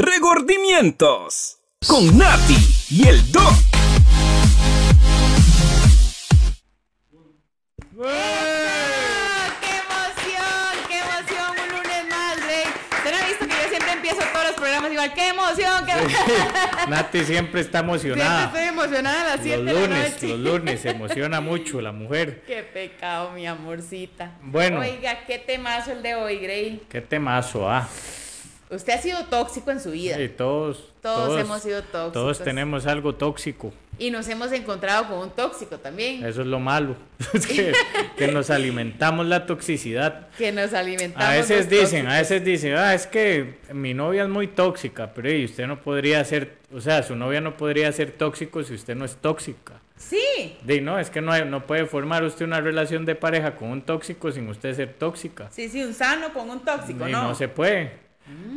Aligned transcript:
Regordimientos 0.00 1.58
con 1.88 2.16
Nati 2.16 2.56
y 2.88 3.08
el 3.08 3.32
Doc. 3.32 3.52
¡Qué 9.60 9.74
emoción! 9.82 10.86
¡Qué 10.88 10.98
emoción! 10.98 11.50
Un 11.50 11.68
lunes 11.76 12.04
más, 12.08 12.36
Rey. 12.46 12.64
¿Usted 12.96 13.10
no 13.10 13.16
ha 13.18 13.26
visto 13.26 13.44
que 13.48 13.54
yo 13.62 13.68
siempre 13.70 13.92
empiezo 13.92 14.18
todos 14.32 14.44
los 14.46 14.54
programas 14.54 14.92
igual? 14.92 15.14
¡Qué 15.14 15.28
emoción! 15.30 15.84
¡Qué 15.84 15.92
Nati 16.88 17.24
siempre 17.24 17.60
está 17.62 17.78
Siempre 17.80 17.92
emocionada. 18.12 18.44
estoy 18.46 18.62
emocionada 18.68 19.20
a 19.22 19.36
las 19.36 19.40
7 19.42 19.56
Los 19.56 19.66
de 19.66 19.72
la 19.72 19.80
lunes, 19.80 20.12
noche. 20.12 20.28
los 20.28 20.38
lunes 20.38 20.80
se 20.80 20.90
emociona 20.90 21.40
mucho 21.40 21.80
la 21.80 21.90
mujer. 21.90 22.42
Qué 22.46 22.62
pecado, 22.62 23.32
mi 23.32 23.48
amorcita. 23.48 24.30
Bueno. 24.42 24.78
Oiga, 24.78 25.24
qué 25.26 25.38
temazo 25.38 25.90
el 25.90 26.02
de 26.04 26.14
hoy, 26.14 26.38
Grey. 26.38 26.82
Qué 26.88 27.00
temazo, 27.00 27.68
ah. 27.68 27.88
Usted 28.70 28.92
ha 28.92 28.98
sido 28.98 29.24
tóxico 29.24 29.70
en 29.70 29.80
su 29.80 29.92
vida. 29.92 30.16
Sí, 30.16 30.28
todos, 30.28 30.92
Todos 31.00 31.40
hemos 31.40 31.62
sido 31.62 31.80
tóxicos. 31.82 32.12
Todos 32.12 32.38
tenemos 32.42 32.86
algo 32.86 33.14
tóxico. 33.14 33.72
Y 33.98 34.10
nos 34.10 34.28
hemos 34.28 34.52
encontrado 34.52 35.08
con 35.08 35.18
un 35.18 35.30
tóxico 35.30 35.78
también. 35.78 36.24
Eso 36.24 36.42
es 36.42 36.46
lo 36.46 36.60
malo. 36.60 36.94
Es 37.32 37.46
que, 37.46 37.72
que 38.16 38.28
nos 38.28 38.50
alimentamos 38.50 39.26
la 39.26 39.46
toxicidad. 39.46 40.28
Que 40.36 40.52
nos 40.52 40.72
alimentamos. 40.74 41.26
A 41.26 41.32
veces 41.32 41.68
dicen, 41.68 42.06
a 42.06 42.18
veces 42.18 42.44
dicen, 42.44 42.74
ah, 42.76 42.94
es 42.94 43.06
que 43.06 43.58
mi 43.72 43.94
novia 43.94 44.22
es 44.24 44.28
muy 44.28 44.46
tóxica, 44.48 45.12
pero 45.14 45.30
¿y 45.32 45.44
usted 45.46 45.66
no 45.66 45.80
podría 45.80 46.22
ser, 46.24 46.58
o 46.72 46.80
sea, 46.80 47.02
su 47.02 47.16
novia 47.16 47.40
no 47.40 47.56
podría 47.56 47.90
ser 47.92 48.12
tóxico 48.12 48.62
si 48.62 48.74
usted 48.74 48.94
no 48.94 49.04
es 49.04 49.16
tóxica. 49.16 49.80
Sí. 49.96 50.56
De 50.62 50.80
no, 50.80 50.98
es 50.98 51.10
que 51.10 51.20
no, 51.20 51.32
hay- 51.32 51.44
no 51.44 51.66
puede 51.66 51.86
formar 51.86 52.22
usted 52.22 52.44
una 52.44 52.60
relación 52.60 53.04
de 53.04 53.16
pareja 53.16 53.56
con 53.56 53.70
un 53.70 53.82
tóxico 53.82 54.30
sin 54.30 54.48
usted 54.48 54.74
ser 54.76 54.92
tóxica. 54.94 55.48
Sí, 55.50 55.68
sí, 55.68 55.82
un 55.82 55.92
sano 55.94 56.32
con 56.32 56.48
un 56.50 56.60
tóxico, 56.60 57.08
y 57.08 57.12
¿no? 57.12 57.22
no 57.24 57.34
se 57.34 57.48
puede. 57.48 58.07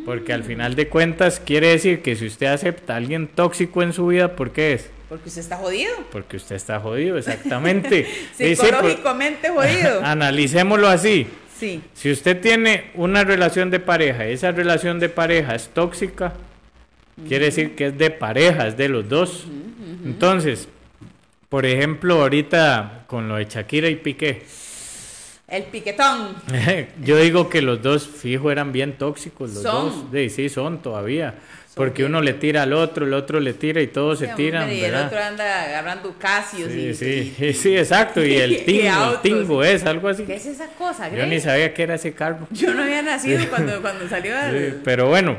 Porque 0.05 0.34
al 0.34 0.43
final 0.43 0.75
de 0.75 0.88
cuentas 0.88 1.39
quiere 1.39 1.67
decir 1.67 2.02
que 2.02 2.16
si 2.16 2.25
usted 2.25 2.48
acepta 2.48 2.93
a 2.93 2.98
alguien 2.98 3.27
tóxico 3.27 3.84
en 3.84 3.93
su 3.93 4.07
vida, 4.07 4.35
¿por 4.35 4.51
qué 4.51 4.73
es? 4.73 4.90
Porque 5.09 5.29
usted 5.29 5.41
está 5.41 5.57
jodido. 5.57 5.91
Porque 6.12 6.37
usted 6.37 6.55
está 6.55 6.79
jodido, 6.79 7.18
exactamente. 7.18 8.05
Sí, 8.35 8.55
sí, 8.55 8.62
por- 8.62 8.65
Psicológicamente 8.68 9.49
jodido. 9.49 10.01
Analicémoslo 10.04 10.87
así. 10.87 11.27
Sí. 11.60 11.82
Si 11.93 12.12
usted 12.12 12.41
tiene 12.41 12.85
una 12.95 13.23
relación 13.23 13.70
de 13.70 13.79
pareja 13.79 14.27
y 14.27 14.34
esa 14.34 14.51
relación 14.51 14.99
de 14.99 15.10
pareja 15.10 15.54
es 15.54 15.70
tóxica, 15.70 16.34
quiere 17.27 17.45
decir 17.45 17.76
que 17.76 17.88
es 17.88 17.98
de 17.98 18.10
pareja, 18.10 18.67
es 18.67 18.77
de 18.77 18.90
los 18.90 19.07
dos. 19.07 19.45
Entonces, 20.04 20.67
por 21.49 21.65
ejemplo, 21.67 22.21
ahorita 22.21 23.04
con 23.05 23.27
lo 23.27 23.35
de 23.35 23.45
Shakira 23.45 23.90
y 23.90 23.95
Piqué, 23.98 24.41
El 25.52 25.63
piquetón. 25.63 26.34
yo 27.04 27.18
digo 27.18 27.49
que 27.49 27.62
los 27.62 27.82
dos 27.82 28.07
fijo 28.07 28.49
eran 28.52 28.71
bien 28.71 28.94
tóxicos, 28.98 29.54
los 29.54 29.63
Son. 29.63 29.90
dos. 29.90 30.05
Sí, 30.13 30.30
sí, 30.30 30.49
son 30.49 30.82
todavía. 30.82 31.35
Son 31.68 31.76
Porque 31.76 32.04
bien 32.04 32.12
uno 32.13 32.21
le 32.21 32.34
tira 32.34 32.63
al 32.63 32.71
otro, 32.74 33.05
el 33.05 33.13
otro 33.13 33.40
le 33.41 33.54
tira 33.54 33.82
y 33.82 33.88
todos 33.88 34.20
se 34.20 34.27
tiran, 34.29 34.63
hombre, 34.63 34.77
y 34.77 34.84
el 34.84 34.91
¿verdad? 34.91 35.07
otro 35.07 35.20
anda 35.20 35.63
agarrando 35.63 36.16
casios 36.18 36.72
Sí, 36.72 36.79
y, 36.88 36.94
sí, 36.94 37.35
y- 37.40 37.54
sí, 37.54 37.77
exacto. 37.77 38.24
Y 38.26 38.34
el 38.35 38.63
tingo, 38.66 39.12
el 39.13 39.20
tingo 39.22 39.63
es 39.63 39.85
algo 39.85 40.07
así. 40.07 40.24
¿Qué 40.24 40.35
es 40.35 40.46
esa 40.46 40.68
cosa, 40.77 41.10
Yo 41.13 41.26
ni 41.26 41.40
sabía 41.41 41.74
que 41.74 41.84
era 41.84 41.96
ese 41.96 42.13
carro. 42.13 42.48
Yo 42.52 42.74
no 42.74 42.84
había 42.84 43.02
nacido 43.02 43.46
cuando, 43.49 43.82
cuando 43.82 44.07
salió 44.07 44.34
Sí, 44.52 44.76
pero 44.85 45.10
bueno, 45.10 45.35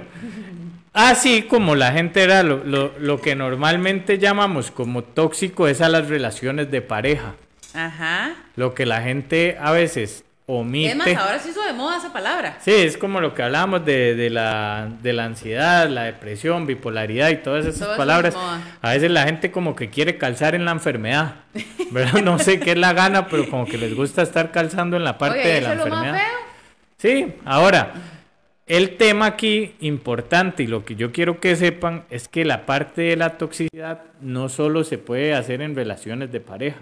así 0.93 1.43
como 1.43 1.75
la 1.75 1.93
gente 1.93 2.23
era 2.23 2.43
lo, 2.43 2.63
lo- 2.65 2.93
lo 2.99 3.21
que 3.21 3.35
normalmente 3.35 4.19
llamamos 4.19 4.71
como 4.71 5.03
tóxico 5.05 5.69
es 5.69 5.81
a 5.81 5.89
las 5.89 6.09
relaciones 6.09 6.71
de 6.71 6.83
pareja. 6.83 7.35
Ajá. 7.75 8.35
Lo 8.57 8.75
que 8.75 8.87
la 8.87 9.03
gente 9.03 9.57
a 9.61 9.71
veces 9.73 10.25
omite. 10.47 10.91
Es 10.91 10.97
más, 10.97 11.07
ahora 11.17 11.39
se 11.39 11.51
hizo 11.51 11.63
de 11.63 11.73
moda 11.73 11.97
esa 11.99 12.13
palabra. 12.13 12.59
Sí, 12.61 12.73
es 12.73 12.97
como 12.99 13.21
lo 13.21 13.33
que 13.35 13.43
hablábamos 13.43 13.85
de, 13.85 14.15
de 14.15 14.29
la, 14.29 14.89
de 15.01 15.13
la 15.13 15.25
ansiedad, 15.25 15.89
la 15.89 16.05
depresión, 16.05 16.67
bipolaridad 16.67 17.31
y 17.31 17.37
todas 17.37 17.65
esas 17.65 17.87
Todo 17.89 17.97
palabras. 17.97 18.35
es. 18.35 18.41
A 18.83 18.91
veces 18.91 19.11
la 19.11 19.23
gente 19.25 19.51
como 19.51 19.75
que 19.77 19.89
quiere 19.89 20.19
calzar 20.19 20.55
en 20.55 20.65
la 20.65 20.73
enfermedad. 20.73 21.37
¿verdad? 21.91 22.21
No 22.23 22.39
sé 22.39 22.59
qué 22.61 22.73
es 22.73 22.79
la 22.79 22.93
gana, 22.93 23.29
pero 23.29 23.49
como 23.49 23.67
que 23.67 23.79
les 23.79 23.95
gusta 23.95 24.23
estar 24.23 24.51
calzando 24.51 24.97
en 24.97 25.05
la 25.05 25.17
parte 25.19 25.41
Oye, 25.41 25.49
de 25.55 25.61
la 25.61 25.73
es 25.73 25.79
lo 25.79 25.87
más 25.87 25.99
enfermedad. 26.05 26.25
feo. 26.27 26.39
Sí, 26.99 27.35
ahora, 27.45 27.93
el 28.67 28.97
tema 28.97 29.27
aquí 29.27 29.75
importante 29.81 30.63
y 30.63 30.67
lo 30.67 30.85
que 30.85 30.95
yo 30.97 31.13
quiero 31.13 31.41
que 31.41 31.57
sepan 31.57 32.05
es 32.11 32.29
que 32.29 32.45
la 32.45 32.65
parte 32.67 33.03
de 33.03 33.17
la 33.17 33.39
toxicidad 33.39 34.03
no 34.21 34.49
solo 34.49 34.85
se 34.85 34.99
puede 34.99 35.35
hacer 35.35 35.63
en 35.63 35.75
relaciones 35.75 36.31
de 36.33 36.41
pareja. 36.41 36.81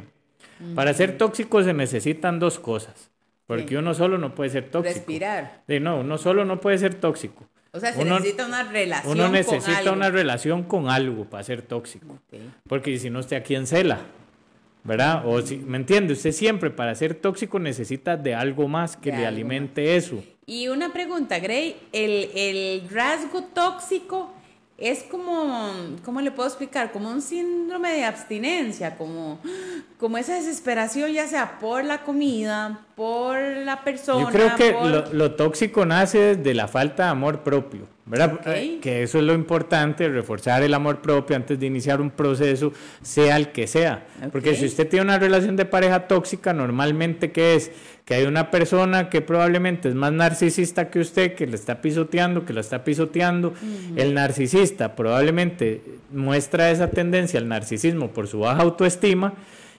Para 0.75 0.93
ser 0.95 1.17
tóxico 1.19 1.63
se 1.63 1.73
necesitan 1.73 2.39
dos 2.39 2.59
cosas, 2.59 3.11
porque 3.47 3.69
Sí. 3.69 3.77
uno 3.77 3.95
solo 3.95 4.19
no 4.19 4.35
puede 4.35 4.51
ser 4.51 4.65
tóxico. 4.71 4.95
Respirar. 4.95 5.63
Sí, 5.69 5.81
no, 5.81 6.01
uno 6.01 6.19
solo 6.19 6.45
no 6.45 6.61
puede 6.61 6.79
ser 6.79 6.95
tóxico. 6.95 7.49
O 7.73 7.79
sea, 7.81 7.93
se 7.93 8.03
Uno- 8.03 8.17
necesita 8.19 8.47
una 8.47 8.65
relación 8.65 9.13
Uno 9.13 9.23
con 9.25 9.33
necesita 9.33 9.79
algo. 9.79 9.93
una 9.93 10.11
relación 10.11 10.63
con 10.65 10.89
algo 10.91 11.25
para 11.25 11.45
ser 11.45 11.63
tóxico. 11.63 12.19
Porque 12.69 12.99
si 12.99 13.11
no, 13.11 13.21
usted 13.21 13.37
aquí 13.37 13.55
en 13.55 13.67
cela. 13.67 13.99
¿Verdad? 14.83 15.23
O 15.27 15.43
si, 15.43 15.59
¿me 15.59 15.77
entiende? 15.77 16.15
Usted 16.15 16.33
siempre 16.33 16.71
para 16.71 16.95
ser 16.95 17.15
tóxico 17.15 17.59
necesita 17.59 18.17
de 18.17 18.35
algo 18.35 18.67
más 18.67 18.97
que 18.97 19.11
De 19.13 19.19
le 19.19 19.27
alimente 19.27 19.95
eso. 19.97 20.25
Y 20.47 20.69
una 20.69 20.91
pregunta, 20.93 21.39
Gray, 21.39 21.77
el, 21.93 22.31
el 22.35 22.89
rasgo 22.91 23.45
tóxico 23.55 24.33
es 24.81 25.03
como, 25.03 25.71
¿cómo 26.05 26.21
le 26.23 26.31
puedo 26.31 26.49
explicar? 26.49 26.91
Como 26.91 27.11
un 27.11 27.21
síndrome 27.21 27.93
de 27.93 28.05
abstinencia, 28.05 28.97
como, 28.97 29.39
como 29.99 30.17
esa 30.17 30.35
desesperación, 30.35 31.13
ya 31.13 31.27
sea 31.27 31.59
por 31.59 31.85
la 31.85 32.03
comida, 32.03 32.81
por 33.01 33.41
la 33.65 33.83
persona. 33.83 34.21
Yo 34.27 34.29
creo 34.31 34.55
que 34.57 34.73
por- 34.75 34.87
lo, 34.87 35.05
lo 35.15 35.31
tóxico 35.31 35.87
nace 35.87 36.37
de 36.37 36.53
la 36.53 36.69
falta 36.69 37.05
de 37.05 37.09
amor 37.09 37.39
propio, 37.41 37.87
¿verdad? 38.05 38.41
Eh, 38.45 38.79
Que 38.83 39.03
eso 39.05 39.17
es 39.17 39.25
lo 39.25 39.33
importante, 39.33 40.07
reforzar 40.07 40.63
el 40.63 40.75
amor 40.75 41.01
propio 41.01 41.35
antes 41.35 41.59
de 41.59 41.65
iniciar 41.65 42.03
un 42.03 42.11
proceso, 42.11 42.75
sea 43.01 43.39
el 43.39 43.53
que 43.53 43.67
sea. 43.67 44.05
Porque 44.31 44.55
si 44.55 44.67
usted 44.67 44.87
tiene 44.87 45.05
una 45.07 45.19
relación 45.19 45.57
de 45.57 45.65
pareja 45.65 46.09
tóxica, 46.09 46.53
normalmente, 46.53 47.33
¿qué 47.33 47.55
es? 47.55 47.71
Que 48.05 48.17
hay 48.17 48.25
una 48.27 48.51
persona 48.51 49.09
que 49.09 49.23
probablemente 49.23 49.89
es 49.89 49.95
más 49.95 50.13
narcisista 50.13 50.91
que 50.91 50.99
usted, 51.01 51.35
que 51.35 51.47
le 51.47 51.55
está 51.57 51.81
pisoteando, 51.81 52.45
que 52.45 52.53
lo 52.53 52.61
está 52.61 52.85
pisoteando. 52.85 53.55
El 53.97 54.13
narcisista 54.13 54.95
probablemente 54.95 55.81
muestra 56.13 56.71
esa 56.71 56.91
tendencia 56.91 57.41
al 57.41 57.49
narcisismo 57.49 58.09
por 58.11 58.27
su 58.29 58.41
baja 58.41 58.61
autoestima. 58.61 59.33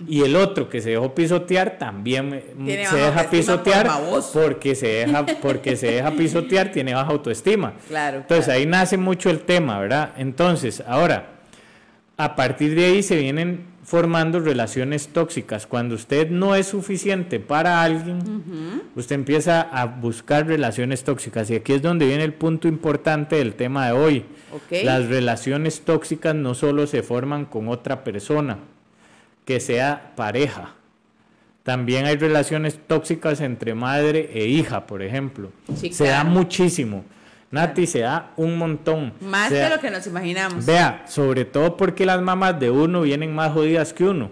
Y 0.07 0.23
el 0.23 0.35
otro 0.35 0.69
que 0.69 0.81
se 0.81 0.91
dejó 0.91 1.13
pisotear 1.13 1.77
también 1.77 2.43
Tiene 2.65 2.85
se 2.85 2.97
deja 2.97 3.21
por 3.21 3.29
pisotear 3.29 3.89
porque 4.33 4.75
se 4.75 4.87
deja 4.87 5.25
porque 5.41 5.75
se 5.75 5.91
deja 5.91 6.11
pisotear 6.11 6.71
tiene 6.71 6.93
baja 6.93 7.11
autoestima. 7.11 7.73
Claro, 7.87 8.17
entonces 8.17 8.45
claro. 8.45 8.59
ahí 8.59 8.65
nace 8.65 8.97
mucho 8.97 9.29
el 9.29 9.41
tema 9.41 9.79
verdad 9.79 10.13
entonces 10.17 10.83
ahora 10.87 11.41
a 12.17 12.35
partir 12.35 12.75
de 12.75 12.85
ahí 12.85 13.03
se 13.03 13.15
vienen 13.17 13.71
formando 13.83 14.39
relaciones 14.39 15.07
tóxicas. 15.07 15.65
Cuando 15.65 15.95
usted 15.95 16.29
no 16.29 16.55
es 16.55 16.67
suficiente 16.67 17.39
para 17.39 17.81
alguien 17.81 18.19
usted 18.95 19.15
empieza 19.15 19.61
a 19.61 19.85
buscar 19.85 20.47
relaciones 20.47 21.03
tóxicas. 21.03 21.49
Y 21.49 21.55
aquí 21.55 21.73
es 21.73 21.81
donde 21.81 22.05
viene 22.05 22.23
el 22.23 22.33
punto 22.33 22.67
importante 22.67 23.37
del 23.37 23.55
tema 23.55 23.87
de 23.87 23.91
hoy. 23.93 24.25
Las 24.83 25.07
relaciones 25.07 25.81
tóxicas 25.81 26.35
no 26.35 26.53
solo 26.53 26.85
se 26.87 27.01
forman 27.01 27.45
con 27.45 27.67
otra 27.67 28.03
persona 28.03 28.59
que 29.45 29.59
sea 29.59 30.13
pareja 30.15 30.75
también 31.63 32.05
hay 32.05 32.17
relaciones 32.17 32.79
tóxicas 32.87 33.39
entre 33.39 33.75
madre 33.75 34.31
e 34.33 34.47
hija, 34.47 34.87
por 34.87 35.03
ejemplo. 35.03 35.51
Sí, 35.75 35.93
se 35.93 36.07
da 36.07 36.23
muchísimo. 36.23 37.05
Nati, 37.51 37.85
se 37.85 37.99
da 37.99 38.31
un 38.35 38.57
montón. 38.57 39.13
Más 39.21 39.49
Se 39.49 39.55
de 39.55 39.61
da- 39.61 39.69
lo 39.75 39.79
que 39.79 39.91
nos 39.91 40.07
imaginamos. 40.07 40.65
Vea, 40.65 41.03
sobre 41.07 41.45
todo 41.45 41.77
porque 41.77 42.03
las 42.05 42.19
mamás 42.19 42.59
de 42.59 42.71
uno 42.71 43.01
vienen 43.03 43.35
más 43.35 43.51
jodidas 43.53 43.93
que 43.93 44.05
uno. 44.05 44.31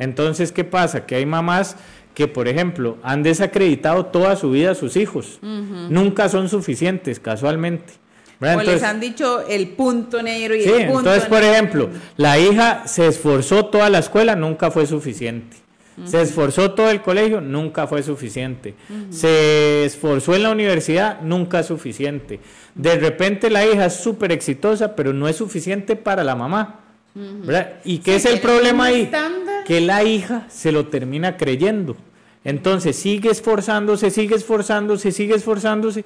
Entonces, 0.00 0.50
¿qué 0.50 0.64
pasa? 0.64 1.06
Que 1.06 1.14
hay 1.14 1.24
mamás 1.26 1.76
que, 2.14 2.26
por 2.26 2.48
ejemplo, 2.48 2.98
han 3.04 3.22
desacreditado 3.22 4.06
toda 4.06 4.34
su 4.34 4.50
vida 4.50 4.72
a 4.72 4.74
sus 4.74 4.96
hijos. 4.96 5.38
Nunca 5.42 6.28
son 6.28 6.48
suficientes, 6.48 7.20
casualmente. 7.20 7.92
¿Verdad? 8.40 8.56
o 8.56 8.58
les 8.60 8.68
Entonces- 8.68 8.88
han 8.88 9.00
dicho 9.00 9.46
el 9.48 9.68
punto 9.68 10.22
negro 10.22 10.54
y 10.54 10.62
Sí, 10.62 10.68
el 10.68 10.86
punto 10.86 10.98
entonces, 11.00 11.24
por 11.24 11.40
negro. 11.40 11.52
ejemplo, 11.52 11.90
la 12.16 12.38
hija 12.38 12.82
se 12.86 13.06
esforzó 13.06 13.66
toda 13.66 13.88
la 13.90 13.98
escuela, 13.98 14.36
nunca 14.36 14.70
fue 14.70 14.86
suficiente. 14.86 15.56
Se 16.04 16.20
esforzó 16.20 16.72
todo 16.72 16.90
el 16.90 17.00
colegio, 17.00 17.40
nunca 17.40 17.86
fue 17.86 18.02
suficiente. 18.02 18.74
Se 19.08 19.86
esforzó 19.86 20.34
en 20.34 20.42
la 20.42 20.50
universidad, 20.50 21.22
nunca 21.22 21.60
es 21.60 21.66
suficiente. 21.66 22.38
De 22.74 22.96
repente 22.98 23.48
la 23.48 23.64
hija 23.64 23.86
es 23.86 23.94
súper 23.94 24.30
exitosa, 24.32 24.94
pero 24.94 25.14
no 25.14 25.26
es 25.26 25.36
suficiente 25.36 25.96
para 25.96 26.22
la 26.22 26.34
mamá. 26.36 26.80
¿verdad? 27.14 27.76
¿Y 27.82 28.00
qué 28.00 28.18
Sí, 28.20 28.28
es 28.28 28.34
el 28.34 28.40
problema 28.40 28.84
ahí? 28.86 29.02
estándar. 29.04 29.64
Que 29.64 29.80
la 29.80 30.04
hija 30.04 30.44
se 30.50 30.70
lo 30.70 30.88
termina 30.88 31.38
creyendo. 31.38 31.96
Entonces 32.44 32.94
sigue 32.94 33.30
esforzándose, 33.30 34.10
sigue 34.10 34.34
esforzándose, 34.36 35.10
sigue 35.12 35.34
esforzándose 35.34 36.04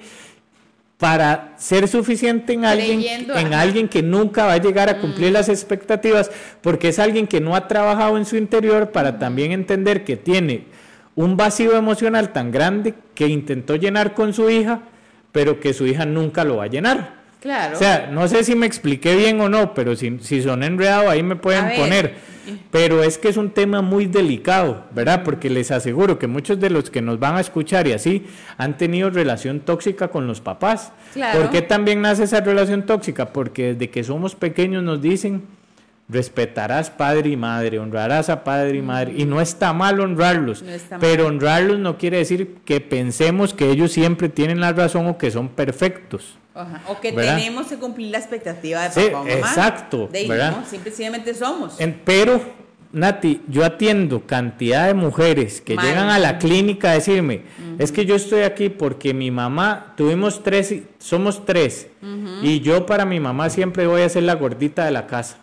para 1.01 1.55
ser 1.57 1.87
suficiente 1.87 2.53
en 2.53 2.63
alguien, 2.63 2.99
Creyendo, 3.01 3.35
en 3.35 3.47
ajá. 3.47 3.61
alguien 3.61 3.89
que 3.89 4.03
nunca 4.03 4.45
va 4.45 4.53
a 4.53 4.57
llegar 4.57 4.87
a 4.87 4.99
cumplir 4.99 5.31
las 5.31 5.49
expectativas, 5.49 6.29
porque 6.61 6.89
es 6.89 6.99
alguien 6.99 7.25
que 7.25 7.41
no 7.41 7.55
ha 7.55 7.67
trabajado 7.67 8.17
en 8.17 8.25
su 8.25 8.37
interior 8.37 8.91
para 8.91 9.17
también 9.17 9.51
entender 9.51 10.03
que 10.03 10.15
tiene 10.15 10.65
un 11.15 11.37
vacío 11.37 11.75
emocional 11.75 12.31
tan 12.33 12.51
grande 12.51 12.93
que 13.15 13.25
intentó 13.25 13.75
llenar 13.77 14.13
con 14.13 14.31
su 14.31 14.51
hija, 14.51 14.81
pero 15.31 15.59
que 15.59 15.73
su 15.73 15.87
hija 15.87 16.05
nunca 16.05 16.43
lo 16.43 16.57
va 16.57 16.65
a 16.65 16.67
llenar. 16.67 17.15
Claro. 17.41 17.75
O 17.75 17.79
sea, 17.79 18.07
no 18.11 18.27
sé 18.27 18.43
si 18.43 18.53
me 18.53 18.67
expliqué 18.67 19.15
bien 19.15 19.41
o 19.41 19.49
no, 19.49 19.73
pero 19.73 19.95
si, 19.95 20.19
si 20.19 20.43
son 20.43 20.61
enredados 20.61 21.09
ahí 21.09 21.23
me 21.23 21.35
pueden 21.35 21.75
poner. 21.75 22.13
Pero 22.71 23.03
es 23.03 23.17
que 23.17 23.29
es 23.29 23.37
un 23.37 23.51
tema 23.51 23.81
muy 23.81 24.05
delicado, 24.05 24.85
¿verdad? 24.93 25.23
Porque 25.23 25.49
les 25.49 25.71
aseguro 25.71 26.19
que 26.19 26.27
muchos 26.27 26.59
de 26.59 26.69
los 26.69 26.89
que 26.89 27.01
nos 27.01 27.19
van 27.19 27.35
a 27.35 27.41
escuchar 27.41 27.87
y 27.87 27.93
así 27.93 28.25
han 28.57 28.77
tenido 28.77 29.09
relación 29.09 29.59
tóxica 29.59 30.09
con 30.09 30.27
los 30.27 30.41
papás. 30.41 30.91
Claro. 31.13 31.39
¿Por 31.39 31.49
qué 31.49 31.61
también 31.61 32.01
nace 32.01 32.23
esa 32.23 32.41
relación 32.41 32.85
tóxica? 32.85 33.33
Porque 33.33 33.73
desde 33.73 33.89
que 33.89 34.03
somos 34.03 34.35
pequeños 34.35 34.83
nos 34.83 35.01
dicen, 35.01 35.43
respetarás 36.11 36.89
padre 36.89 37.29
y 37.29 37.37
madre, 37.37 37.79
honrarás 37.79 38.29
a 38.29 38.43
padre 38.43 38.77
y 38.77 38.81
madre. 38.81 39.13
Y 39.17 39.25
no 39.25 39.39
está 39.39 39.73
mal 39.73 39.99
honrarlos, 39.99 40.61
No 40.61 40.71
está 40.71 40.99
pero 40.99 41.27
honrarlos 41.27 41.79
no 41.79 41.97
quiere 41.97 42.17
decir 42.17 42.57
que 42.65 42.81
pensemos 42.81 43.53
que 43.53 43.69
ellos 43.69 43.91
siempre 43.91 44.29
tienen 44.29 44.59
la 44.59 44.73
razón 44.73 45.07
o 45.07 45.17
que 45.17 45.31
son 45.31 45.49
perfectos. 45.49 46.37
Ajá, 46.53 46.81
O 46.89 46.99
que 46.99 47.11
¿Verdad? 47.13 47.37
tenemos 47.37 47.67
que 47.67 47.77
cumplir 47.77 48.11
la 48.11 48.17
expectativa 48.17 48.83
de 48.83 48.91
Sí, 48.91 49.07
papá 49.09 49.21
o 49.21 49.23
mamá. 49.25 49.37
exacto, 49.39 50.09
De 50.11 50.19
ahí, 50.19 50.27
¿verdad? 50.27 50.57
¿no? 50.57 50.65
Simplemente 50.65 51.33
somos. 51.33 51.79
En- 51.79 52.01
pero, 52.03 52.41
Nati, 52.91 53.41
yo 53.47 53.63
atiendo 53.63 54.27
cantidad 54.27 54.87
de 54.87 54.93
mujeres 54.93 55.61
que 55.61 55.77
llegan 55.77 56.09
a 56.09 56.19
la 56.19 56.37
clínica 56.39 56.91
a 56.91 56.95
decirme, 56.95 57.43
es 57.79 57.93
que 57.93 58.05
yo 58.05 58.15
estoy 58.15 58.41
aquí 58.41 58.67
porque 58.67 59.13
mi 59.13 59.31
mamá, 59.31 59.93
tuvimos 59.95 60.43
tres, 60.43 60.75
somos 60.99 61.45
tres, 61.45 61.87
y 62.43 62.59
yo 62.59 62.85
para 62.85 63.05
mi 63.05 63.21
mamá 63.21 63.49
siempre 63.49 63.87
voy 63.87 64.01
a 64.01 64.09
ser 64.09 64.23
la 64.23 64.35
gordita 64.35 64.83
de 64.83 64.91
la 64.91 65.07
casa. 65.07 65.37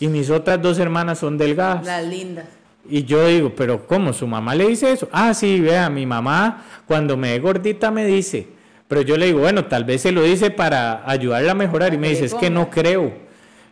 Y 0.00 0.08
mis 0.08 0.30
otras 0.30 0.62
dos 0.62 0.78
hermanas 0.78 1.18
son 1.18 1.36
delgadas. 1.36 1.84
Las 1.84 2.02
lindas. 2.06 2.46
Y 2.88 3.04
yo 3.04 3.26
digo, 3.26 3.52
pero 3.54 3.86
¿cómo? 3.86 4.14
¿Su 4.14 4.26
mamá 4.26 4.54
le 4.54 4.66
dice 4.68 4.90
eso? 4.90 5.06
Ah, 5.12 5.34
sí, 5.34 5.60
vea, 5.60 5.90
mi 5.90 6.06
mamá 6.06 6.64
cuando 6.86 7.14
me 7.18 7.32
ve 7.32 7.40
gordita 7.40 7.90
me 7.90 8.06
dice. 8.06 8.58
Pero 8.90 9.02
yo 9.02 9.16
le 9.16 9.26
digo, 9.26 9.38
bueno, 9.38 9.66
tal 9.66 9.84
vez 9.84 10.00
se 10.02 10.10
lo 10.10 10.24
dice 10.24 10.50
para 10.50 11.08
ayudarla 11.08 11.52
a 11.52 11.54
mejorar. 11.54 11.94
Y 11.94 11.98
me 11.98 12.08
dice, 12.08 12.24
es 12.24 12.34
que 12.34 12.50
no 12.50 12.68
creo. 12.70 13.12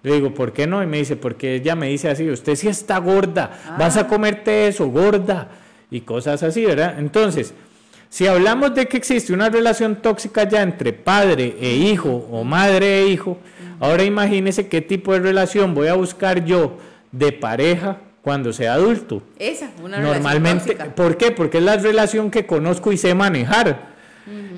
Le 0.05 0.13
digo, 0.15 0.33
¿por 0.33 0.53
qué 0.53 0.69
no? 0.69 0.81
Y 0.81 0.87
me 0.87 0.99
dice, 0.99 1.17
porque 1.17 1.57
ella 1.57 1.75
me 1.75 1.89
dice 1.89 2.09
así, 2.09 2.31
usted 2.31 2.55
sí 2.55 2.69
está 2.69 2.99
gorda, 2.99 3.51
vas 3.77 3.97
Ah. 3.97 4.03
a 4.03 4.07
comerte 4.07 4.69
eso, 4.69 4.87
gorda. 4.87 5.49
Y 5.91 6.03
cosas 6.03 6.41
así, 6.45 6.65
¿verdad? 6.65 6.95
Entonces, 7.01 7.53
si 8.09 8.29
hablamos 8.29 8.77
de 8.77 8.87
que 8.87 8.97
existe 8.97 9.33
una 9.33 9.49
relación 9.51 9.97
tóxica 9.97 10.49
ya 10.49 10.63
entre 10.63 10.93
padre 10.93 11.57
e 11.61 11.75
hijo 11.75 12.29
o 12.31 12.45
madre 12.45 13.01
e 13.01 13.09
hijo, 13.09 13.39
ahora 13.81 14.05
imagínese 14.05 14.69
qué 14.69 14.83
tipo 14.83 15.15
de 15.15 15.19
relación 15.19 15.75
voy 15.75 15.89
a 15.89 15.95
buscar 15.95 16.45
yo 16.45 16.79
de 17.11 17.33
pareja 17.33 17.97
cuando 18.23 18.53
sea 18.53 18.75
adulto. 18.75 19.21
Esa, 19.37 19.71
una 19.83 19.99
Normalmente, 19.99 20.75
relación 20.75 20.79
tóxica. 20.79 20.95
¿por 20.95 21.17
qué? 21.17 21.33
Porque 21.33 21.59
es 21.59 21.65
la 21.65 21.77
relación 21.77 22.31
que 22.31 22.47
conozco 22.47 22.93
y 22.93 22.97
sé 22.97 23.15
manejar. 23.17 23.98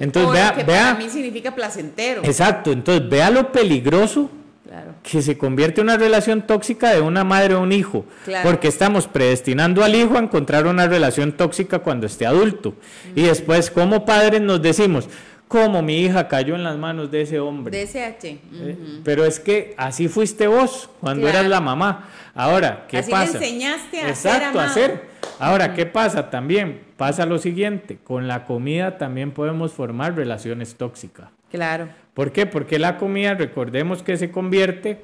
Entonces, 0.01 0.29
O 0.31 0.33
vea, 0.33 0.51
lo 0.51 0.57
que 0.57 0.65
vea, 0.65 0.83
para 0.93 0.99
mí 1.05 1.11
significa 1.11 1.55
placentero. 1.55 2.23
exacto, 2.25 2.73
entonces 2.73 3.09
vea 3.09 3.31
lo 3.31 3.53
peligroso 3.53 4.31
Claro. 4.67 4.95
que 5.03 5.21
se 5.21 5.37
convierte 5.37 5.81
en 5.81 5.89
una 5.89 5.97
relación 5.97 6.43
tóxica 6.47 6.91
de 6.95 7.01
una 7.01 7.25
madre 7.25 7.55
o 7.55 7.61
un 7.61 7.73
hijo, 7.73 8.05
Claro. 8.25 8.49
porque 8.49 8.69
estamos 8.69 9.09
predestinando 9.09 9.83
al 9.83 9.95
hijo 9.97 10.17
a 10.17 10.21
encontrar 10.21 10.67
una 10.67 10.87
relación 10.87 11.33
tóxica 11.33 11.81
cuando 11.81 12.07
esté 12.07 12.25
adulto. 12.25 12.75
Y 13.17 13.23
después, 13.23 13.69
como 13.71 14.05
padres, 14.05 14.41
nos 14.41 14.63
decimos, 14.63 15.09
como 15.51 15.83
mi 15.83 15.97
hija 16.03 16.29
cayó 16.29 16.55
en 16.55 16.63
las 16.63 16.79
manos 16.79 17.11
de 17.11 17.23
ese 17.23 17.41
hombre. 17.41 17.77
DSH. 17.85 18.25
Eh, 18.25 18.77
Pero 19.03 19.25
es 19.25 19.41
que 19.41 19.75
así 19.77 20.07
fuiste 20.07 20.47
vos 20.47 20.89
cuando 21.01 21.23
Claro. 21.23 21.39
eras 21.39 21.51
la 21.51 21.61
mamá. 21.61 22.09
Ahora, 22.37 22.85
¿qué 22.87 22.99
Así 22.99 23.11
pasa? 23.11 23.37
le 23.41 23.45
enseñaste 23.49 23.99
a 24.01 24.15
ser 24.15 24.33
Exacto, 24.35 24.61
a 24.61 24.63
amado. 24.63 24.75
ser. 24.75 25.09
Ahora, 25.41 25.75
¿qué 25.75 25.87
pasa 25.87 26.31
también? 26.31 26.83
Pasa 26.97 27.27
lo 27.27 27.39
siguiente, 27.39 27.99
con 28.05 28.29
la 28.29 28.45
comida 28.45 28.97
también 28.97 29.33
podemos 29.33 29.73
formar 29.73 30.15
relaciones 30.15 30.77
tóxicas. 30.77 31.31
Claro. 31.51 31.89
¿Por 32.15 32.31
qué? 32.31 32.47
Porque 32.47 32.79
la 32.79 32.97
comida, 32.97 33.35
recordemos 33.35 34.05
que 34.05 34.17
se 34.17 34.31
convierte 34.31 35.01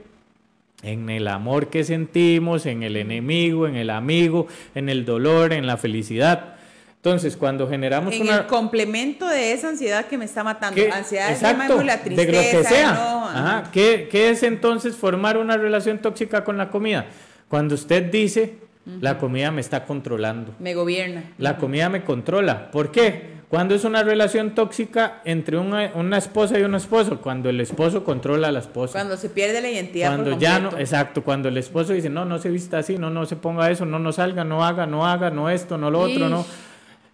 en 0.84 1.10
el 1.10 1.26
amor 1.26 1.70
que 1.70 1.82
sentimos, 1.82 2.66
en 2.66 2.84
el 2.84 2.96
enemigo, 2.96 3.66
en 3.66 3.74
el 3.74 3.90
amigo, 3.90 4.46
en 4.76 4.90
el 4.90 5.04
dolor, 5.04 5.52
en 5.52 5.66
la 5.66 5.76
felicidad. 5.76 6.55
Entonces, 6.96 7.36
cuando 7.36 7.68
generamos 7.68 8.12
En 8.14 8.22
una... 8.22 8.36
el 8.38 8.46
complemento 8.46 9.28
de 9.28 9.52
esa 9.52 9.68
ansiedad 9.68 10.06
que 10.06 10.18
me 10.18 10.24
está 10.24 10.42
matando. 10.42 10.74
¿Qué? 10.74 10.90
Ansiedad 10.90 11.30
Exacto, 11.30 11.78
llamémosle 11.78 11.84
la 11.86 11.96
de 11.98 12.10
lo 12.10 12.16
tristeza. 12.32 12.58
que 12.58 12.64
sea. 12.64 12.92
no, 12.94 13.28
Ajá. 13.28 13.64
¿Qué, 13.72 14.08
qué 14.10 14.30
es 14.30 14.42
entonces 14.42 14.96
formar 14.96 15.38
una 15.38 15.56
relación 15.56 15.98
tóxica 15.98 16.42
con 16.42 16.56
la 16.58 16.68
comida? 16.68 17.06
Cuando 17.48 17.76
usted 17.76 18.10
dice, 18.10 18.58
la 19.00 19.18
comida 19.18 19.52
me 19.52 19.60
está 19.60 19.84
controlando, 19.84 20.54
Me 20.58 20.74
gobierna. 20.74 21.22
la 21.38 21.56
comida 21.58 21.88
me 21.88 22.02
controla. 22.02 22.70
¿Por 22.72 22.90
qué? 22.90 23.36
Cuando 23.48 23.76
es 23.76 23.84
una 23.84 24.02
relación 24.02 24.56
tóxica 24.56 25.20
entre 25.24 25.56
una, 25.56 25.92
una 25.94 26.18
esposa 26.18 26.58
y 26.58 26.62
un 26.62 26.74
esposo, 26.74 27.20
cuando 27.20 27.48
el 27.48 27.60
esposo 27.60 28.02
controla 28.02 28.48
a 28.48 28.52
la 28.52 28.58
esposa. 28.58 28.94
Cuando 28.94 29.16
se 29.16 29.28
pierde 29.30 29.60
la 29.60 29.70
identidad. 29.70 30.08
por 30.16 30.24
Cuando 30.24 30.40
ya 30.40 30.58
no, 30.58 30.76
exacto, 30.76 31.22
cuando 31.22 31.48
el 31.48 31.56
esposo 31.56 31.92
dice, 31.92 32.10
no, 32.10 32.24
no 32.24 32.38
se 32.40 32.50
vista 32.50 32.78
así, 32.78 32.98
no, 32.98 33.08
no 33.10 33.24
se 33.26 33.36
ponga 33.36 33.70
eso, 33.70 33.86
no, 33.86 34.00
no 34.00 34.10
salga, 34.10 34.42
no 34.42 34.64
haga, 34.64 34.86
no 34.86 35.06
haga, 35.06 35.30
no 35.30 35.48
esto, 35.48 35.78
no 35.78 35.92
lo 35.92 36.00
otro, 36.00 36.28
no. 36.28 36.44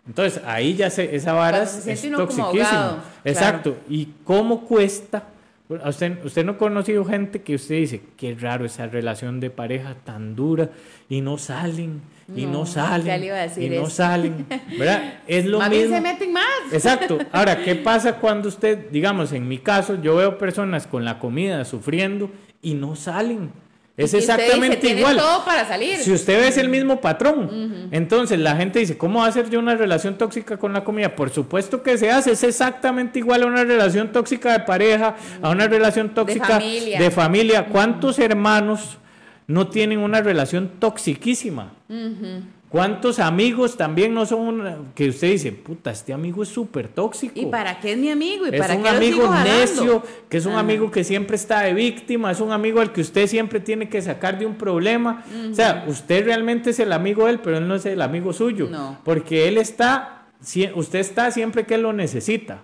Entonces, 0.07 0.43
ahí 0.45 0.75
ya 0.75 0.91
se, 0.91 1.15
esa 1.15 1.33
vara 1.33 1.65
se 1.67 1.93
es, 1.93 2.11
toxiquísima. 2.11 3.05
Exacto. 3.25 3.77
¿Y 3.89 4.09
cómo 4.25 4.63
cuesta? 4.63 5.29
Usted, 5.69 6.25
usted 6.25 6.45
no 6.45 6.53
ha 6.53 6.59
conocido 6.59 7.05
gente 7.05 7.41
que 7.41 7.55
usted 7.55 7.77
dice, 7.77 8.03
qué 8.17 8.35
raro 8.35 8.67
esa 8.67 8.87
relación 8.87 9.41
de 9.41 9.49
pareja 9.49 9.95
tan 10.05 10.35
dura 10.35 10.71
y 11.09 11.21
no 11.21 11.39
salen, 11.39 12.03
y 12.35 12.47
no, 12.47 12.53
No, 12.53 12.67
salen, 12.67 13.07
ya 13.07 13.17
le 13.17 13.27
iba 13.27 13.37
a 13.37 13.43
decir 13.43 13.73
y 13.73 13.79
no 13.79 13.89
salen. 13.89 14.47
¿Verdad? 14.79 15.21
Es 15.27 15.47
lo 15.47 15.59
Más 15.61 15.71
bien 15.71 15.83
mismo. 15.83 15.97
se 15.97 16.03
meten 16.03 16.33
más. 16.33 16.73
Exacto. 16.73 17.19
Ahora, 17.31 17.63
¿qué 17.63 17.75
pasa 17.91 18.17
cuando 18.17 18.49
usted, 18.49 18.91
digamos, 18.91 19.33
en 19.33 19.49
mi 19.49 19.59
caso, 19.59 20.01
yo 20.03 20.17
veo 20.17 20.37
personas 20.37 20.87
con 20.87 21.05
la 21.05 21.19
comida 21.19 21.65
sufriendo 21.65 22.31
y 22.61 22.75
no 22.75 22.97
salen? 22.97 23.51
Es 23.95 24.13
dice, 24.13 24.19
exactamente 24.19 24.79
"Tienen 24.79 24.99
igual. 25.01 25.17
todo 25.19 25.45
para 25.45 25.69
salir. 25.69 25.99
Si 25.99 26.13
usted 26.13 26.41
ve 26.41 26.49
es 26.49 26.57
el 26.57 26.69
mismo 26.71 27.01
patrón, 27.01 27.89
entonces 27.91 28.39
la 28.39 28.57
gente 28.57 28.79
dice, 28.79 28.97
¿cómo 28.97 29.21
va 29.21 29.27
a 29.27 29.33
ser 29.33 29.51
yo 29.51 29.59
una 29.59 29.75
relación 29.75 30.17
tóxica 30.17 30.57
con 30.57 30.73
la 30.73 30.83
comida? 30.83 31.15
Por 31.15 31.29
supuesto 31.29 31.83
que 31.83 31.99
se 31.99 32.11
hace, 32.11 32.33
es 32.33 32.43
exactamente 32.43 33.19
igual 33.19 33.43
a 33.43 33.47
una 33.47 33.65
relación 33.65 34.11
tóxica 34.11 34.53
de 34.53 34.61
pareja, 34.61 35.17
a 35.43 35.51
una 35.51 35.69
relación 35.69 36.09
tóxica 36.15 36.47
familia. 36.61 36.99
de 36.99 37.11
familia. 37.11 37.67
¿Cuántos 37.67 38.19
hermanos 38.19 38.97
no 39.47 39.69
tienen 39.69 39.99
una 39.99 40.23
relación 40.23 40.71
toxiquísima? 40.79 41.73
¿Cuántos 42.73 43.19
amigos 43.19 43.77
también 43.77 44.15
no 44.15 44.25
son 44.25 44.41
una- 44.41 44.79
que 44.95 45.11
usted 45.11 45.33
dice, 45.33 45.53
puta, 45.53 45.91
este 45.91 46.15
amigo 46.15 46.43
es 46.43 46.49
súper 46.49 46.89
tóxico? 46.89 47.35
¿Y 47.39 47.45
para 47.45 47.79
qué 47.81 47.93
es 47.93 47.99
mi 47.99 48.09
amigo? 48.11 48.47
¿Y 48.47 48.55
Es 48.55 48.59
para 48.59 48.75
un 48.77 48.83
qué 48.83 48.89
amigo 48.89 49.29
necio, 49.45 50.03
que 50.31 50.39
es 50.39 50.47
un 50.47 50.53
Ajá. 50.53 50.61
amigo 50.61 50.91
que 50.91 51.05
siempre 51.05 51.37
está 51.37 51.61
de 51.61 51.75
víctima, 51.75 52.31
es 52.31 52.41
un 52.41 52.51
amigo 52.51 52.81
al 52.81 52.91
que 52.91 53.03
usted 53.03 53.27
siempre 53.27 53.61
tiene 53.61 53.91
que 53.91 54.01
sacar 54.01 54.39
de 54.39 54.47
un 54.47 54.55
problema. 54.55 55.23
O 55.51 55.55
sea, 55.55 55.85
usted 55.87 56.25
realmente 56.25 56.71
es 56.71 56.79
el 56.81 56.95
amigo 56.95 57.27
de 57.27 57.33
él, 57.33 57.41
pero 57.41 57.59
él 57.59 57.69
no 57.69 57.75
es 57.75 57.85
el 57.85 58.01
amigo 58.01 58.33
suyo. 58.33 58.69
No. 58.71 58.99
Porque 59.05 59.49
él 59.49 59.59
está, 59.59 60.29
usted 60.75 60.99
está 61.01 61.31
siempre 61.31 61.67
que 61.67 61.77
lo 61.77 61.93
necesita. 61.93 62.63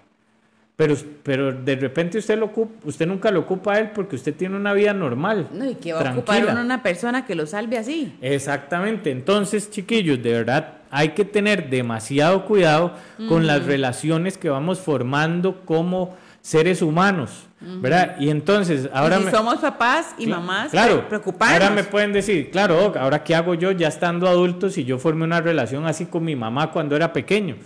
Pero, 0.79 0.95
pero 1.25 1.53
de 1.53 1.75
repente 1.75 2.19
usted 2.19 2.39
lo 2.39 2.47
ocupa, 2.47 2.87
usted 2.87 3.05
nunca 3.05 3.33
lo 3.33 3.41
ocupa 3.41 3.75
a 3.75 3.81
él 3.81 3.91
porque 3.93 4.15
usted 4.15 4.33
tiene 4.33 4.55
una 4.55 4.73
vida 4.75 4.95
normal. 4.95 5.49
No, 5.53 5.69
¿y 5.69 5.75
que 5.75 5.93
va 5.93 5.99
a 5.99 6.13
ocupar 6.13 6.37
tranquila. 6.37 6.61
una 6.63 6.85
persona 6.85 7.27
que 7.27 7.35
lo 7.35 7.47
salve 7.47 7.79
así? 7.79 8.17
Exactamente. 8.23 9.11
Entonces, 9.11 9.73
chiquillos, 9.73 10.23
de 10.23 10.35
verdad 10.35 10.75
hay 10.93 11.09
que 11.09 11.25
tener 11.25 11.69
demasiado 11.69 12.45
cuidado 12.45 12.95
con 13.29 13.49
las 13.49 13.65
relaciones 13.65 14.39
que 14.39 14.51
vamos 14.51 14.79
formando 14.79 15.63
como 15.65 16.17
seres 16.49 16.81
humanos, 16.81 17.47
¿verdad? 17.61 18.17
Y 18.19 18.31
entonces, 18.31 18.89
ahora 18.95 19.17
y 19.17 19.19
si 19.19 19.25
me- 19.27 19.31
somos 19.31 19.57
papás 19.59 20.15
y 20.17 20.27
mamás, 20.27 20.71
claro, 20.71 21.07
preocuparnos. 21.07 21.61
Ahora 21.61 21.75
me 21.75 21.85
pueden 21.85 22.15
decir, 22.15 22.51
claro, 22.51 22.81
Doc, 22.81 22.97
ahora 22.97 23.23
qué 23.23 23.35
hago 23.35 23.53
yo 23.53 23.71
ya 23.73 23.89
estando 23.89 24.27
adulto 24.27 24.71
si 24.71 24.85
yo 24.85 24.99
formé 24.99 25.25
una 25.25 25.43
relación 25.43 25.85
así 25.87 26.07
con 26.07 26.25
mi 26.25 26.35
mamá 26.37 26.73
cuando 26.73 26.97
era 26.97 27.13
pequeño. 27.13 27.57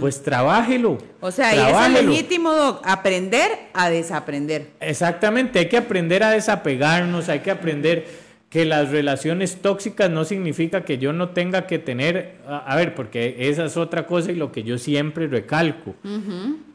Pues 0.00 0.22
trabájelo. 0.22 0.98
O 1.22 1.30
sea, 1.30 1.54
y 1.54 1.58
eso 1.58 1.82
es 1.98 2.04
legítimo, 2.04 2.52
Doc, 2.52 2.82
aprender 2.84 3.50
a 3.72 3.88
desaprender. 3.88 4.72
Exactamente, 4.80 5.58
hay 5.60 5.68
que 5.70 5.78
aprender 5.78 6.22
a 6.22 6.30
desapegarnos, 6.32 7.30
hay 7.30 7.40
que 7.40 7.50
aprender 7.50 8.25
que 8.56 8.64
las 8.64 8.90
relaciones 8.90 9.60
tóxicas 9.60 10.10
no 10.10 10.24
significa 10.24 10.82
que 10.82 10.96
yo 10.96 11.12
no 11.12 11.28
tenga 11.28 11.66
que 11.66 11.78
tener, 11.78 12.36
a, 12.48 12.72
a 12.72 12.74
ver, 12.74 12.94
porque 12.94 13.36
esa 13.38 13.66
es 13.66 13.76
otra 13.76 14.06
cosa 14.06 14.32
y 14.32 14.34
lo 14.34 14.50
que 14.50 14.62
yo 14.62 14.78
siempre 14.78 15.26
recalco. 15.26 15.94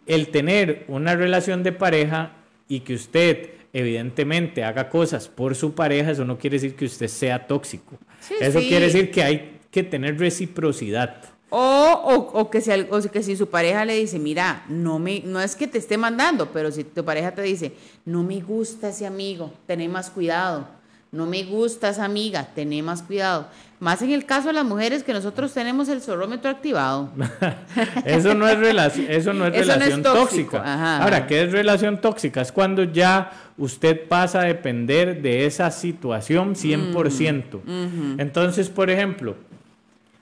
El 0.05 0.27
tener 0.27 0.85
una 0.87 1.15
relación 1.15 1.63
de 1.63 1.71
pareja 1.71 2.33
y 2.67 2.81
que 2.81 2.93
usted 2.93 3.49
evidentemente 3.73 4.63
haga 4.63 4.89
cosas 4.89 5.27
por 5.27 5.55
su 5.55 5.73
pareja, 5.73 6.11
eso 6.11 6.23
no 6.23 6.37
quiere 6.37 6.57
decir 6.57 6.75
que 6.75 6.85
usted 6.85 7.07
sea 7.07 7.47
tóxico. 7.47 7.97
Sí, 8.19 8.35
eso 8.39 8.59
sí. 8.59 8.67
quiere 8.67 8.85
decir 8.85 9.09
que 9.09 9.23
hay 9.23 9.59
que 9.71 9.81
tener 9.81 10.19
reciprocidad. 10.19 11.15
O, 11.49 11.57
o, 11.59 12.41
o 12.41 12.49
que 12.51 12.61
si, 12.61 12.69
o 12.91 13.01
que 13.11 13.23
si 13.23 13.35
su 13.35 13.49
pareja 13.49 13.85
le 13.85 13.95
dice, 13.95 14.19
mira, 14.19 14.65
no, 14.69 14.99
me, 14.99 15.23
no 15.25 15.41
es 15.41 15.55
que 15.55 15.65
te 15.65 15.79
esté 15.79 15.97
mandando, 15.97 16.51
pero 16.51 16.71
si 16.71 16.83
tu 16.83 17.03
pareja 17.03 17.31
te 17.31 17.41
dice, 17.41 17.73
no 18.05 18.21
me 18.21 18.39
gusta 18.39 18.89
ese 18.89 19.07
amigo, 19.07 19.51
tené 19.65 19.89
más 19.89 20.11
cuidado, 20.11 20.79
no 21.11 21.25
me 21.25 21.43
gustas, 21.43 21.99
amiga, 21.99 22.47
tené 22.55 22.81
más 22.81 23.03
cuidado. 23.03 23.47
Más 23.79 24.01
en 24.01 24.11
el 24.11 24.25
caso 24.25 24.47
de 24.47 24.53
las 24.53 24.63
mujeres 24.63 25.03
que 25.03 25.11
nosotros 25.11 25.53
tenemos 25.53 25.89
el 25.89 26.01
zorrómetro 26.01 26.49
activado. 26.49 27.09
eso 28.05 28.33
no 28.33 28.47
es, 28.47 28.57
relación, 28.57 29.07
eso 29.09 29.33
no 29.33 29.47
es 29.47 29.67
relación 29.67 30.03
tóxica. 30.03 30.99
Ahora, 31.01 31.27
¿qué 31.27 31.43
es 31.43 31.51
relación 31.51 31.99
tóxica? 31.99 32.41
Es 32.41 32.51
cuando 32.51 32.83
ya 32.83 33.31
usted 33.57 34.07
pasa 34.07 34.41
a 34.41 34.43
depender 34.43 35.21
de 35.21 35.45
esa 35.45 35.69
situación 35.71 36.55
100%. 36.55 37.59
Mm, 37.65 38.19
Entonces, 38.19 38.69
por 38.69 38.89
ejemplo, 38.89 39.35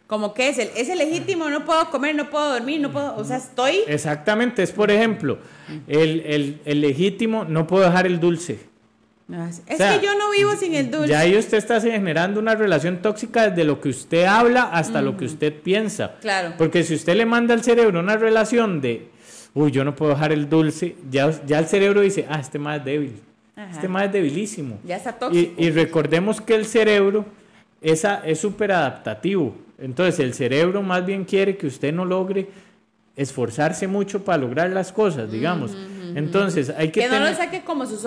como 0.08 0.34
que 0.34 0.50
es 0.50 0.58
el, 0.58 0.70
es 0.76 0.90
el 0.90 0.98
legítimo, 0.98 1.52
no 1.52 1.66
puedo 1.66 1.88
comer, 1.92 2.16
no 2.16 2.32
puedo 2.32 2.54
dormir, 2.54 2.82
no 2.82 2.92
puedo, 2.92 3.16
o 3.16 3.24
sea, 3.24 3.38
estoy... 3.38 3.82
Exactamente, 3.86 4.64
es 4.64 4.72
por 4.72 4.90
ejemplo, 4.90 5.38
el, 5.88 6.62
el 6.66 6.82
legítimo, 6.82 7.46
no 7.46 7.68
puedo 7.68 7.86
dejar 7.86 8.08
el 8.08 8.20
dulce. 8.20 8.69
Es 9.68 9.78
que 9.78 10.06
yo 10.06 10.18
no 10.18 10.32
vivo 10.32 10.56
sin 10.56 10.74
el 10.74 10.90
dulce. 10.90 11.10
Ya 11.10 11.20
ahí 11.20 11.38
usted 11.38 11.60
está 11.60 11.80
generando 11.80 12.40
una 12.40 12.56
relación 12.56 13.02
tóxica 13.02 13.50
desde 13.50 13.64
lo 13.64 13.80
que 13.80 13.90
usted 13.90 14.26
habla 14.26 14.64
hasta 14.64 15.02
lo 15.02 15.18
que 15.18 15.26
usted 15.26 15.54
piensa. 15.54 16.16
Claro. 16.20 16.56
Porque 16.58 16.84
si 16.84 16.96
usted 16.96 17.16
le 17.16 17.26
manda 17.26 17.54
al 17.54 17.64
cerebro 17.64 18.00
una 18.00 18.18
relación 18.18 18.82
de, 18.82 19.10
uy, 19.54 19.72
yo 19.72 19.84
no 19.84 19.96
puedo 19.96 20.14
dejar 20.14 20.32
el 20.32 20.50
dulce, 20.50 20.96
ya, 21.12 21.30
ya 21.46 21.60
el 21.60 21.68
cerebro 21.68 22.02
dice, 22.02 22.26
ah, 22.28 22.40
este 22.40 22.58
más 22.58 22.80
es 22.80 22.86
débil. 22.86 23.22
Este 23.72 23.88
más 23.88 24.06
es 24.06 24.14
debilísimo. 24.14 24.80
Ya 24.84 24.96
está 24.96 25.14
tóxico. 25.14 25.62
Y, 25.62 25.70
recordemos 25.70 26.42
que 26.42 26.56
el 26.56 26.66
cerebro 26.66 27.26
esa, 27.82 28.26
es 28.26 28.40
súper 28.40 28.72
adaptativo. 28.72 29.56
Entonces 29.78 30.20
el 30.20 30.34
cerebro 30.34 30.82
más 30.82 31.06
bien 31.06 31.24
quiere 31.24 31.56
que 31.56 31.68
usted 31.68 31.94
no 31.94 32.04
logre 32.04 32.50
esforzarse 33.16 33.88
mucho 33.88 34.24
para 34.24 34.40
lograr 34.40 34.70
las 34.72 34.92
cosas, 34.92 35.32
digamos. 35.32 35.76
Entonces, 36.16 36.72
hay 36.76 36.90
que... 36.90 37.02
Que 37.02 37.10
no 37.10 37.20
lo 37.20 37.34
saque 37.34 37.62
como 37.62 37.86
su, 37.86 38.00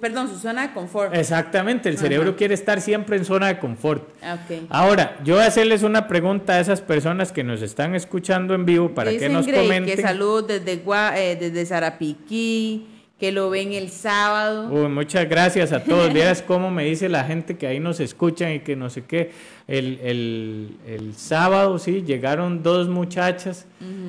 perdón, 0.00 0.28
su 0.28 0.38
zona 0.38 0.68
de 0.68 0.74
confort. 0.74 1.14
Exactamente, 1.14 1.88
el 1.88 1.98
cerebro 1.98 2.36
quiere 2.36 2.54
estar 2.54 2.80
siempre 2.80 3.16
en 3.16 3.24
zona 3.24 3.48
de 3.48 3.58
confort. 3.58 4.08
Okay. 4.44 4.66
Ahora, 4.70 5.16
yo 5.24 5.34
voy 5.34 5.44
a 5.44 5.46
hacerles 5.46 5.82
una 5.82 6.08
pregunta 6.08 6.54
a 6.54 6.60
esas 6.60 6.80
personas 6.80 7.32
que 7.32 7.44
nos 7.44 7.62
están 7.62 7.94
escuchando 7.94 8.54
en 8.54 8.64
vivo 8.64 8.90
para 8.94 9.10
que 9.10 9.28
nos 9.28 9.46
comenten. 9.46 9.96
Que 9.96 10.02
saludos 10.02 10.46
desde, 10.48 10.82
eh, 11.16 11.36
desde 11.38 11.66
Zarapiquí 11.66 12.97
que 13.18 13.32
lo 13.32 13.50
ven 13.50 13.72
el 13.72 13.90
sábado. 13.90 14.68
muchas 14.88 15.28
gracias 15.28 15.72
a 15.72 15.82
todos. 15.82 16.12
Vieras 16.12 16.40
cómo 16.40 16.70
me 16.70 16.84
dice 16.84 17.08
la 17.08 17.24
gente 17.24 17.56
que 17.56 17.66
ahí 17.66 17.80
nos 17.80 17.98
escuchan 17.98 18.52
y 18.52 18.60
que 18.60 18.76
no 18.76 18.90
sé 18.90 19.04
qué. 19.04 19.32
El, 19.66 19.98
el, 20.02 20.76
el 20.86 21.14
sábado, 21.14 21.78
sí, 21.78 22.04
llegaron 22.06 22.62
dos 22.62 22.88
muchachas 22.88 23.66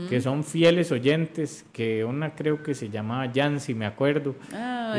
que 0.10 0.22
son 0.22 0.44
fieles 0.44 0.92
oyentes, 0.92 1.66
que 1.74 2.06
una 2.06 2.36
creo 2.36 2.62
que 2.62 2.76
se 2.76 2.90
llamaba 2.90 3.32
Yancy, 3.32 3.74
me 3.74 3.88
acuerdo. 3.88 4.36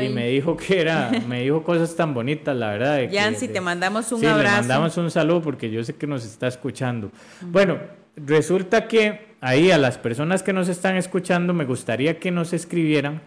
Y 0.01 0.09
me 0.09 0.27
dijo 0.27 0.57
que 0.57 0.81
era, 0.81 1.09
me 1.27 1.41
dijo 1.43 1.63
cosas 1.63 1.95
tan 1.95 2.13
bonitas, 2.13 2.55
la 2.55 2.71
verdad. 2.71 3.09
Yancy, 3.09 3.47
te 3.47 3.61
mandamos 3.61 4.11
un 4.11 4.19
sí, 4.19 4.25
abrazo. 4.25 4.55
Le 4.55 4.61
mandamos 4.61 4.97
un 4.97 5.09
saludo 5.09 5.41
porque 5.41 5.71
yo 5.71 5.83
sé 5.85 5.95
que 5.95 6.05
nos 6.05 6.25
está 6.25 6.47
escuchando. 6.47 7.11
Bueno, 7.41 7.79
resulta 8.17 8.89
que 8.89 9.35
ahí 9.39 9.71
a 9.71 9.77
las 9.77 9.97
personas 9.97 10.43
que 10.43 10.51
nos 10.51 10.67
están 10.67 10.97
escuchando 10.97 11.53
me 11.53 11.63
gustaría 11.63 12.19
que 12.19 12.29
nos 12.29 12.51
escribieran 12.51 13.21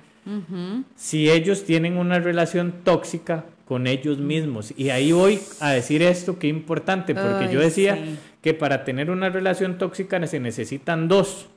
si 0.97 1.31
ellos 1.31 1.65
tienen 1.65 1.97
una 1.97 2.19
relación 2.19 2.75
tóxica 2.85 3.45
con 3.67 3.87
ellos 3.87 4.19
mismos. 4.19 4.73
Y 4.77 4.91
ahí 4.91 5.13
voy 5.13 5.41
a 5.61 5.71
decir 5.71 6.03
esto 6.03 6.39
que 6.39 6.49
es 6.49 6.55
importante, 6.55 7.15
porque 7.15 7.53
yo 7.53 7.61
decía 7.61 7.99
que 8.43 8.55
para 8.55 8.85
tener 8.85 9.11
una 9.11 9.31
relación 9.31 9.79
tóxica 9.79 10.25
se 10.27 10.41
necesitan 10.41 11.09
dos, 11.09 11.49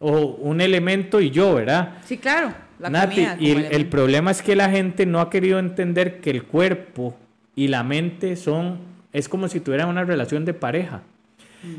o 0.00 0.18
un 0.20 0.60
elemento 0.60 1.20
y 1.20 1.30
yo, 1.30 1.54
¿verdad? 1.54 1.94
Sí, 2.04 2.18
claro. 2.18 2.52
La 2.80 3.08
y 3.38 3.50
el, 3.50 3.86
problema 3.86 4.32
es 4.32 4.42
que 4.42 4.56
la 4.56 4.68
gente 4.68 5.06
no 5.06 5.20
ha 5.20 5.30
querido 5.30 5.60
entender 5.60 6.20
que 6.20 6.30
el 6.30 6.42
cuerpo 6.42 7.16
y 7.54 7.68
la 7.68 7.84
mente 7.84 8.34
son, 8.34 8.78
es 9.12 9.28
como 9.28 9.46
si 9.46 9.60
tuvieran 9.60 9.88
una 9.88 10.04
relación 10.04 10.44
de 10.44 10.52
pareja. 10.52 11.02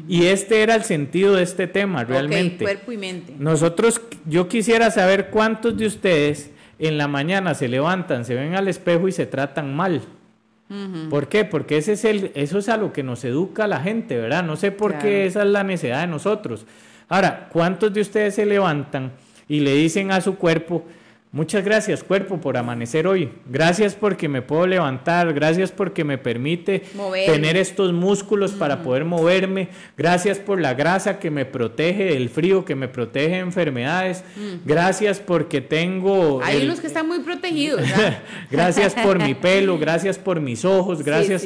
Y 0.08 0.26
este 0.28 0.64
era 0.64 0.76
el 0.76 0.84
sentido 0.84 1.36
de 1.36 1.44
este 1.44 1.68
tema, 1.68 2.04
realmente. 2.04 2.64
cuerpo 2.64 2.92
y 2.92 2.98
mente. 2.98 3.34
Nosotros, 3.38 4.02
yo 4.26 4.48
quisiera 4.48 4.92
saber 4.92 5.30
cuántos 5.30 5.78
de 5.78 5.88
ustedes 5.88 6.52
en 6.80 6.98
la 6.98 7.08
mañana 7.08 7.54
se 7.54 7.68
levantan, 7.68 8.26
se 8.26 8.36
ven 8.36 8.56
al 8.56 8.68
espejo 8.68 9.08
y 9.08 9.12
se 9.12 9.26
tratan 9.26 9.76
mal. 9.76 10.02
¿Por 11.10 11.28
qué? 11.28 11.46
Porque 11.46 11.78
ese 11.78 11.92
es 11.92 12.04
el, 12.04 12.32
eso 12.34 12.58
es 12.58 12.68
a 12.68 12.78
lo 12.78 12.92
que 12.94 13.04
nos 13.04 13.24
educa 13.26 13.68
la 13.68 13.82
gente, 13.82 14.18
¿verdad? 14.18 14.44
No 14.44 14.56
sé 14.56 14.72
por 14.72 14.98
qué 14.98 15.28
esa 15.28 15.44
es 15.44 15.50
la 15.50 15.64
necesidad 15.64 16.02
de 16.02 16.08
nosotros. 16.08 16.66
Ahora, 17.10 17.48
¿cuántos 17.52 17.94
de 17.94 18.02
ustedes 18.02 18.34
se 18.34 18.46
levantan 18.48 19.12
y 19.48 19.60
le 19.60 19.76
dicen 19.76 20.12
a 20.12 20.20
su 20.20 20.36
cuerpo, 20.36 20.84
Muchas 21.34 21.66
gracias, 21.66 22.04
cuerpo, 22.04 22.40
por 22.40 22.58
amanecer 22.58 23.08
hoy. 23.08 23.28
Gracias 23.48 23.96
porque 23.96 24.30
me 24.30 24.44
puedo 24.44 24.68
levantar. 24.68 25.34
Gracias 25.34 25.72
porque 25.72 26.04
me 26.04 26.20
permite 26.20 26.84
tener 27.26 27.58
estos 27.58 27.92
músculos 27.92 28.52
para 28.52 28.84
poder 28.84 29.04
moverme. 29.04 29.70
Gracias 29.98 30.38
por 30.38 30.62
la 30.62 30.76
grasa 30.76 31.18
que 31.18 31.32
me 31.32 31.46
protege 31.46 32.04
del 32.04 32.30
frío, 32.30 32.64
que 32.64 32.76
me 32.76 32.88
protege 32.88 33.30
de 33.30 33.40
enfermedades. 33.40 34.24
Gracias 34.64 35.20
porque 35.20 35.60
tengo. 35.60 36.40
Hay 36.44 36.66
unos 36.66 36.80
que 36.80 36.86
están 36.86 37.08
muy 37.08 37.22
protegidos. 37.22 37.82
gracias 38.52 38.94
por 38.94 39.18
mi 39.18 39.34
pelo. 39.34 39.80
Gracias 39.80 40.20
por 40.20 40.40
mis 40.40 40.64
ojos. 40.64 41.02
Gracias. 41.02 41.44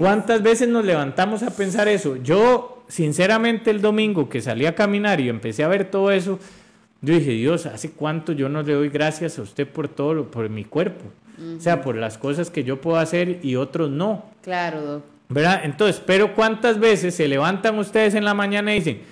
¿Cuántas 0.00 0.42
veces 0.42 0.68
nos 0.68 0.84
levantamos 0.84 1.44
a 1.44 1.54
pensar 1.54 1.86
eso? 1.86 2.16
Yo, 2.16 2.82
sinceramente, 2.88 3.70
el 3.70 3.80
domingo 3.80 4.28
que 4.28 4.40
salí 4.40 4.66
a 4.66 4.74
caminar 4.74 5.20
y 5.20 5.28
empecé 5.28 5.62
a 5.62 5.68
ver 5.68 5.88
todo 5.88 6.10
eso 6.10 6.40
yo 7.02 7.14
dije, 7.14 7.32
Dios, 7.32 7.66
¿hace 7.66 7.90
cuánto 7.90 8.32
yo 8.32 8.48
no 8.48 8.62
le 8.62 8.74
doy 8.74 8.88
gracias 8.88 9.36
a 9.38 9.42
usted 9.42 9.66
por 9.66 9.88
todo, 9.88 10.30
por 10.30 10.48
mi 10.48 10.64
cuerpo? 10.64 11.04
O 11.56 11.60
sea, 11.60 11.82
por 11.82 11.96
las 11.96 12.16
cosas 12.16 12.50
que 12.50 12.62
yo 12.62 12.80
puedo 12.80 12.96
hacer 12.98 13.40
y 13.42 13.56
otros 13.56 13.90
no. 13.90 14.26
Claro, 14.42 15.02
¿Verdad? 15.28 15.62
Entonces, 15.64 16.00
pero 16.04 16.34
¿cuántas 16.34 16.78
veces 16.78 17.14
se 17.14 17.26
levantan 17.26 17.78
ustedes 17.78 18.14
en 18.14 18.24
la 18.24 18.34
mañana 18.34 18.72
y 18.72 18.78
dicen, 18.78 19.02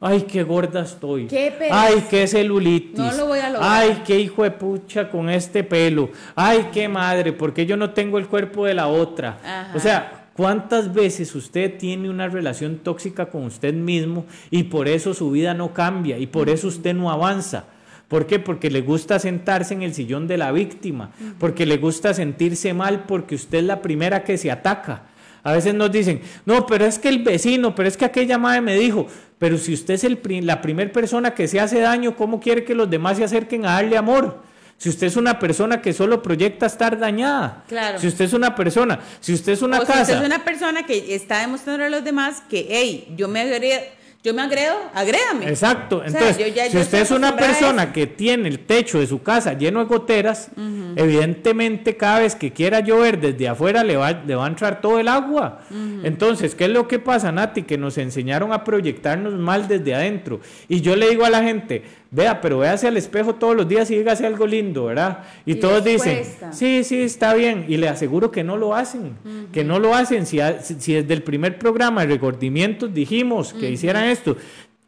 ay, 0.00 0.22
qué 0.22 0.42
gorda 0.42 0.82
estoy? 0.82 1.26
¿Qué 1.26 1.52
ay, 1.70 2.04
qué 2.08 2.26
celulitis. 2.26 2.98
No 2.98 3.12
lo 3.12 3.26
voy 3.26 3.38
a 3.38 3.50
lograr. 3.50 3.70
Ay, 3.70 4.02
qué 4.06 4.20
hijo 4.20 4.42
de 4.44 4.50
pucha 4.50 5.08
con 5.08 5.30
este 5.30 5.64
pelo. 5.64 6.10
Ay, 6.36 6.68
qué 6.72 6.86
madre, 6.86 7.32
porque 7.32 7.66
yo 7.66 7.76
no 7.76 7.90
tengo 7.90 8.18
el 8.18 8.28
cuerpo 8.28 8.66
de 8.66 8.74
la 8.74 8.88
otra. 8.88 9.70
O 9.74 9.80
sea, 9.80 10.19
¿Cuántas 10.40 10.94
veces 10.94 11.34
usted 11.34 11.76
tiene 11.76 12.08
una 12.08 12.26
relación 12.26 12.78
tóxica 12.78 13.26
con 13.26 13.44
usted 13.44 13.74
mismo 13.74 14.24
y 14.50 14.62
por 14.62 14.88
eso 14.88 15.12
su 15.12 15.30
vida 15.30 15.52
no 15.52 15.74
cambia 15.74 16.16
y 16.16 16.26
por 16.26 16.48
eso 16.48 16.68
usted 16.68 16.94
no 16.94 17.10
avanza? 17.10 17.66
¿Por 18.08 18.26
qué? 18.26 18.38
Porque 18.38 18.70
le 18.70 18.80
gusta 18.80 19.18
sentarse 19.18 19.74
en 19.74 19.82
el 19.82 19.92
sillón 19.92 20.26
de 20.26 20.38
la 20.38 20.50
víctima, 20.50 21.10
porque 21.38 21.66
le 21.66 21.76
gusta 21.76 22.14
sentirse 22.14 22.72
mal 22.72 23.04
porque 23.04 23.34
usted 23.34 23.58
es 23.58 23.64
la 23.64 23.82
primera 23.82 24.24
que 24.24 24.38
se 24.38 24.50
ataca. 24.50 25.02
A 25.42 25.52
veces 25.52 25.74
nos 25.74 25.92
dicen, 25.92 26.22
no, 26.46 26.64
pero 26.64 26.86
es 26.86 26.98
que 26.98 27.10
el 27.10 27.22
vecino, 27.22 27.74
pero 27.74 27.86
es 27.86 27.98
que 27.98 28.06
aquella 28.06 28.38
madre 28.38 28.62
me 28.62 28.78
dijo, 28.78 29.08
pero 29.38 29.58
si 29.58 29.74
usted 29.74 29.92
es 29.92 30.04
el, 30.04 30.20
la 30.46 30.62
primera 30.62 30.90
persona 30.90 31.34
que 31.34 31.48
se 31.48 31.60
hace 31.60 31.80
daño, 31.80 32.16
¿cómo 32.16 32.40
quiere 32.40 32.64
que 32.64 32.74
los 32.74 32.88
demás 32.88 33.18
se 33.18 33.24
acerquen 33.24 33.66
a 33.66 33.72
darle 33.72 33.98
amor? 33.98 34.40
Si 34.80 34.88
usted 34.88 35.08
es 35.08 35.16
una 35.16 35.38
persona 35.38 35.82
que 35.82 35.92
solo 35.92 36.22
proyecta 36.22 36.64
estar 36.64 36.98
dañada. 36.98 37.64
Claro. 37.68 37.98
Si 37.98 38.06
usted 38.06 38.24
es 38.24 38.32
una 38.32 38.54
persona, 38.54 38.98
si 39.20 39.34
usted 39.34 39.52
es 39.52 39.60
una 39.60 39.78
casa. 39.80 39.92
Si 39.92 40.00
usted 40.00 40.14
es 40.14 40.26
una 40.26 40.42
persona 40.42 40.86
que 40.86 41.14
está 41.14 41.40
demostrando 41.40 41.84
a 41.84 41.90
los 41.90 42.02
demás 42.02 42.42
que, 42.48 42.66
hey, 42.70 43.12
yo 43.14 43.28
me 43.28 43.40
agredo, 43.42 43.78
yo 44.22 44.32
me 44.32 44.40
agredo, 44.40 44.74
agrédame. 44.94 45.50
Exacto. 45.50 46.02
Entonces, 46.02 46.36
si 46.70 46.78
usted 46.78 47.02
es 47.02 47.10
una 47.10 47.36
persona 47.36 47.92
que 47.92 48.06
tiene 48.06 48.48
el 48.48 48.60
techo 48.60 49.00
de 49.00 49.06
su 49.06 49.22
casa 49.22 49.52
lleno 49.52 49.80
de 49.80 49.84
goteras, 49.84 50.48
evidentemente 50.96 51.98
cada 51.98 52.20
vez 52.20 52.34
que 52.34 52.50
quiera 52.50 52.80
llover 52.80 53.20
desde 53.20 53.48
afuera 53.48 53.84
le 53.84 53.98
va, 53.98 54.12
le 54.12 54.34
va 54.34 54.46
a 54.46 54.48
entrar 54.48 54.80
todo 54.80 54.98
el 54.98 55.08
agua. 55.08 55.60
Entonces, 56.04 56.54
¿qué 56.54 56.64
es 56.64 56.70
lo 56.70 56.88
que 56.88 56.98
pasa, 56.98 57.30
Nati? 57.30 57.64
Que 57.64 57.76
nos 57.76 57.98
enseñaron 57.98 58.50
a 58.54 58.64
proyectarnos 58.64 59.34
mal 59.34 59.68
desde 59.68 59.94
adentro. 59.94 60.40
Y 60.68 60.80
yo 60.80 60.96
le 60.96 61.10
digo 61.10 61.26
a 61.26 61.30
la 61.30 61.42
gente, 61.42 61.82
vea, 62.10 62.40
pero 62.40 62.58
véase 62.58 62.88
al 62.88 62.96
espejo 62.96 63.34
todos 63.34 63.56
los 63.56 63.68
días 63.68 63.90
y 63.90 63.96
dígase 63.96 64.26
algo 64.26 64.46
lindo, 64.46 64.86
¿verdad? 64.86 65.24
Y, 65.46 65.56
todos 65.56 65.84
dicen, 65.84 66.24
sí, 66.52 66.84
sí, 66.84 67.02
está 67.02 67.34
bien. 67.34 67.64
Y 67.68 67.76
le 67.76 67.88
aseguro 67.88 68.30
que 68.30 68.42
no 68.42 68.56
lo 68.56 68.74
hacen, 68.74 69.16
que 69.52 69.64
no 69.64 69.78
lo 69.78 69.94
hacen. 69.94 70.26
Si, 70.26 70.38
si, 70.62 70.94
desde 70.94 71.14
el 71.14 71.22
primer 71.22 71.58
programa 71.58 72.02
de 72.02 72.08
recordimientos 72.14 72.92
dijimos 72.92 73.52
que 73.52 73.70
hicieran 73.70 74.06
esto, 74.06 74.36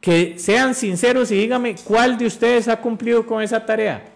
que 0.00 0.34
sean 0.38 0.74
sinceros 0.74 1.30
y 1.30 1.36
dígame 1.36 1.76
cuál 1.84 2.18
de 2.18 2.26
ustedes 2.26 2.68
ha 2.68 2.80
cumplido 2.80 3.24
con 3.24 3.42
esa 3.42 3.64
tarea. 3.64 4.11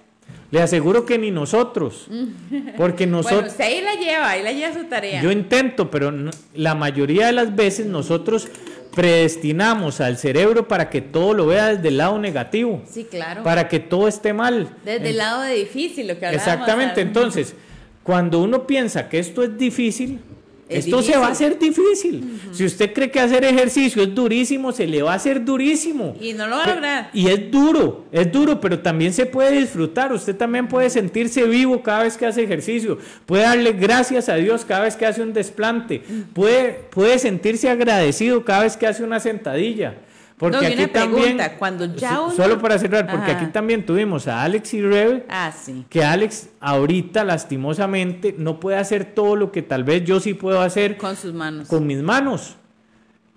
Le 0.51 0.63
aseguro 0.63 1.05
que 1.05 1.19
ni 1.19 1.31
nosotros, 1.31 2.07
porque 2.77 3.07
nosotros... 3.07 3.41
Bueno, 3.41 3.51
usted 3.53 3.65
ahí 3.65 3.81
la 3.83 3.95
lleva, 3.95 4.31
ahí 4.31 4.43
la 4.43 4.53
lleva 4.53 4.75
su 4.75 4.85
tarea. 4.85 5.21
Yo 5.21 5.31
intento, 5.31 5.91
pero 5.91 6.13
la 6.55 6.75
mayoría 6.75 7.27
de 7.27 7.33
las 7.33 7.55
veces 7.55 7.87
nosotros 7.87 8.49
predestinamos 8.95 10.01
al 10.01 10.17
cerebro 10.17 10.69
para 10.69 10.89
que 10.89 11.03
todo 11.03 11.35
lo 11.35 11.47
vea 11.47 11.75
desde 11.75 11.89
el 11.89 11.99
lado 11.99 12.19
negativo. 12.19 12.83
Sí, 12.89 13.05
claro. 13.05 13.43
Para 13.43 13.69
que 13.69 13.79
todo 13.79 14.09
esté 14.09 14.33
mal. 14.33 14.71
Desde 14.85 15.11
el 15.11 15.19
lado 15.19 15.43
de 15.43 15.55
difícil, 15.55 16.09
lo 16.09 16.19
que 16.19 16.27
Exactamente. 16.31 17.03
Entonces, 17.03 17.55
cuando 18.03 18.41
uno 18.41 18.67
piensa 18.67 19.09
que 19.09 19.19
esto 19.19 19.43
es 19.43 19.59
difícil, 19.59 20.21
Es 20.69 20.87
Esto 20.87 21.01
se 21.01 21.17
va 21.17 21.29
a 21.29 21.31
difícil. 21.31 21.47
hacer 21.47 21.59
difícil. 21.61 22.41
Si 22.53 22.65
usted 22.65 22.93
cree 22.93 23.09
que 23.11 23.21
hacer 23.21 23.45
ejercicio 23.45 24.03
es 24.03 24.13
durísimo, 24.13 24.73
se 24.73 24.87
le 24.87 25.01
va 25.01 25.13
a 25.13 25.15
hacer 25.15 25.45
durísimo. 25.45 26.17
Y 26.21 26.33
no 26.33 26.49
lo 26.49 26.57
va 26.57 26.65
a 26.65 26.75
lograr. 26.75 27.11
Y 27.13 27.29
es 27.29 27.51
duro, 27.53 28.07
es 28.11 28.33
duro, 28.33 28.61
pero 28.61 28.81
también 28.81 29.13
se 29.13 29.27
puede 29.27 29.61
disfrutar. 29.61 30.13
Usted 30.13 30.35
también 30.35 30.67
puede 30.67 30.91
sentirse 30.91 31.45
vivo 31.45 31.83
cada 31.85 32.03
vez 32.03 32.17
que 32.17 32.27
hace 32.27 32.43
ejercicio. 32.43 32.99
Puede 33.27 33.45
darle 33.45 33.73
gracias 33.75 34.29
a 34.29 34.35
Dios 34.35 34.65
cada 34.65 34.83
vez 34.83 34.97
que 34.97 35.07
hace 35.07 35.23
un 35.23 35.33
desplante. 35.33 36.03
Puede, 36.33 36.73
puede 36.91 37.21
sentirse 37.21 37.69
agradecido 37.71 38.45
cada 38.45 38.65
vez 38.65 38.77
que 38.77 38.89
hace 38.89 39.05
una 39.05 39.21
sentadilla. 39.21 39.95
Porque 40.39 40.57
No, 40.59 40.63
y 40.63 40.67
aquí 40.67 40.75
una 40.83 40.89
también, 40.93 41.23
pregunta, 41.23 41.57
cuando 41.57 41.95
ya 41.97 42.15
so- 42.17 42.25
uno- 42.27 42.35
solo 42.35 42.59
para 42.61 42.79
cerrar, 42.79 43.07
porque 43.11 43.31
Ajá. 43.33 43.41
aquí 43.41 43.53
también 43.53 43.87
tuvimos 43.87 44.29
a 44.29 44.43
Alex 44.43 44.75
y 44.75 44.83
Rebe, 44.83 45.25
Ah, 45.31 45.51
sí. 45.51 45.87
que 45.89 46.05
Alex 46.05 46.51
ahorita 46.61 47.25
lastimosamente 47.25 48.35
no 48.37 48.61
puede 48.61 48.77
hacer 48.77 49.07
todo 49.15 49.35
lo 49.35 49.51
que 49.51 49.63
tal 49.63 49.83
vez 49.85 50.05
yo 50.05 50.21
sí 50.21 50.35
puedo 50.35 50.61
hacer 50.61 50.99
Con 50.99 51.17
sus 51.17 51.33
manos. 51.33 51.69
con 51.69 51.87
mis 51.87 52.03
manos. 52.03 52.57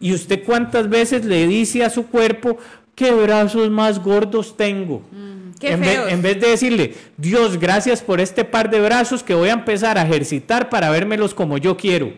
¿Y 0.01 0.13
usted 0.13 0.43
cuántas 0.45 0.89
veces 0.89 1.23
le 1.23 1.47
dice 1.47 1.85
a 1.85 1.89
su 1.89 2.07
cuerpo 2.07 2.57
qué 2.95 3.11
brazos 3.11 3.69
más 3.69 3.99
gordos 4.03 4.57
tengo? 4.57 5.01
Qué 5.59 5.71
en, 5.73 5.81
vez, 5.81 5.99
en 6.09 6.21
vez 6.21 6.39
de 6.39 6.49
decirle, 6.49 6.95
Dios, 7.17 7.57
gracias 7.59 8.01
por 8.01 8.19
este 8.21 8.43
par 8.45 8.69
de 8.69 8.79
brazos 8.81 9.23
que 9.23 9.33
voy 9.33 9.49
a 9.49 9.53
empezar 9.53 9.97
a 9.97 10.03
ejercitar 10.03 10.69
para 10.69 10.89
vérmelos 10.89 11.33
como 11.33 11.57
yo 11.57 11.75
quiero. 11.77 12.11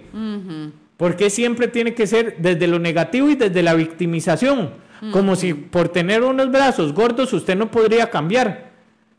Porque 1.01 1.31
siempre 1.31 1.67
tiene 1.67 1.95
que 1.95 2.05
ser 2.05 2.35
desde 2.37 2.67
lo 2.67 2.77
negativo 2.77 3.27
y 3.27 3.33
desde 3.33 3.63
la 3.63 3.73
victimización. 3.73 4.69
Como 5.11 5.35
si 5.35 5.55
por 5.55 5.89
tener 5.89 6.21
unos 6.21 6.51
brazos 6.51 6.93
gordos 6.93 7.33
usted 7.33 7.55
no 7.55 7.71
podría 7.71 8.11
cambiar. 8.11 8.69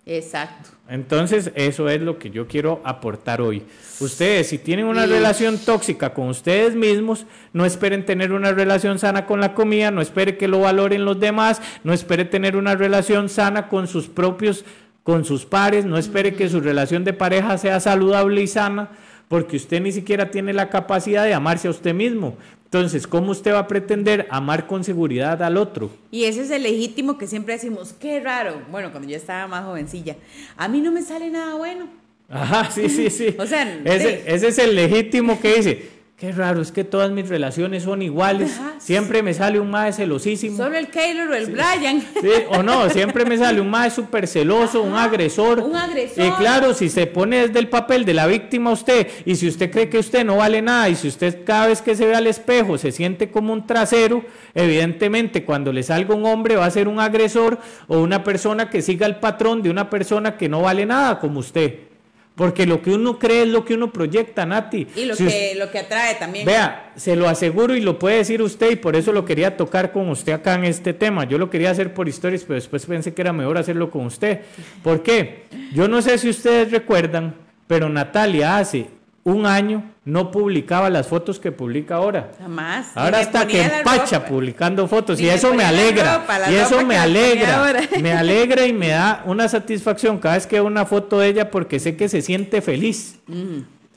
Exacto. 0.07 0.71
Entonces, 0.89 1.51
eso 1.57 1.89
es 1.89 2.01
lo 2.01 2.21
que 2.21 2.31
yo 2.31 2.47
quiero 2.47 2.81
aportar 2.85 3.41
hoy. 3.41 3.65
Ustedes, 3.99 4.47
si 4.51 4.59
tienen 4.59 4.87
una 4.87 5.07
relación 5.07 5.59
tóxica 5.59 6.15
con 6.15 6.29
ustedes 6.29 6.77
mismos, 6.77 7.27
no 7.53 7.67
esperen 7.67 8.07
tener 8.07 8.31
una 8.31 8.53
relación 8.53 9.01
sana 9.01 9.27
con 9.27 9.41
la 9.41 9.53
comida, 9.53 9.91
no 9.91 10.03
espere 10.03 10.37
que 10.37 10.47
lo 10.47 10.61
valoren 10.61 11.05
los 11.05 11.19
demás, 11.19 11.61
no 11.83 11.93
espere 11.93 12.25
tener 12.25 12.57
una 12.57 12.77
relación 12.77 13.29
sana 13.29 13.69
con 13.69 13.89
sus 13.89 14.07
propios, 14.07 14.65
con 15.03 15.25
sus 15.25 15.47
pares, 15.47 15.85
no 15.85 15.99
espere 15.99 16.35
que 16.35 16.49
su 16.49 16.61
relación 16.61 17.03
de 17.03 17.13
pareja 17.13 17.59
sea 17.59 17.81
saludable 17.81 18.41
y 18.41 18.47
sana, 18.47 18.91
porque 19.33 19.57
usted 19.57 19.81
ni 19.81 19.93
siquiera 19.93 20.31
tiene 20.31 20.53
la 20.53 20.69
capacidad 20.69 21.25
de 21.25 21.33
amarse 21.33 21.67
a 21.67 21.71
usted 21.71 21.95
mismo. 21.95 22.37
Entonces, 22.67 23.07
¿cómo 23.07 23.31
usted 23.31 23.55
va 23.55 23.61
a 23.61 23.67
pretender 23.67 24.27
amar 24.29 24.67
con 24.67 24.85
seguridad 24.85 25.43
al 25.43 25.57
otro? 25.57 25.91
Y 26.11 26.25
ese 26.25 26.43
es 26.43 26.51
el 26.51 26.65
legítimo 26.65 27.17
que 27.17 27.27
siempre 27.27 27.55
decimos, 27.55 27.95
qué 27.99 28.21
raro. 28.21 28.61
Bueno, 28.71 28.91
cuando 28.91 29.09
yo 29.09 29.17
estaba 29.17 29.47
más 29.47 29.65
jovencilla, 29.65 30.17
a 30.59 30.69
mí 30.69 30.83
no 30.83 30.93
me 30.93 31.01
sale 31.01 31.31
nada 31.31 31.55
bueno. 31.55 31.89
Ajá, 32.29 32.71
sí, 32.71 32.91
sí, 32.91 33.09
sí. 33.09 33.35
O 33.39 33.47
sea, 33.47 33.63
ese, 33.87 34.17
sí. 34.19 34.23
ese 34.27 34.49
es 34.49 34.59
el 34.59 34.77
legítimo 34.77 35.41
que 35.41 35.55
dice, 35.55 35.89
qué 36.17 36.31
raro, 36.31 36.61
es 36.61 36.71
que 36.71 36.85
todas 36.85 37.11
mis 37.11 37.29
relaciones 37.29 37.83
son 37.83 38.01
iguales, 38.01 38.57
Ajá. 38.57 38.75
siempre 38.79 39.25
me 39.25 39.35
sale 39.35 39.59
un 39.59 39.71
mae 39.71 39.93
celosísimo. 39.93 40.57
Solo 40.57 40.79
el 40.79 40.87
Keylor 40.87 41.29
o 41.29 41.35
el 41.35 41.47
Brian. 41.47 42.01
Sí, 42.21 42.31
o 42.49 42.63
no, 42.63 42.89
siempre 42.91 43.25
me 43.25 43.37
sale 43.37 43.61
un 43.61 43.69
mae 43.69 43.91
súper 43.91 44.29
celoso, 44.29 44.83
un 44.83 44.95
agresor. 44.95 45.59
un 45.59 45.75
agresor. 45.75 46.25
Y 46.25 46.31
claro, 46.33 46.75
si 46.75 46.89
se 46.89 47.09
pone 47.09 47.49
desde 47.49 47.59
el 47.59 47.69
papel 47.69 48.05
de 48.05 48.15
la 48.15 48.29
víctima 48.29 48.71
usted, 48.71 49.09
y 49.25 49.35
si 49.35 49.49
usted 49.49 49.71
cree 49.73 49.89
que 49.89 49.99
usted 49.99 50.25
no 50.25 50.37
vale 50.37 50.63
nada, 50.63 50.89
y 50.89 50.95
si 50.95 51.09
usted 51.09 51.45
cada 51.45 51.67
vez 51.67 51.83
que 51.83 51.97
se 51.97 52.07
ve 52.07 52.15
al 52.15 52.29
espejo 52.29 52.79
se 52.79 52.93
siente 52.93 53.31
como 53.33 53.53
un 53.53 53.67
trasero, 53.67 54.25
evidentemente 54.55 55.45
cuando 55.45 55.73
le 55.73 55.83
salga 55.83 56.15
un 56.15 56.25
hombre 56.27 56.55
va 56.55 56.67
a 56.67 56.71
ser 56.71 56.87
un 56.87 57.01
agresor 57.01 57.59
o 57.89 57.99
una 57.99 58.23
persona 58.23 58.71
que 58.71 58.81
siga 58.81 59.07
el 59.07 59.17
patrón 59.17 59.61
de 59.63 59.71
una 59.71 59.91
persona 59.91 60.37
que 60.37 60.49
no 60.49 60.63
vale 60.63 60.87
nada 60.87 61.19
como 61.19 61.41
usted. 61.41 61.92
Porque 62.35 62.65
lo 62.67 62.81
que 62.81 62.91
uno 62.91 63.19
cree 63.19 63.43
es 63.43 63.49
lo 63.49 63.63
que 63.65 63.75
uno 63.75 63.93
proyecta, 63.93 64.47
Nati. 64.47 64.87
Y 64.97 65.05
lo, 65.05 65.15
Si 65.15 65.27
usted- 65.27 65.53
que, 65.53 65.59
lo 65.59 65.71
que 65.71 65.79
atrae 65.81 66.15
también. 66.15 66.47
Vea, 66.47 66.93
se 66.97 67.15
lo 67.15 67.29
aseguro 67.29 67.77
y 67.77 67.81
lo 67.83 67.99
puede 67.99 68.17
decir 68.17 68.41
usted 68.41 68.71
y 68.71 68.77
por 68.77 68.97
eso 68.97 69.13
lo 69.13 69.25
quería 69.27 69.57
tocar 69.57 69.93
con 69.93 70.09
usted 70.09 70.33
acá 70.33 70.55
en 70.55 70.65
este 70.65 70.95
tema. 70.95 71.25
Yo 71.25 71.37
lo 71.37 71.51
quería 71.51 71.71
hacer 71.71 71.93
por 71.93 72.09
historias, 72.09 72.43
pero 72.43 72.55
después 72.55 72.87
pensé 72.87 73.13
que 73.13 73.21
era 73.21 73.33
mejor 73.35 73.59
hacerlo 73.59 73.91
con 73.91 74.07
usted. 74.07 74.41
¿Por 74.83 75.03
qué? 75.03 75.45
Yo 75.75 75.89
no 75.89 76.01
sé 76.01 76.17
si 76.17 76.31
ustedes 76.31 76.71
recuerdan, 76.71 77.35
pero 77.67 77.89
Natalia 77.91 78.57
hace 78.57 78.87
un 79.25 79.47
año 79.47 79.85
no 80.05 80.33
publicaba 80.33 80.91
las 80.91 81.07
fotos 81.07 81.39
que 81.39 81.53
publica 81.53 81.95
ahora. 81.95 82.33
Jamás. 82.41 82.89
Ahora 82.97 83.21
está 83.21 83.47
que 83.47 83.63
empacha 83.63 84.19
ropa. 84.19 84.29
publicando 84.29 84.89
fotos 84.89 85.21
y 85.21 85.29
eso 85.29 85.55
me 85.55 85.63
la 85.63 85.69
alegra. 85.69 86.19
ropa, 86.19 86.39
la 86.41 86.51
y 86.51 86.57
eso 86.57 86.85
me 86.85 86.97
alegra. 86.99 87.73
Me 88.01 88.13
alegra 88.13 88.67
y 88.67 88.73
me 88.73 88.89
da 88.89 89.23
una 89.27 89.49
satisfacción 89.49 90.19
cada 90.19 90.35
vez 90.35 90.47
que 90.49 90.57
veo 90.57 90.65
una 90.65 90.87
foto 90.87 91.21
de 91.21 91.29
ella 91.29 91.51
porque 91.51 91.79
sé 91.79 91.97
que 91.97 92.09
se 92.09 92.21
siente 92.21 92.61
feliz. 92.63 93.21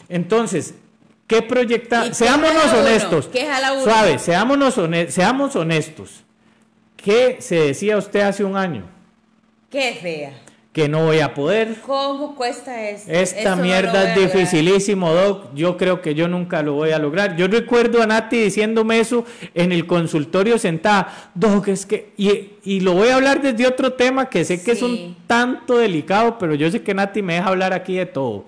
Entonces, 0.10 0.75
¿qué 1.27 1.41
proyecta? 1.41 2.05
¿Y 2.05 2.10
qué 2.10 2.15
Seámonos 2.15 2.66
uno? 2.72 2.81
honestos. 2.81 3.29
Suave, 3.83 4.20
seámonos, 4.20 4.77
hone- 4.77 5.09
seamos 5.09 5.55
honestos. 5.55 6.24
¿Qué 6.98 7.38
se 7.40 7.55
decía 7.55 7.98
usted 7.98 8.22
hace 8.22 8.44
un 8.44 8.55
año? 8.57 8.83
Qué 9.72 9.98
fea. 10.01 10.33
Que 10.75 10.90
no 10.90 11.05
voy 11.05 11.22
a 11.22 11.33
poder. 11.33 11.77
¿Cómo 11.85 12.35
cuesta 12.35 12.90
esto? 12.90 13.09
Esta 13.09 13.53
Eso 13.53 13.55
mierda 13.61 14.14
es 14.14 14.20
dificilísimo, 14.20 15.14
Doc. 15.14 15.55
Yo 15.55 15.77
creo 15.77 16.01
que 16.01 16.14
yo 16.16 16.27
nunca 16.27 16.61
lo 16.61 16.74
voy 16.74 16.92
a 16.92 17.00
lograr. 17.00 17.38
Yo 17.38 17.48
recuerdo 17.48 18.01
a 18.01 18.05
Nati 18.05 18.42
diciéndome 18.42 19.00
eso 19.00 19.24
en 19.53 19.72
el 19.72 19.88
consultorio 19.88 20.59
sentada. 20.59 21.31
Doc, 21.33 21.70
es 21.70 21.85
que. 21.85 22.11
Y, 22.18 22.55
y 22.66 22.81
lo 22.81 22.92
voy 22.92 23.07
a 23.07 23.16
hablar 23.16 23.42
desde 23.42 23.66
otro 23.66 23.94
tema 23.94 24.29
que 24.29 24.44
sé 24.44 24.61
que 24.61 24.74
es 24.74 24.81
un 24.81 25.16
tanto 25.27 25.77
delicado, 25.77 26.38
pero 26.38 26.55
yo 26.55 26.70
sé 26.70 26.83
que 26.83 26.94
Nati 26.94 27.22
me 27.22 27.35
deja 27.35 27.48
hablar 27.48 27.72
aquí 27.72 27.96
de 27.96 28.07
todo. 28.07 28.44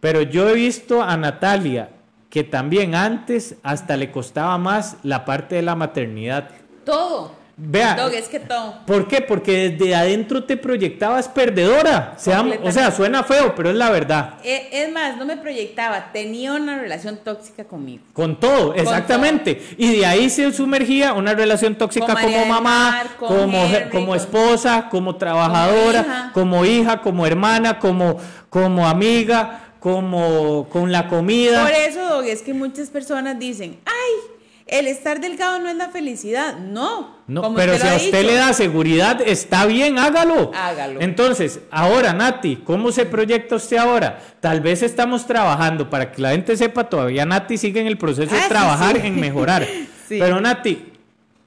Pero 0.00 0.22
yo 0.22 0.48
he 0.48 0.54
visto 0.54 1.00
a 1.00 1.16
Natalia 1.16 1.90
que 2.28 2.42
también 2.42 2.96
antes 2.96 3.54
hasta 3.62 3.96
le 3.96 4.10
costaba 4.10 4.58
más 4.58 4.96
la 5.04 5.24
parte 5.24 5.54
de 5.54 5.62
la 5.62 5.76
maternidad. 5.76 6.50
Todo. 6.84 7.45
Vea, 7.58 7.94
Dog, 7.96 8.12
es 8.12 8.28
que 8.28 8.38
todo. 8.38 8.80
¿Por 8.86 9.08
qué? 9.08 9.22
Porque 9.22 9.70
desde 9.70 9.94
adentro 9.94 10.44
te 10.44 10.58
proyectabas 10.58 11.26
perdedora. 11.26 12.14
O 12.62 12.70
sea, 12.70 12.90
suena 12.90 13.24
feo, 13.24 13.54
pero 13.54 13.70
es 13.70 13.76
la 13.76 13.88
verdad. 13.88 14.34
Eh, 14.44 14.68
Es 14.72 14.92
más, 14.92 15.16
no 15.16 15.24
me 15.24 15.38
proyectaba, 15.38 16.12
tenía 16.12 16.52
una 16.52 16.78
relación 16.78 17.18
tóxica 17.24 17.64
conmigo. 17.64 18.04
Con 18.12 18.38
todo, 18.38 18.74
exactamente. 18.74 19.62
Y 19.78 19.96
de 19.96 20.04
ahí 20.04 20.28
se 20.28 20.52
sumergía 20.52 21.14
una 21.14 21.32
relación 21.32 21.76
tóxica 21.76 22.12
Con 22.14 22.24
como 22.24 22.44
mamá, 22.44 22.60
Mar, 22.60 23.06
con 23.18 23.28
como, 23.28 23.64
Henry, 23.64 23.90
como 23.90 24.14
esposa, 24.14 24.88
como 24.90 25.16
trabajadora, 25.16 26.00
hija. 26.00 26.30
como 26.34 26.64
hija, 26.66 27.00
como 27.00 27.26
hermana, 27.26 27.78
como, 27.78 28.18
como 28.50 28.86
amiga, 28.86 29.62
como 29.80 30.68
con 30.68 30.92
la 30.92 31.08
comida. 31.08 31.62
Por 31.62 31.72
eso, 31.72 32.00
Dog, 32.06 32.24
es 32.26 32.42
que 32.42 32.52
muchas 32.52 32.90
personas 32.90 33.38
dicen, 33.38 33.78
ay, 33.86 34.35
el 34.66 34.86
estar 34.88 35.20
delgado 35.20 35.58
no 35.60 35.68
es 35.68 35.76
la 35.76 35.88
felicidad. 35.90 36.56
No. 36.58 37.16
No, 37.28 37.42
como 37.42 37.56
pero 37.56 37.76
si 37.78 37.86
a 37.86 37.94
usted 37.96 38.18
dicho. 38.20 38.30
le 38.32 38.34
da 38.34 38.52
seguridad, 38.52 39.20
está 39.24 39.64
bien, 39.66 39.98
hágalo. 39.98 40.50
Hágalo. 40.54 41.00
Entonces, 41.00 41.60
ahora, 41.70 42.12
Nati, 42.12 42.56
¿cómo 42.56 42.90
se 42.92 43.04
proyecta 43.06 43.56
usted 43.56 43.76
ahora? 43.78 44.20
Tal 44.40 44.60
vez 44.60 44.82
estamos 44.82 45.26
trabajando 45.26 45.88
para 45.90 46.10
que 46.12 46.20
la 46.22 46.30
gente 46.30 46.56
sepa, 46.56 46.84
todavía 46.88 47.24
Nati 47.26 47.58
sigue 47.58 47.80
en 47.80 47.86
el 47.86 47.98
proceso 47.98 48.30
Ah, 48.32 48.36
de 48.36 48.42
sí, 48.42 48.48
trabajar 48.48 49.00
sí. 49.00 49.06
en 49.06 49.20
mejorar. 49.20 49.66
Sí. 50.08 50.18
Pero 50.20 50.40
Nati, 50.40 50.92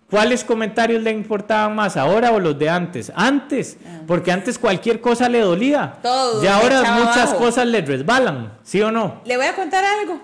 ¿cuáles 0.09 0.43
comentarios 0.43 1.01
le 1.01 1.11
importaban 1.11 1.73
más, 1.75 1.95
ahora 1.95 2.31
o 2.33 2.39
los 2.41 2.59
de 2.59 2.69
antes? 2.69 3.09
Antes, 3.15 3.77
porque 4.05 4.33
antes 4.33 4.59
cualquier 4.59 4.99
cosa 4.99 5.29
le 5.29 5.39
dolía. 5.39 5.93
Ah. 5.95 5.99
Todo, 6.03 6.43
Y 6.43 6.47
ahora 6.47 6.83
muchas 6.99 7.17
abajo. 7.29 7.37
cosas 7.37 7.67
le 7.67 7.79
resbalan, 7.79 8.51
¿sí 8.63 8.81
o 8.81 8.91
no? 8.91 9.21
Le 9.23 9.37
voy 9.37 9.45
a 9.45 9.55
contar 9.55 9.85
algo. 9.85 10.19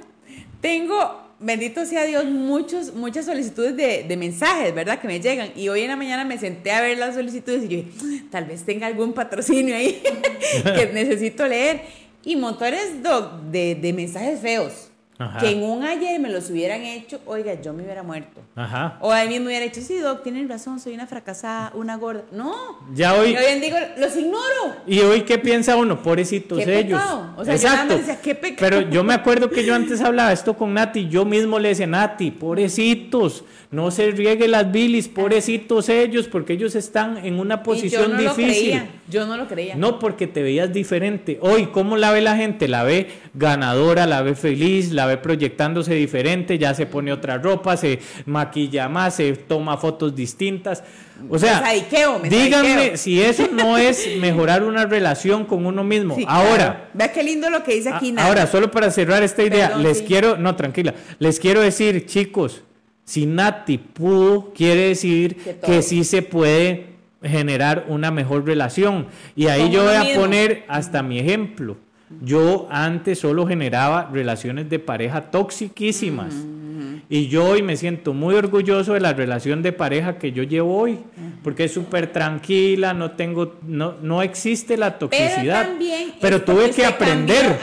Tengo, 0.60 1.25
bendito 1.46 1.86
sea 1.86 2.06
Dios, 2.06 2.26
muchos, 2.26 2.94
muchas 2.96 3.26
solicitudes 3.26 3.78
de, 3.78 4.04
de 4.04 4.18
mensajes, 4.18 4.74
¿verdad? 4.74 5.00
Que 5.00 5.08
me 5.08 5.20
llegan. 5.20 5.52
Y 5.56 5.70
hoy 5.70 5.82
en 5.82 5.90
la 5.90 5.96
mañana 5.96 6.26
me 6.26 6.40
senté 6.40 6.72
a 6.72 6.82
ver 6.82 6.98
las 6.98 7.14
solicitudes 7.14 7.64
y 7.66 7.68
yo 7.68 7.78
dije, 7.78 8.24
tal 8.32 8.46
vez 8.46 8.64
tenga 8.64 8.88
algún 8.88 9.14
patrocinio 9.14 9.76
ahí 9.76 10.02
que 10.64 10.88
necesito 10.94 11.48
leer. 11.48 11.82
Y 12.24 12.36
montones 12.36 13.04
Doc, 13.04 13.44
de, 13.52 13.76
de 13.76 13.94
mensajes 13.94 14.40
feos. 14.40 14.90
Ajá. 15.18 15.40
Que 15.40 15.52
en 15.52 15.64
un 15.64 15.84
ayer 15.84 16.20
me 16.20 16.30
los 16.30 16.50
hubieran 16.50 16.82
hecho, 16.82 17.22
oiga, 17.26 17.54
yo 17.62 17.72
me 17.74 17.84
hubiera 17.84 18.04
muerto. 18.04 18.42
Ajá. 18.56 18.98
O 19.00 19.12
ahí 19.14 19.30
mismo 19.30 19.46
hubiera 19.48 19.64
dicho, 19.64 19.80
sí, 19.82 19.98
Doc, 19.98 20.24
tienen 20.24 20.50
razón, 20.50 20.80
soy 20.80 20.94
una 20.94 21.08
fracasada, 21.08 21.72
una 21.74 21.96
gorda. 21.96 22.24
No. 22.32 22.54
Ya 22.94 23.14
hoy- 23.14 23.32
Y 23.32 23.38
hoy 23.38 23.46
en 23.48 23.62
digo, 23.62 23.78
los 23.98 24.16
ignoro. 24.18 24.76
Y 24.86 25.00
hoy, 25.00 25.22
¿qué 25.22 25.38
piensa 25.38 25.78
uno? 25.78 26.04
Pobrecitos 26.04 26.58
Qué 26.60 26.80
ellos. 26.80 27.00
pecado. 27.02 27.34
O 27.38 27.46
sea, 27.46 27.56
yo 27.56 27.64
nada 27.70 27.86
más 27.86 27.98
decía, 28.00 28.20
qué 28.22 28.36
pecado. 28.36 28.58
Pero 28.70 28.90
yo 28.90 29.04
me 29.06 29.14
acuerdo 29.14 29.50
que 29.50 29.64
yo 29.64 29.74
antes 29.74 30.02
hablaba 30.02 30.34
esto 30.34 30.56
con 30.58 30.74
Nati. 30.74 31.08
Yo 31.08 31.24
mismo 31.24 31.60
le 31.60 31.70
decía, 31.70 31.88
Nati, 31.88 32.32
pobrecitos, 32.32 33.44
no 33.72 33.92
se 33.92 34.12
riegue 34.12 34.48
las 34.48 34.72
bilis, 34.72 35.08
pobrecitos 35.08 35.90
ellos, 35.90 36.28
porque 36.28 36.54
ellos 36.54 36.76
están 36.76 37.18
en 37.26 37.40
una 37.40 37.64
posición 37.64 38.12
no 38.14 38.22
lo 38.22 38.36
difícil. 38.36 38.46
creía. 38.72 38.90
Yo 39.10 39.26
no 39.26 39.38
lo 39.38 39.48
creía. 39.48 39.76
No, 39.76 40.00
porque 40.00 40.28
te 40.28 40.42
veías 40.42 40.74
diferente. 40.74 41.38
Hoy, 41.42 41.68
¿cómo 41.68 41.96
la 41.98 42.12
ve 42.12 42.22
la 42.22 42.36
gente? 42.36 42.68
La 42.68 42.84
ve 42.84 43.08
ganadora, 43.34 44.06
la 44.08 44.22
ve 44.22 44.36
feliz, 44.36 44.92
la 44.92 45.05
ve 45.08 45.18
proyectándose 45.18 45.94
diferente, 45.94 46.58
ya 46.58 46.74
se 46.74 46.86
pone 46.86 47.12
otra 47.12 47.38
ropa, 47.38 47.76
se 47.78 48.00
maquilla 48.26 48.90
más, 48.90 49.16
se 49.16 49.34
toma 49.34 49.78
fotos 49.78 50.16
distintas. 50.16 50.84
O 51.30 51.40
sea, 51.40 51.64
díganme 52.30 52.98
si 52.98 53.22
eso 53.22 53.48
no 53.52 53.78
es 53.78 54.18
mejorar 54.20 54.64
una 54.64 54.86
relación 54.86 55.46
con 55.46 55.66
uno 55.66 55.84
mismo. 55.84 56.16
Sí, 56.16 56.26
Ahora, 56.28 56.56
claro. 56.56 56.80
Vea 56.94 57.12
qué 57.14 57.24
lindo 57.24 57.50
lo 57.50 57.64
que 57.64 57.76
dice 57.76 57.90
aquí, 57.90 58.10
a- 58.10 58.14
Nati. 58.14 58.28
Ahora, 58.28 58.48
solo 58.48 58.72
para 58.72 58.92
cerrar 58.92 59.24
esta 59.24 59.44
idea, 59.44 59.68
Perdón, 59.68 59.84
les 59.84 60.00
sí. 60.00 60.06
quiero, 60.06 60.38
no, 60.38 60.56
tranquila, 60.56 60.94
les 61.20 61.40
quiero 61.40 61.62
decir, 61.62 62.06
chicos, 62.06 62.64
si 63.04 63.26
Nati 63.26 63.78
pudo, 63.78 64.52
quiere 64.54 64.88
decir 64.90 65.36
Que 65.38 65.56
que 65.58 65.82
sí 65.82 66.04
se 66.04 66.22
puede 66.22 66.88
generar 67.24 67.86
una 67.88 68.12
mejor 68.12 68.46
relación. 68.46 69.08
Y 69.36 69.48
ahí 69.48 69.72
yo 69.72 69.84
voy 69.84 69.96
a 69.96 70.04
mismo. 70.04 70.22
poner 70.22 70.64
hasta 70.68 71.02
mi 71.02 71.20
ejemplo. 71.20 71.78
Yo 72.22 72.68
antes 72.70 73.20
solo 73.20 73.48
generaba 73.48 74.10
relaciones 74.12 74.70
de 74.70 74.80
pareja 74.80 75.32
toxiquísimas. 75.32 76.34
Y 77.08 77.28
yo 77.28 77.46
hoy 77.46 77.62
me 77.62 77.78
siento 77.78 78.14
muy 78.14 78.34
orgulloso 78.34 78.94
de 78.94 79.00
la 79.00 79.14
relación 79.14 79.62
de 79.62 79.72
pareja 79.72 80.18
que 80.18 80.32
yo 80.32 80.42
llevo 80.42 80.76
hoy, 80.78 80.98
porque 81.44 81.66
es 81.66 81.74
súper 81.74 82.12
tranquila, 82.12 82.94
no 82.96 83.12
tengo, 83.12 83.56
no, 83.68 83.94
no 84.02 84.24
existe 84.24 84.76
la 84.76 84.98
toxicidad. 84.98 85.68
también 85.68 86.14
Pero 86.20 86.38
es 86.38 86.46
tuve 86.46 86.72
que 86.72 86.84
aprender, 86.86 87.58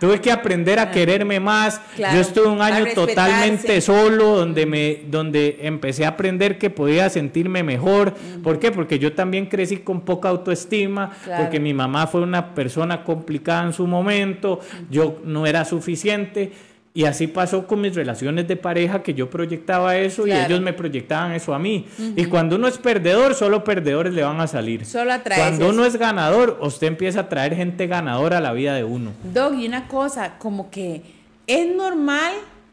tuve 0.00 0.20
que 0.20 0.32
aprender 0.32 0.78
a 0.78 0.90
quererme 0.90 1.40
más. 1.40 1.78
Claro, 1.94 2.14
Yo 2.14 2.20
estuve 2.22 2.46
un 2.46 2.62
año 2.62 2.86
totalmente 2.94 3.80
solo, 3.82 4.36
donde 4.36 4.64
me, 4.64 5.00
donde 5.10 5.58
empecé 5.62 6.06
a 6.06 6.08
aprender 6.08 6.56
que 6.56 6.70
podía 6.70 7.10
sentirme 7.10 7.62
mejor. 7.62 8.14
¿Por 8.42 8.58
qué? 8.58 8.70
Porque 8.72 8.98
yo 8.98 9.12
también 9.12 9.46
crecí 9.46 9.78
con 9.78 10.00
poca 10.00 10.30
autoestima, 10.30 11.10
Claro. 11.24 11.44
porque 11.44 11.60
mi 11.60 11.74
mamá 11.74 12.06
fue 12.06 12.22
una 12.22 12.54
persona 12.54 13.04
complicada 13.04 13.64
en 13.64 13.72
su 13.74 13.86
momento, 13.86 14.60
yo 14.90 15.20
no 15.24 15.46
era 15.46 15.64
suficiente. 15.66 16.52
Y 16.96 17.04
así 17.04 17.26
pasó 17.26 17.66
con 17.66 17.82
mis 17.82 17.94
relaciones 17.94 18.48
de 18.48 18.56
pareja, 18.56 19.02
que 19.02 19.12
yo 19.12 19.28
proyectaba 19.28 19.98
eso 19.98 20.26
y 20.26 20.32
ellos 20.32 20.62
me 20.62 20.72
proyectaban 20.72 21.32
eso 21.32 21.52
a 21.52 21.58
mí. 21.58 21.86
Y 22.16 22.24
cuando 22.24 22.56
uno 22.56 22.66
es 22.68 22.78
perdedor, 22.78 23.34
solo 23.34 23.64
perdedores 23.64 24.14
le 24.14 24.22
van 24.22 24.40
a 24.40 24.46
salir. 24.46 24.86
Solo 24.86 25.12
atraes 25.12 25.42
Cuando 25.42 25.66
eso. 25.66 25.74
uno 25.74 25.84
es 25.84 25.96
ganador, 25.96 26.58
usted 26.62 26.86
empieza 26.86 27.20
a 27.20 27.28
traer 27.28 27.54
gente 27.54 27.86
ganadora 27.86 28.38
a 28.38 28.40
la 28.40 28.54
vida 28.54 28.74
de 28.74 28.84
uno. 28.84 29.12
Dog, 29.24 29.56
y 29.56 29.66
una 29.66 29.88
cosa, 29.88 30.38
como 30.38 30.70
que 30.70 31.02
es 31.46 31.68
normal, 31.76 32.32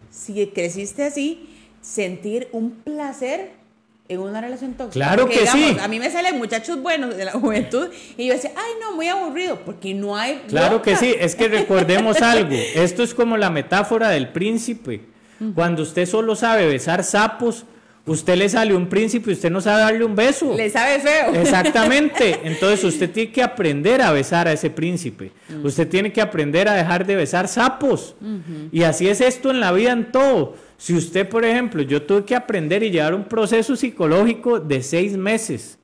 si 0.09 0.47
creciste 0.47 1.03
así, 1.03 1.49
sentir 1.81 2.47
un 2.53 2.71
placer 2.71 3.51
en 4.09 4.19
una 4.19 4.41
relación 4.41 4.73
tóxica. 4.73 5.05
Claro 5.05 5.23
Porque, 5.23 5.39
que 5.39 5.47
sí. 5.47 5.77
A 5.81 5.87
mí 5.87 5.99
me 5.99 6.11
salen 6.11 6.37
muchachos 6.37 6.81
buenos 6.81 7.15
de 7.15 7.25
la 7.25 7.31
juventud 7.33 7.87
y 8.17 8.27
yo 8.27 8.33
decía, 8.33 8.51
ay, 8.55 8.73
no, 8.81 8.95
muy 8.95 9.07
aburrido, 9.07 9.59
porque 9.65 9.93
no 9.93 10.15
hay. 10.17 10.41
Claro 10.47 10.81
que 10.81 10.91
bronca". 10.91 11.05
sí, 11.05 11.15
es 11.19 11.35
que 11.35 11.47
recordemos 11.49 12.21
algo, 12.21 12.53
esto 12.75 13.03
es 13.03 13.13
como 13.13 13.37
la 13.37 13.49
metáfora 13.49 14.09
del 14.09 14.29
príncipe. 14.29 15.13
Cuando 15.55 15.83
usted 15.83 16.05
solo 16.05 16.37
sabe 16.37 16.65
besar 16.67 17.03
sapos, 17.03 17.65
usted 18.05 18.37
le 18.37 18.47
sale 18.47 18.73
un 18.73 18.87
príncipe 18.87 19.31
y 19.31 19.33
usted 19.33 19.51
no 19.51 19.59
sabe 19.59 19.81
darle 19.81 20.05
un 20.05 20.15
beso. 20.15 20.55
Le 20.55 20.69
sabe 20.69 20.99
feo. 20.99 21.33
Exactamente, 21.41 22.39
entonces 22.45 22.81
usted 22.85 23.11
tiene 23.11 23.29
que 23.33 23.43
aprender 23.43 24.01
a 24.01 24.13
besar 24.13 24.47
a 24.47 24.53
ese 24.53 24.69
príncipe. 24.69 25.31
Usted 25.61 25.89
tiene 25.89 26.13
que 26.13 26.21
aprender 26.21 26.69
a 26.69 26.75
dejar 26.75 27.05
de 27.05 27.17
besar 27.17 27.49
sapos. 27.49 28.15
Y 28.71 28.83
así 28.83 29.09
es 29.09 29.19
esto 29.19 29.51
en 29.51 29.59
la 29.59 29.73
vida 29.73 29.91
en 29.91 30.13
todo. 30.13 30.55
Si 30.83 30.93
usted, 30.93 31.29
por 31.29 31.45
ejemplo, 31.45 31.81
yo 31.81 32.01
tuve 32.01 32.25
que 32.25 32.35
aprender 32.35 32.83
y 32.83 32.91
llevar 32.91 33.15
un 33.15 33.23
proceso 33.23 33.73
psicológico 33.73 34.59
de 34.59 34.83
seis 34.83 35.15
meses 35.15 35.79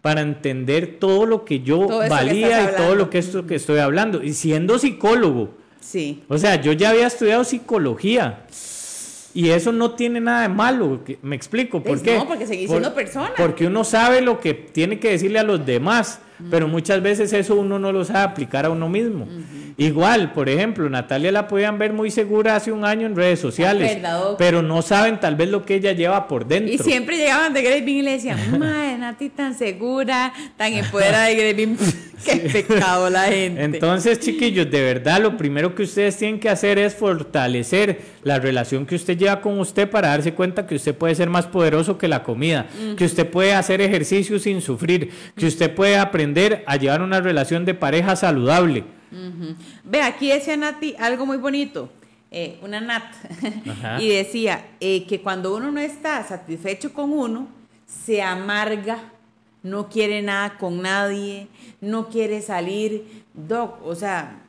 para 0.00 0.22
entender 0.22 0.96
todo 0.98 1.26
lo 1.26 1.44
que 1.44 1.60
yo 1.60 1.80
Todo 1.80 2.02
eso 2.02 2.04
que 2.04 2.08
valía 2.08 2.62
y 2.62 2.76
todo 2.78 2.94
lo 2.94 3.10
que 3.10 3.18
esto 3.18 3.46
que 3.46 3.56
estoy 3.56 3.80
hablando. 3.80 4.22
Y 4.22 4.32
siendo 4.32 4.78
psicólogo, 4.78 5.50
Sí. 5.80 6.22
o 6.28 6.38
sea, 6.38 6.58
yo 6.58 6.72
ya 6.72 6.88
había 6.88 7.08
estudiado 7.08 7.44
psicología. 7.44 8.46
Y 9.34 9.50
eso 9.50 9.70
no 9.70 9.90
tiene 9.96 10.18
nada 10.18 10.42
de 10.42 10.48
malo, 10.48 11.02
me 11.20 11.36
explico, 11.36 11.82
¿por 11.82 12.00
qué? 12.00 12.16
no, 12.16 12.26
porque 12.26 12.46
seguís 12.46 12.70
siendo 12.70 12.94
persona. 12.94 13.32
Porque 13.36 13.66
uno 13.66 13.84
sabe 13.84 14.22
lo 14.22 14.40
que 14.40 14.54
tiene 14.54 14.98
que 14.98 15.10
decirle 15.10 15.40
a 15.40 15.42
los 15.42 15.66
demás, 15.66 16.20
pero 16.50 16.68
muchas 16.68 17.02
veces 17.02 17.34
eso 17.34 17.56
uno 17.56 17.78
no 17.78 17.92
lo 17.92 18.02
sabe 18.06 18.20
aplicar 18.20 18.64
a 18.64 18.70
uno 18.70 18.88
mismo. 18.88 19.28
Igual, 19.76 20.32
por 20.32 20.48
ejemplo, 20.48 20.88
Natalia 20.88 21.32
la 21.32 21.48
podían 21.48 21.78
ver 21.78 21.92
muy 21.92 22.10
segura 22.10 22.56
hace 22.56 22.72
un 22.72 22.84
año 22.84 23.06
en 23.06 23.16
redes 23.16 23.40
sociales, 23.40 23.94
verdad, 23.94 24.34
pero 24.38 24.62
no 24.62 24.82
saben 24.82 25.18
tal 25.20 25.36
vez 25.36 25.48
lo 25.48 25.64
que 25.64 25.76
ella 25.76 25.92
lleva 25.92 26.28
por 26.28 26.46
dentro. 26.46 26.72
Y 26.72 26.78
siempre 26.78 27.16
llegaban 27.16 27.52
de 27.52 27.62
Bean 27.62 27.88
y 27.88 28.02
le 28.02 28.12
decían, 28.12 28.38
madre, 28.58 28.98
Nati 28.98 29.28
tan 29.28 29.54
segura, 29.54 30.32
tan 30.56 30.72
empoderada 30.72 31.26
de 31.26 31.54
Bean. 31.54 31.76
Qué 32.24 32.36
pecado 32.36 33.10
la 33.10 33.24
gente. 33.24 33.64
Entonces, 33.64 34.20
chiquillos, 34.20 34.70
de 34.70 34.80
verdad, 34.80 35.20
lo 35.20 35.36
primero 35.36 35.74
que 35.74 35.82
ustedes 35.82 36.16
tienen 36.16 36.38
que 36.38 36.48
hacer 36.48 36.78
es 36.78 36.94
fortalecer 36.94 38.00
la 38.22 38.38
relación 38.38 38.86
que 38.86 38.94
usted 38.94 39.18
lleva 39.18 39.40
con 39.40 39.58
usted 39.58 39.90
para 39.90 40.08
darse 40.08 40.32
cuenta 40.32 40.66
que 40.66 40.76
usted 40.76 40.94
puede 40.94 41.14
ser 41.14 41.28
más 41.28 41.46
poderoso 41.46 41.98
que 41.98 42.08
la 42.08 42.22
comida, 42.22 42.66
que 42.96 43.04
usted 43.04 43.28
puede 43.28 43.54
hacer 43.54 43.80
ejercicio 43.80 44.38
sin 44.38 44.60
sufrir, 44.60 45.10
que 45.36 45.46
usted 45.46 45.74
puede 45.74 45.96
aprender 45.96 46.62
a 46.66 46.76
llevar 46.76 47.02
una 47.02 47.20
relación 47.20 47.64
de 47.64 47.74
pareja 47.74 48.14
saludable. 48.14 48.84
Ujú. 49.12 49.54
Ve, 49.84 50.02
aquí 50.02 50.28
decía 50.28 50.56
Nati 50.56 50.96
algo 50.98 51.26
muy 51.26 51.36
bonito, 51.36 51.90
eh, 52.30 52.58
una 52.62 52.80
Nat, 52.80 53.04
y 54.00 54.08
decía 54.08 54.66
eh, 54.80 55.06
que 55.06 55.20
cuando 55.20 55.54
uno 55.54 55.70
no 55.70 55.80
está 55.80 56.24
satisfecho 56.24 56.92
con 56.92 57.12
uno, 57.12 57.48
se 57.86 58.22
amarga, 58.22 59.12
no 59.62 59.88
quiere 59.88 60.22
nada 60.22 60.56
con 60.56 60.80
nadie, 60.80 61.48
no 61.80 62.08
quiere 62.08 62.40
salir, 62.40 63.24
doc, 63.34 63.84
o 63.84 63.94
sea, 63.94 64.41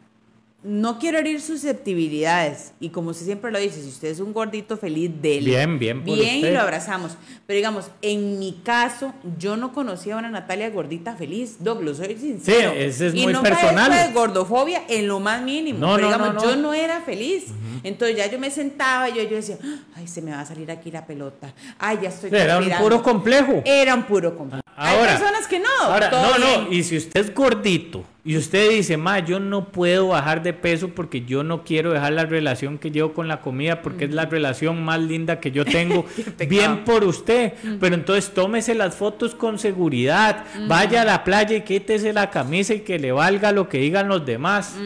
no 0.63 0.97
quiero 0.99 1.17
herir 1.17 1.41
susceptibilidades, 1.41 2.71
y 2.79 2.89
como 2.89 3.09
usted 3.11 3.25
siempre 3.25 3.51
lo 3.51 3.59
dice, 3.59 3.81
si 3.81 3.89
usted 3.89 4.07
es 4.09 4.19
un 4.19 4.31
gordito 4.33 4.77
feliz, 4.77 5.11
dele. 5.21 5.49
Bien, 5.51 5.77
bien 5.79 6.03
por 6.03 6.15
Bien, 6.17 6.37
y 6.37 6.51
lo 6.51 6.61
abrazamos. 6.61 7.17
Pero 7.45 7.57
digamos, 7.57 7.87
en 8.01 8.39
mi 8.39 8.61
caso, 8.63 9.13
yo 9.37 9.57
no 9.57 9.73
conocía 9.73 10.15
a 10.15 10.19
una 10.19 10.29
Natalia 10.29 10.69
gordita 10.69 11.15
feliz, 11.15 11.57
doc, 11.59 11.81
lo 11.81 11.93
soy 11.93 12.15
sincero. 12.17 12.71
Sí, 12.71 12.77
ese 12.79 13.07
es 13.07 13.15
y 13.15 13.23
muy 13.23 13.33
no 13.33 13.43
personal. 13.43 13.91
de 13.91 14.13
gordofobia 14.13 14.83
en 14.87 15.07
lo 15.07 15.19
más 15.19 15.41
mínimo. 15.41 15.79
No, 15.79 15.95
pero 15.95 16.09
no, 16.09 16.15
digamos, 16.17 16.43
no, 16.43 16.49
yo 16.49 16.55
no 16.55 16.73
era 16.73 17.01
feliz. 17.01 17.45
Entonces 17.83 18.15
ya 18.17 18.27
yo 18.31 18.39
me 18.39 18.49
sentaba 18.49 19.09
y 19.09 19.15
yo, 19.15 19.23
yo 19.23 19.35
decía, 19.35 19.57
ay, 19.95 20.07
se 20.07 20.21
me 20.21 20.31
va 20.31 20.39
a 20.41 20.45
salir 20.45 20.71
aquí 20.71 20.89
la 20.91 21.05
pelota. 21.05 21.53
Ay, 21.77 21.99
ya 22.03 22.09
estoy 22.09 22.29
Era 22.29 22.41
un 22.43 22.47
transpirando". 22.63 22.83
puro 22.83 23.03
complejo. 23.03 23.61
Era 23.65 23.93
un 23.95 24.03
puro 24.03 24.37
complejo. 24.37 24.63
Ahora- 24.75 25.11
Hay 25.11 25.17
personas 25.17 25.47
que 25.47 25.59
no. 25.59 25.67
Ahora, 25.81 26.09
no, 26.09 26.37
no, 26.39 26.71
y 26.71 26.83
si 26.83 26.97
usted 26.97 27.19
es 27.19 27.33
gordito 27.35 28.03
y 28.25 28.37
usted 28.37 28.69
dice, 28.69 28.95
ma, 28.95 29.19
yo 29.19 29.41
no 29.41 29.65
puedo 29.65 30.07
bajar 30.09 30.43
de 30.43 30.53
peso 30.53 30.89
porque 30.89 31.25
yo 31.25 31.43
no 31.43 31.65
quiero 31.65 31.91
dejar 31.91 32.13
la 32.13 32.25
relación 32.25 32.77
que 32.77 32.89
llevo 32.89 33.13
con 33.13 33.27
la 33.27 33.41
comida 33.41 33.81
porque 33.81 34.05
es 34.05 34.13
la 34.13 34.25
relación 34.25 34.81
más 34.83 35.01
linda 35.01 35.41
que 35.41 35.51
yo 35.51 35.65
tengo, 35.65 36.05
bien 36.47 36.85
por 36.85 37.03
usted, 37.03 37.53
pero 37.81 37.95
entonces 37.95 38.33
tómese 38.33 38.75
las 38.75 38.95
fotos 38.95 39.35
con 39.35 39.59
seguridad, 39.59 40.45
vaya 40.67 41.01
a 41.01 41.05
la 41.05 41.23
playa 41.25 41.57
y 41.57 41.61
quítese 41.61 42.13
la 42.13 42.29
camisa 42.29 42.73
y 42.73 42.79
que 42.79 42.97
le 42.97 43.11
valga 43.11 43.51
lo 43.51 43.67
que 43.67 43.79
digan 43.79 44.07
los 44.07 44.25
demás. 44.25 44.77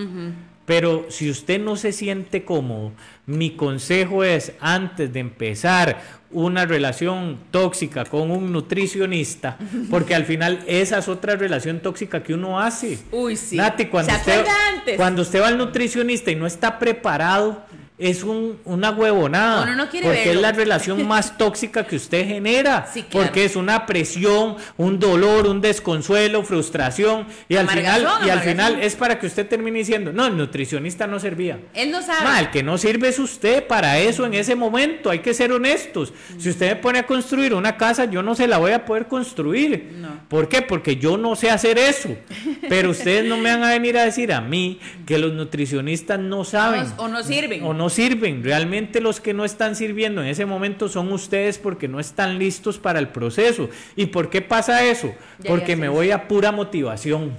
Pero 0.67 1.05
si 1.07 1.29
usted 1.29 1.61
no 1.61 1.77
se 1.77 1.93
siente 1.93 2.43
cómodo, 2.43 2.91
mi 3.25 3.51
consejo 3.51 4.25
es 4.25 4.51
antes 4.59 5.13
de 5.13 5.21
empezar 5.21 6.01
una 6.29 6.65
relación 6.65 7.37
tóxica 7.51 8.03
con 8.03 8.31
un 8.31 8.51
nutricionista, 8.51 9.57
porque 9.89 10.13
al 10.13 10.25
final 10.25 10.65
esa 10.67 10.97
es 10.97 11.07
otra 11.07 11.37
relación 11.37 11.79
tóxica 11.79 12.21
que 12.21 12.33
uno 12.33 12.59
hace. 12.59 12.99
Uy, 13.13 13.37
sí. 13.37 13.55
Nati, 13.55 13.85
cuando 13.85 14.11
¿Se 14.11 14.17
usted, 14.17 14.31
acuerda 14.33 14.53
antes? 14.73 14.97
cuando 14.97 15.21
usted 15.21 15.41
va 15.41 15.47
al 15.47 15.57
nutricionista 15.57 16.31
y 16.31 16.35
no 16.35 16.45
está 16.45 16.77
preparado, 16.79 17.63
es 17.99 18.23
un- 18.23 18.59
una 18.65 18.91
huevonada. 18.91 19.63
Uno 19.63 19.75
no 19.75 19.89
quiere 19.89 20.05
porque 20.05 20.19
verlo. 20.25 20.33
es 20.35 20.41
la 20.41 20.51
relación 20.51 21.07
más 21.07 21.37
tóxica 21.37 21.85
que 21.85 21.95
usted 21.95 22.27
genera. 22.27 22.87
Sí, 22.93 23.03
claro. 23.03 23.25
Porque 23.27 23.45
es 23.45 23.55
una 23.55 23.85
presión, 23.87 24.55
un 24.77 24.99
dolor, 24.99 25.47
un 25.47 25.61
desconsuelo, 25.61 26.43
frustración. 26.43 27.25
Y 27.49 27.55
al 27.55 27.67
final, 27.67 28.07
y 28.25 28.29
al 28.29 28.39
final 28.41 28.79
es 28.81 28.95
para 28.95 29.17
que 29.19 29.25
usted 29.27 29.47
termine 29.47 29.79
diciendo, 29.79 30.11
no, 30.13 30.27
el 30.27 30.37
nutricionista 30.37 31.07
no 31.07 31.19
servía. 31.19 31.59
Él 31.73 31.89
no 31.91 32.01
sabe. 32.01 32.23
Ma, 32.23 32.39
el 32.39 32.51
que 32.51 32.61
no 32.63 32.77
sirve 32.77 33.07
es 33.09 33.19
usted 33.19 33.65
para 33.65 33.97
eso 33.99 34.25
en 34.25 34.33
ese 34.35 34.55
momento, 34.55 35.09
hay 35.09 35.19
que 35.19 35.33
ser 35.33 35.51
honestos. 35.51 36.13
Si 36.37 36.49
usted 36.49 36.69
me 36.69 36.75
pone 36.77 36.99
a 36.99 37.05
construir 37.07 37.53
una 37.53 37.77
casa, 37.77 38.05
yo 38.05 38.21
no 38.21 38.35
se 38.35 38.47
la 38.47 38.57
voy 38.59 38.71
a 38.73 38.85
poder 38.85 39.07
construir. 39.07 39.93
No. 39.97 40.09
¿Por 40.27 40.47
qué? 40.49 40.61
Porque 40.61 40.97
yo 40.97 41.17
no 41.17 41.35
sé 41.35 41.49
hacer 41.49 41.77
eso. 41.77 42.09
Pero 42.69 42.91
ustedes 42.91 43.25
no 43.25 43.37
me 43.37 43.49
van 43.51 43.63
a 43.63 43.69
venir 43.71 43.97
a 43.97 44.03
decir 44.05 44.31
a 44.33 44.41
mí 44.41 44.79
que 45.05 45.17
los 45.17 45.33
nutricionistas 45.33 46.19
no 46.19 46.43
saben. 46.43 46.85
O- 46.97 47.03
o 47.03 47.07
no 47.07 47.23
sirven. 47.23 47.63
O 47.63 47.73
no 47.73 47.86
sirven. 47.89 48.43
Realmente 48.43 49.01
los 49.01 49.19
que 49.19 49.33
no 49.33 49.45
están 49.45 49.75
sirviendo 49.75 50.21
en 50.21 50.27
ese 50.27 50.45
momento 50.45 50.87
son 50.89 51.11
ustedes 51.11 51.57
porque 51.57 51.87
no 51.87 51.99
están 51.99 52.37
listos 52.39 52.77
para 52.79 52.99
el 52.99 53.09
proceso. 53.09 53.69
¿Y 53.95 54.07
por 54.07 54.29
qué 54.29 54.41
pasa 54.41 54.83
eso? 54.85 55.13
Ya, 55.39 55.49
Porque 55.49 55.75
me 55.75 55.89
voy 55.89 56.11
a 56.11 56.27
pura 56.27 56.51
motivación. 56.51 57.31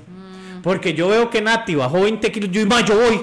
Porque 0.62 0.92
yo 0.94 1.08
veo 1.08 1.30
que 1.30 1.40
Nati 1.40 1.74
bajó 1.74 2.02
20 2.02 2.30
kilos, 2.32 2.50
yo, 2.50 2.66
"Ma, 2.66 2.84
yo 2.84 2.96
voy. 2.96 3.16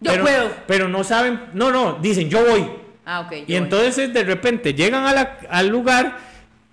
Yo 0.00 0.10
pero, 0.12 0.22
puedo. 0.22 0.50
Pero 0.66 0.88
no 0.88 1.04
saben, 1.04 1.40
no, 1.54 1.70
no, 1.70 1.98
dicen 2.00 2.28
yo 2.28 2.44
voy. 2.44 2.66
Ah, 3.06 3.20
ok. 3.20 3.32
Y 3.32 3.44
voy. 3.44 3.56
entonces 3.56 4.12
de 4.12 4.24
repente 4.24 4.74
llegan 4.74 5.04
a 5.04 5.12
la- 5.12 5.38
al 5.50 5.68
lugar 5.68 6.18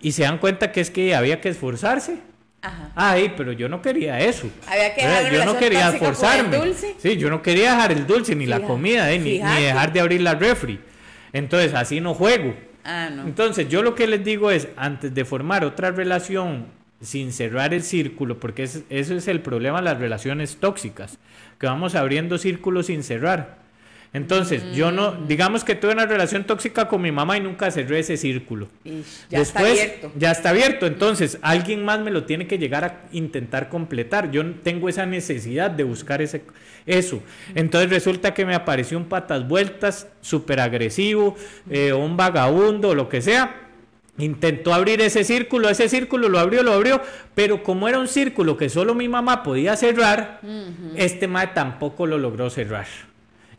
y 0.01 0.13
se 0.13 0.23
dan 0.23 0.37
cuenta 0.37 0.71
que 0.71 0.81
es 0.81 0.89
que 0.89 1.13
había 1.15 1.39
que 1.41 1.49
esforzarse. 1.49 2.19
Ajá. 2.61 2.91
Ay, 2.95 3.33
pero 3.35 3.51
yo 3.53 3.67
no 3.67 3.81
quería 3.81 4.19
eso. 4.19 4.47
Había 4.67 4.93
que 4.93 5.01
dejar 5.01 5.31
Yo 5.33 5.45
no 5.45 5.57
quería 5.57 5.85
con 5.87 5.93
el 5.95 5.99
forzarme. 5.99 6.57
dulce. 6.57 6.95
Sí, 6.99 7.17
yo 7.17 7.29
no 7.29 7.41
quería 7.41 7.71
dejar 7.73 7.91
el 7.91 8.05
dulce 8.05 8.35
ni 8.35 8.45
la 8.45 8.59
comida, 8.61 9.11
eh, 9.11 9.17
ni, 9.19 9.39
ni 9.39 9.63
dejar 9.63 9.91
de 9.93 9.99
abrir 9.99 10.21
la 10.21 10.35
refri. 10.35 10.79
Entonces, 11.33 11.73
así 11.73 12.01
no 12.01 12.13
juego. 12.13 12.55
Ah, 12.83 13.09
no. 13.11 13.23
Entonces, 13.23 13.67
yo 13.69 13.81
lo 13.83 13.95
que 13.95 14.05
les 14.07 14.23
digo 14.23 14.51
es, 14.51 14.67
antes 14.75 15.13
de 15.13 15.25
formar 15.25 15.65
otra 15.65 15.91
relación 15.91 16.67
sin 17.01 17.33
cerrar 17.33 17.73
el 17.73 17.81
círculo, 17.81 18.39
porque 18.39 18.63
es- 18.63 18.83
eso 18.89 19.15
es 19.15 19.27
el 19.27 19.41
problema 19.41 19.79
de 19.79 19.85
las 19.85 19.97
relaciones 19.99 20.57
tóxicas, 20.57 21.17
que 21.59 21.65
vamos 21.65 21.95
abriendo 21.95 22.37
círculos 22.37 22.87
sin 22.87 23.01
cerrar. 23.03 23.60
Entonces, 24.13 24.61
yo 24.73 24.91
no, 24.91 25.11
Mm. 25.13 25.27
digamos 25.27 25.63
que 25.63 25.73
tuve 25.73 25.93
una 25.93 26.05
relación 26.05 26.43
tóxica 26.43 26.89
con 26.89 27.01
mi 27.01 27.13
mamá 27.13 27.37
y 27.37 27.39
nunca 27.39 27.71
cerré 27.71 27.99
ese 27.99 28.17
círculo. 28.17 28.67
Ya 28.83 29.39
Después, 29.39 29.47
está 29.47 29.59
abierto. 29.61 30.11
ya 30.17 30.31
está 30.31 30.49
abierto. 30.49 30.85
Entonces, 30.85 31.37
alguien 31.41 31.85
más 31.85 32.01
me 32.01 32.11
lo 32.11 32.25
tiene 32.25 32.45
que 32.45 32.57
llegar 32.57 32.83
a 32.83 33.01
intentar 33.13 33.69
completar. 33.69 34.29
Yo 34.31 34.43
tengo 34.63 34.89
esa 34.89 35.05
necesidad 35.05 35.71
de 35.71 35.85
buscar 35.85 36.21
ese, 36.21 36.41
eso. 36.85 37.23
Entonces, 37.55 37.89
resulta 37.89 38.33
que 38.33 38.45
me 38.45 38.53
apareció 38.53 38.97
un 38.97 39.05
patas 39.05 39.47
vueltas, 39.47 40.07
súper 40.19 40.59
agresivo, 40.59 41.37
eh, 41.69 41.93
un 41.93 42.17
vagabundo, 42.17 42.89
o 42.89 42.95
lo 42.95 43.07
que 43.07 43.21
sea. 43.21 43.55
Intentó 44.17 44.73
abrir 44.73 44.99
ese 45.01 45.23
círculo, 45.23 45.69
ese 45.69 45.87
círculo 45.87 46.27
lo 46.27 46.37
abrió, 46.37 46.63
lo 46.63 46.73
abrió, 46.73 47.01
pero 47.33 47.63
como 47.63 47.87
era 47.87 47.97
un 47.97 48.09
círculo 48.09 48.57
que 48.57 48.67
solo 48.67 48.93
mi 48.93 49.07
mamá 49.07 49.41
podía 49.41 49.77
cerrar, 49.77 50.41
este 50.97 51.29
mae 51.29 51.47
tampoco 51.47 52.05
lo 52.05 52.17
logró 52.17 52.49
cerrar. 52.49 52.87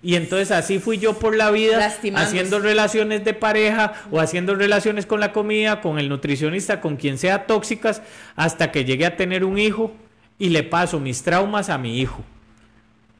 Y 0.03 0.17
entonces 0.17 0.51
así 0.51 0.81
fui 0.81 0.99
yo 0.99 1.19
por 1.19 1.37
la 1.37 1.53
vida 1.53 1.95
haciendo 2.17 2.59
relaciones 2.59 3.25
de 3.25 3.35
pareja 3.35 3.93
o 4.11 4.19
haciendo 4.19 4.57
relaciones 4.57 5.07
con 5.07 5.21
la 5.21 5.33
comida, 5.33 5.81
con 5.81 5.99
el 5.99 6.09
nutricionista, 6.09 6.81
con 6.81 6.97
quien 6.97 7.19
sea 7.19 7.47
tóxicas, 7.47 8.03
hasta 8.35 8.73
que 8.73 8.85
llegué 8.85 9.07
a 9.07 9.17
tener 9.17 9.45
un 9.45 9.59
hijo 9.59 9.93
y 10.39 10.49
le 10.49 10.65
paso 10.65 10.99
mis 10.99 11.23
traumas 11.23 11.71
a 11.71 11.79
mi 11.79 12.01
hijo. 12.01 12.25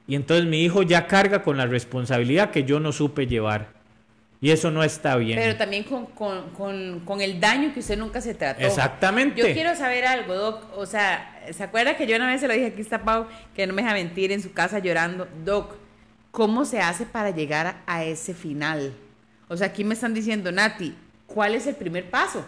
Y 0.09 0.17
entonces 0.17 0.47
mi 0.47 0.65
hijo 0.65 0.83
ya 0.83 1.07
carga 1.07 1.45
con 1.45 1.57
la 1.57 1.67
responsabilidad 1.67 2.51
que 2.51 2.65
yo 2.65 2.81
no 2.81 2.91
supe 2.91 3.29
llevar. 3.29 3.69
Y 4.41 4.51
eso 4.51 4.73
no 4.73 4.83
está 4.83 5.15
bien. 5.15 5.39
Pero 5.39 5.57
también 5.57 5.85
con, 5.85 6.07
con, 6.07 6.51
con, 6.51 7.01
con 7.05 7.21
el 7.21 7.39
daño 7.39 7.73
que 7.73 7.79
usted 7.79 7.97
nunca 7.97 8.21
se 8.21 8.35
trató. 8.35 8.61
Exactamente. 8.61 9.41
Yo 9.41 9.55
quiero 9.55 9.77
saber 9.77 10.05
algo, 10.05 10.35
Doc. 10.35 10.65
O 10.77 10.85
sea, 10.85 11.41
¿se 11.53 11.63
acuerda 11.63 11.97
que 11.97 12.09
yo 12.09 12.17
una 12.17 12.27
vez 12.27 12.41
se 12.41 12.49
lo 12.49 12.55
dije 12.55 12.67
aquí 12.67 12.81
está 12.81 13.05
Pau, 13.05 13.27
que 13.55 13.69
no 13.69 13.73
me 13.73 13.83
deja 13.83 13.95
mentir 13.95 14.33
en 14.33 14.43
su 14.43 14.53
casa 14.53 14.81
llorando? 14.81 15.29
Doc, 15.45 15.77
¿cómo 16.33 16.65
se 16.65 16.81
hace 16.81 17.07
para 17.07 17.31
llegar 17.31 17.77
a, 17.87 18.05
ese 18.05 18.35
final? 18.35 18.93
O 19.49 19.57
sea, 19.57 19.69
aquí 19.69 19.85
me 19.85 19.95
están 19.95 20.15
diciendo, 20.15 20.51
Nati, 20.51 20.95
¿cuál 21.27 21.55
es 21.55 21.67
el 21.69 21.77
primer 21.77 22.11
paso 22.11 22.45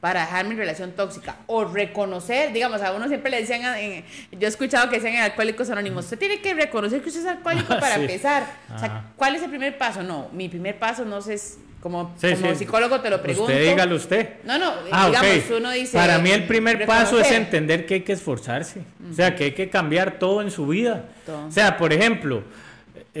para 0.00 0.20
dejar 0.20 0.44
mi 0.46 0.54
relación 0.54 0.92
tóxica? 0.92 1.36
O 1.46 1.64
reconocer, 1.64 2.52
digamos, 2.52 2.82
a 2.82 2.92
uno 2.92 3.08
siempre 3.08 3.30
le 3.30 3.40
decían, 3.40 3.62
en- 3.78 4.04
yo 4.32 4.46
he 4.46 4.50
escuchado 4.50 4.88
que 4.90 4.96
decían 4.96 5.14
en 5.14 5.20
Alcohólicos 5.22 5.70
Anónimos, 5.70 6.04
usted 6.04 6.18
tiene 6.18 6.40
que 6.40 6.52
reconocer 6.54 7.00
que 7.00 7.08
usted 7.08 7.22
es 7.22 7.26
alcohólico 7.28 7.68
para 7.80 7.94
Sí. 7.94 8.00
empezar. 8.02 8.44
O 8.74 8.78
sea, 8.78 9.04
¿cuál 9.16 9.36
es 9.36 9.42
el 9.42 9.50
primer 9.50 9.78
paso? 9.78 10.02
No, 10.02 10.28
mi 10.32 10.48
primer 10.48 10.78
paso 10.78 11.04
no 11.04 11.20
sé, 11.22 11.34
es 11.34 11.58
como, 11.80 12.12
Sí, 12.20 12.34
como 12.34 12.50
sí. 12.50 12.56
psicólogo 12.58 13.00
te 13.00 13.08
lo 13.08 13.22
pregunto. 13.22 13.52
Usted 13.52 13.70
dígalo 13.70 13.94
usted. 13.94 14.30
No, 14.42 14.58
no, 14.58 14.72
Ah, 14.90 15.06
digamos, 15.06 15.44
ok. 15.48 15.56
uno 15.58 15.70
dice. 15.70 15.96
Para 15.96 16.18
mí 16.18 16.30
el 16.32 16.44
primer 16.48 16.84
paso 16.86 17.20
es 17.20 17.28
reconocer. 17.28 17.34
entender 17.36 17.86
que 17.86 17.94
hay 17.94 18.00
que 18.00 18.12
esforzarse. 18.14 18.82
O 19.08 19.14
sea, 19.14 19.36
que 19.36 19.44
hay 19.44 19.52
que 19.52 19.70
cambiar 19.70 20.18
todo 20.18 20.42
en 20.42 20.50
su 20.50 20.66
vida. 20.66 21.04
Todo. 21.24 21.46
O 21.46 21.52
sea, 21.52 21.76
por 21.78 21.92
ejemplo, 21.92 22.42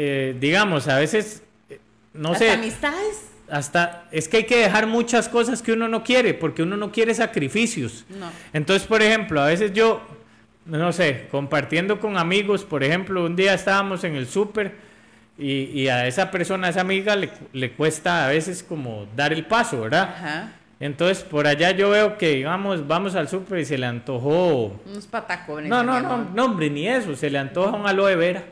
eh, 0.00 0.36
digamos, 0.38 0.86
a 0.86 0.96
veces, 0.96 1.42
eh, 1.68 1.80
no 2.14 2.28
Hasta 2.30 2.44
sé, 2.44 2.50
amistades. 2.52 3.30
hasta 3.50 4.04
es 4.12 4.28
que 4.28 4.36
hay 4.36 4.44
que 4.44 4.58
dejar 4.58 4.86
muchas 4.86 5.28
cosas 5.28 5.60
que 5.60 5.72
uno 5.72 5.88
no 5.88 6.04
quiere, 6.04 6.34
porque 6.34 6.62
uno 6.62 6.76
no 6.76 6.92
quiere 6.92 7.12
sacrificios. 7.14 8.04
No. 8.08 8.30
Entonces, 8.52 8.86
por 8.86 9.02
ejemplo, 9.02 9.40
a 9.40 9.46
veces 9.46 9.72
yo, 9.72 10.00
no 10.66 10.92
sé, 10.92 11.26
compartiendo 11.32 11.98
con 11.98 12.16
amigos, 12.16 12.62
por 12.64 12.84
ejemplo, 12.84 13.24
un 13.26 13.34
día 13.34 13.54
estábamos 13.54 14.04
en 14.04 14.14
el 14.14 14.28
súper 14.28 14.76
y, 15.36 15.64
y 15.82 15.88
a 15.88 16.06
esa 16.06 16.30
persona, 16.30 16.68
a 16.68 16.70
esa 16.70 16.82
amiga, 16.82 17.16
le, 17.16 17.30
le 17.52 17.72
cuesta 17.72 18.24
a 18.26 18.28
veces 18.28 18.62
como 18.62 19.06
dar 19.16 19.32
el 19.32 19.46
paso, 19.46 19.80
¿verdad? 19.80 20.14
Ajá. 20.16 20.52
Entonces, 20.80 21.24
por 21.24 21.48
allá 21.48 21.72
yo 21.72 21.90
veo 21.90 22.16
que, 22.16 22.36
digamos, 22.36 22.86
vamos 22.86 23.16
al 23.16 23.28
súper 23.28 23.58
y 23.58 23.64
se 23.64 23.76
le 23.76 23.86
antojó... 23.86 24.80
Unos 24.86 25.08
patacones. 25.08 25.68
No, 25.68 25.82
no, 25.82 26.00
no, 26.00 26.24
no, 26.32 26.44
hombre, 26.44 26.70
ni 26.70 26.86
eso, 26.86 27.16
se 27.16 27.30
le 27.30 27.38
antoja 27.38 27.76
un 27.76 27.84
aloe 27.88 28.14
vera. 28.14 28.44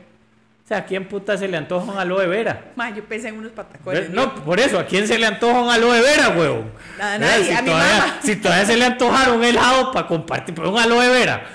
O 0.67 0.69
sea, 0.69 0.79
¿a 0.79 0.85
quién 0.85 1.05
puta 1.07 1.37
se 1.37 1.47
le 1.47 1.55
antoja 1.55 1.89
un 1.93 1.97
aloe 1.97 2.27
vera? 2.27 2.71
Ma, 2.75 2.93
yo 2.93 3.01
pensé 3.05 3.29
en 3.29 3.37
unos 3.37 3.53
patacones. 3.53 4.09
No, 4.09 4.35
por 4.43 4.59
eso, 4.59 4.77
¿a 4.77 4.85
quién 4.85 5.07
se 5.07 5.17
le 5.17 5.25
antoja 5.25 5.61
un 5.61 5.69
aloe 5.69 6.01
vera, 6.01 6.27
huevón? 6.37 6.71
A 6.99 7.11
¿Verdad? 7.11 7.19
nadie, 7.21 7.43
si 7.45 7.51
a 7.53 7.61
mi 7.61 7.69
todavía, 7.69 7.97
mamá. 7.99 8.19
Si 8.21 8.35
todavía 8.35 8.65
se 8.65 8.75
le 8.75 8.83
antojaron 8.85 9.37
un 9.37 9.43
helado 9.45 9.91
para 9.93 10.07
compartir, 10.07 10.53
pero 10.53 10.69
un 10.73 10.77
aloe 10.77 11.07
vera. 11.07 11.45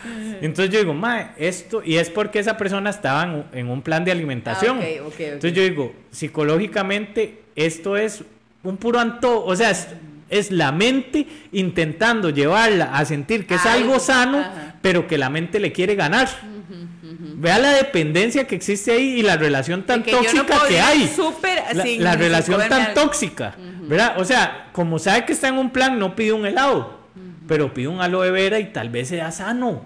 Entonces 0.41 0.73
yo 0.73 0.79
digo, 0.81 0.95
mae, 0.95 1.27
esto, 1.37 1.83
y 1.85 1.97
es 1.99 2.09
porque 2.09 2.39
esa 2.39 2.57
persona 2.57 2.89
estaba 2.89 3.25
en, 3.25 3.31
un- 3.31 3.45
en 3.53 3.69
un 3.69 3.83
plan 3.83 4.03
de 4.03 4.13
alimentación. 4.13 4.79
Ah, 4.81 4.85
ok, 5.03 5.07
ok, 5.09 5.13
ok. 5.13 5.21
Entonces 5.21 5.53
yo 5.53 5.63
digo, 5.63 5.93
psicológicamente, 6.11 7.43
esto 7.55 7.97
es 7.97 8.25
un 8.63 8.77
puro 8.79 8.99
antojo, 8.99 9.45
o 9.45 9.55
sea, 9.57 9.71
es, 9.71 9.89
es 10.31 10.51
la 10.51 10.73
mente 10.73 11.27
intentando 11.53 12.31
llevarla 12.31 12.97
a 12.97 13.05
sentir 13.05 13.47
que 13.47 13.55
es 13.57 13.67
Algo, 13.67 13.91
algo 13.93 14.01
sano, 14.01 14.39
ajá. 14.39 14.77
pero 14.81 15.07
que 15.07 15.19
la 15.19 15.29
mente 15.31 15.61
le 15.61 15.71
quiere 15.73 15.95
ganar. 15.97 16.29
Vea 17.43 17.59
la 17.59 17.73
dependencia 17.73 18.47
que 18.47 18.55
existe 18.55 18.93
ahí 18.93 19.19
y 19.19 19.23
la 19.23 19.37
relación 19.37 19.83
tan 19.83 20.05
que 20.05 20.13
no 20.13 20.19
tóxica 20.19 20.61
que 20.69 20.81
hay. 20.81 21.09
súper 21.09 21.61
La, 21.75 21.85
la 21.85 22.15
relación 22.15 22.63
tan 22.69 22.95
tóxica, 22.95 23.57
¿verdad? 23.81 24.15
O 24.21 24.25
sea, 24.25 24.69
como 24.71 25.01
sabe 25.01 25.25
que 25.25 25.33
está 25.33 25.49
en 25.49 25.59
un 25.59 25.71
plan, 25.71 25.99
no 25.99 26.15
pide 26.15 26.33
un 26.33 26.47
helado, 26.47 27.01
pero 27.49 27.75
pide 27.75 27.89
un 27.89 28.01
aloe 28.01 28.31
vera 28.31 28.61
y 28.61 28.67
tal 28.67 28.91
vez 28.91 29.09
sea 29.09 29.33
sano. 29.33 29.83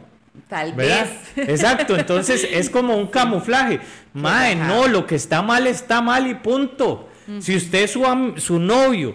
Tal 0.48 0.74
¿Verdad? 0.74 1.06
vez. 1.34 1.48
Exacto, 1.48 1.96
entonces 1.96 2.46
es 2.52 2.68
como 2.68 2.94
un 2.94 3.06
camuflaje. 3.06 3.80
Mae, 4.12 4.54
no, 4.54 4.86
lo 4.86 5.06
que 5.06 5.14
está 5.14 5.40
mal 5.40 5.66
está 5.66 6.02
mal 6.02 6.26
y 6.26 6.34
punto. 6.34 7.08
Si 7.40 7.56
usted, 7.56 7.88
su, 7.88 8.34
su 8.36 8.58
novio, 8.58 9.14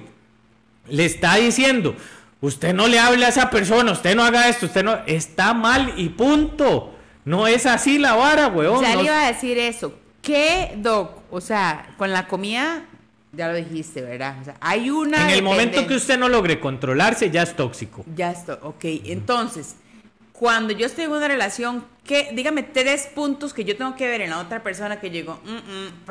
le 0.89 1.05
está 1.05 1.35
diciendo, 1.35 1.95
usted 2.41 2.73
no 2.73 2.87
le 2.87 2.97
hable 2.97 3.23
a 3.23 3.29
esa 3.29 3.51
persona, 3.51 3.91
usted 3.91 4.15
no 4.15 4.23
haga 4.23 4.49
esto, 4.49 4.65
usted 4.65 4.83
no, 4.83 4.97
está 5.05 5.53
mal 5.53 5.93
y 5.95 6.09
punto. 6.09 6.90
No 7.25 7.47
es 7.47 7.65
así 7.65 7.97
la 7.97 8.15
vara, 8.15 8.47
weón. 8.47 8.81
Ya 8.81 8.93
no- 8.95 8.99
le 9.01 9.05
iba 9.07 9.23
a 9.25 9.27
decir 9.27 9.57
eso. 9.57 9.93
¿Qué, 10.21 10.73
Doc? 10.77 11.23
O 11.31 11.41
sea, 11.41 11.93
con 11.97 12.11
la 12.11 12.27
comida, 12.27 12.83
ya 13.31 13.47
lo 13.47 13.55
dijiste, 13.55 14.01
¿verdad? 14.01 14.35
O 14.41 14.43
sea, 14.45 14.55
hay 14.59 14.89
una. 14.89 15.23
en 15.23 15.29
el 15.37 15.43
momento 15.43 15.85
que 15.87 15.95
usted 15.95 16.17
no 16.17 16.29
logre 16.29 16.59
controlarse, 16.59 17.29
ya 17.31 17.43
es 17.43 17.55
tóxico. 17.55 18.03
Ya 18.15 18.31
está, 18.31 18.59
ok. 18.61 18.83
Entonces, 19.05 19.75
cuando 20.33 20.73
yo 20.73 20.85
estoy 20.85 21.05
en 21.05 21.11
una 21.11 21.27
relación, 21.27 21.85
¿qué? 22.05 22.29
dígame 22.33 22.63
tres 22.63 23.07
puntos 23.13 23.53
que 23.53 23.63
yo 23.63 23.77
tengo 23.77 23.95
que 23.95 24.07
ver 24.07 24.21
en 24.21 24.31
la 24.31 24.39
otra 24.39 24.61
persona 24.63 24.99
que 24.99 25.09
llegó. 25.09 25.39
mm, 25.45 25.49
mm, 25.55 26.05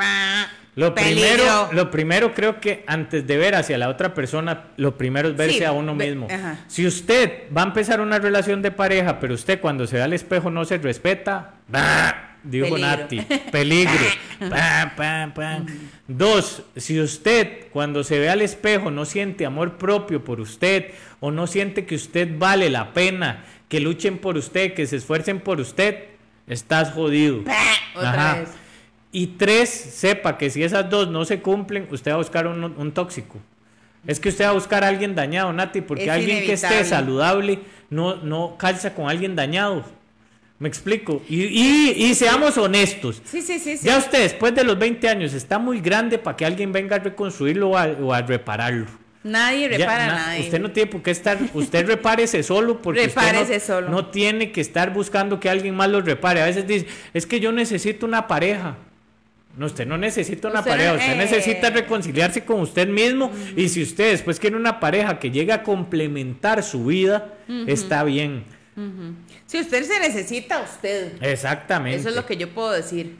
Lo 0.76 0.94
peligro. 0.94 1.20
primero, 1.34 1.68
lo 1.72 1.90
primero 1.90 2.34
creo 2.34 2.60
que 2.60 2.84
antes 2.86 3.26
de 3.26 3.36
ver 3.36 3.54
hacia 3.56 3.76
la 3.76 3.88
otra 3.88 4.14
persona, 4.14 4.66
lo 4.76 4.96
primero 4.96 5.28
es 5.28 5.36
verse 5.36 5.58
Sí, 5.58 5.64
a 5.64 5.72
uno 5.72 5.96
ve- 5.96 6.06
mismo. 6.06 6.28
ajá. 6.30 6.58
Si 6.68 6.86
usted 6.86 7.44
va 7.56 7.62
a 7.62 7.66
empezar 7.66 8.00
una 8.00 8.18
relación 8.18 8.62
de 8.62 8.70
pareja, 8.70 9.18
pero 9.18 9.34
usted 9.34 9.60
cuando 9.60 9.86
se 9.86 9.96
ve 9.96 10.02
al 10.02 10.12
espejo 10.12 10.50
no 10.50 10.64
se 10.64 10.78
respeta, 10.78 11.54
bah, 11.68 12.36
dijo 12.44 12.66
Peligro. 12.74 12.86
Nati, 12.88 13.20
peligro. 13.50 13.92
Pam, 14.38 14.90
pam, 14.96 15.34
pam. 15.34 15.66
Dos, 16.06 16.62
si 16.76 17.00
usted 17.00 17.66
cuando 17.72 18.04
se 18.04 18.18
ve 18.18 18.30
al 18.30 18.40
espejo 18.40 18.90
no 18.90 19.04
siente 19.04 19.44
amor 19.46 19.76
propio 19.76 20.24
por 20.24 20.40
usted 20.40 20.92
o 21.18 21.30
no 21.30 21.46
siente 21.46 21.84
que 21.84 21.96
usted 21.96 22.28
vale 22.38 22.70
la 22.70 22.92
pena, 22.94 23.44
que 23.68 23.80
luchen 23.80 24.18
por 24.18 24.36
usted, 24.36 24.72
que 24.74 24.86
se 24.86 24.96
esfuercen 24.96 25.40
por 25.40 25.60
usted, 25.60 26.04
estás 26.46 26.92
jodido. 26.92 27.40
Otra 27.94 28.10
Ajá. 28.30 28.40
vez. 28.40 28.48
Y 29.12 29.26
tres, 29.28 29.68
sepa 29.70 30.38
que 30.38 30.50
si 30.50 30.62
esas 30.62 30.88
dos 30.88 31.08
no 31.08 31.24
se 31.24 31.40
cumplen, 31.40 31.88
usted 31.90 32.10
va 32.12 32.14
a 32.14 32.18
buscar 32.18 32.46
un, 32.46 32.62
un 32.64 32.92
tóxico. 32.92 33.38
Es 34.06 34.18
que 34.20 34.28
usted 34.30 34.44
va 34.44 34.50
a 34.50 34.52
buscar 34.52 34.84
a 34.84 34.88
alguien 34.88 35.14
dañado, 35.14 35.52
Nati, 35.52 35.80
porque 35.80 36.04
Es 36.04 36.10
alguien 36.10 36.44
que 36.46 36.52
esté 36.54 36.84
saludable 36.84 37.58
no, 37.90 38.16
no 38.16 38.56
calza 38.56 38.94
con 38.94 39.08
alguien 39.10 39.34
dañado. 39.36 39.84
¿Me 40.58 40.68
explico? 40.68 41.22
Y, 41.28 41.42
y- 41.44 41.94
y 42.04 42.14
seamos 42.14 42.56
honestos. 42.58 43.20
Sí, 43.24 43.40
sí, 43.42 43.58
sí. 43.58 43.76
sí. 43.78 43.86
Ya 43.86 43.96
usted 43.98 44.22
después 44.22 44.54
de 44.54 44.62
los 44.62 44.78
20 44.78 45.08
años 45.08 45.32
está 45.32 45.58
muy 45.58 45.80
grande 45.80 46.18
para 46.18 46.36
que 46.36 46.44
alguien 46.46 46.70
venga 46.70 46.96
a 46.96 46.98
reconstruirlo 46.98 47.70
o 47.70 47.76
a, 47.78 47.86
o 48.00 48.12
a 48.12 48.22
repararlo. 48.22 48.86
Nadie 49.22 49.68
Ya, 49.70 49.78
repara 49.78 50.06
na- 50.06 50.12
a 50.12 50.26
nadie. 50.28 50.40
Usted 50.44 50.60
no 50.60 50.70
tiene 50.70 50.90
por 50.90 51.02
qué 51.02 51.10
estar, 51.10 51.38
usted 51.52 51.86
repárese 51.86 52.42
solo 52.42 52.80
porque 52.80 53.00
usted 53.06 53.10
Repárese 53.14 53.54
no, 53.54 53.60
solo. 53.60 53.88
no 53.90 54.06
tiene 54.06 54.52
que 54.52 54.60
estar 54.60 54.92
buscando 54.92 55.40
que 55.40 55.50
alguien 55.50 55.74
más 55.74 55.88
lo 55.90 56.00
repare. 56.00 56.40
A 56.42 56.46
veces 56.46 56.66
dice, 56.66 56.86
es 57.12 57.26
que 57.26 57.40
yo 57.40 57.52
necesito 57.52 58.06
una 58.06 58.26
pareja. 58.28 58.76
No, 59.56 59.66
usted 59.66 59.86
no 59.86 59.98
necesita 59.98 60.48
una 60.48 60.60
Usted 60.60 60.70
pareja, 60.70 60.94
usted 60.94 61.12
eh. 61.12 61.16
necesita 61.16 61.70
reconciliarse 61.70 62.44
con 62.44 62.60
usted 62.60 62.88
mismo 62.88 63.30
y 63.56 63.68
si 63.68 63.82
usted 63.82 64.12
después 64.12 64.38
quiere 64.38 64.56
una 64.56 64.78
pareja 64.78 65.18
que 65.18 65.30
llegue 65.30 65.52
a 65.52 65.62
complementar 65.62 66.62
su 66.62 66.86
vida, 66.86 67.34
está 67.66 68.04
bien. 68.04 68.44
Si 69.46 69.58
usted 69.58 69.82
se 69.82 69.98
necesita, 70.00 70.60
usted. 70.62 71.20
Exactamente. 71.22 71.98
Eso 71.98 72.08
es 72.08 72.14
lo 72.14 72.24
que 72.24 72.36
yo 72.36 72.48
puedo 72.48 72.70
decir. 72.70 73.16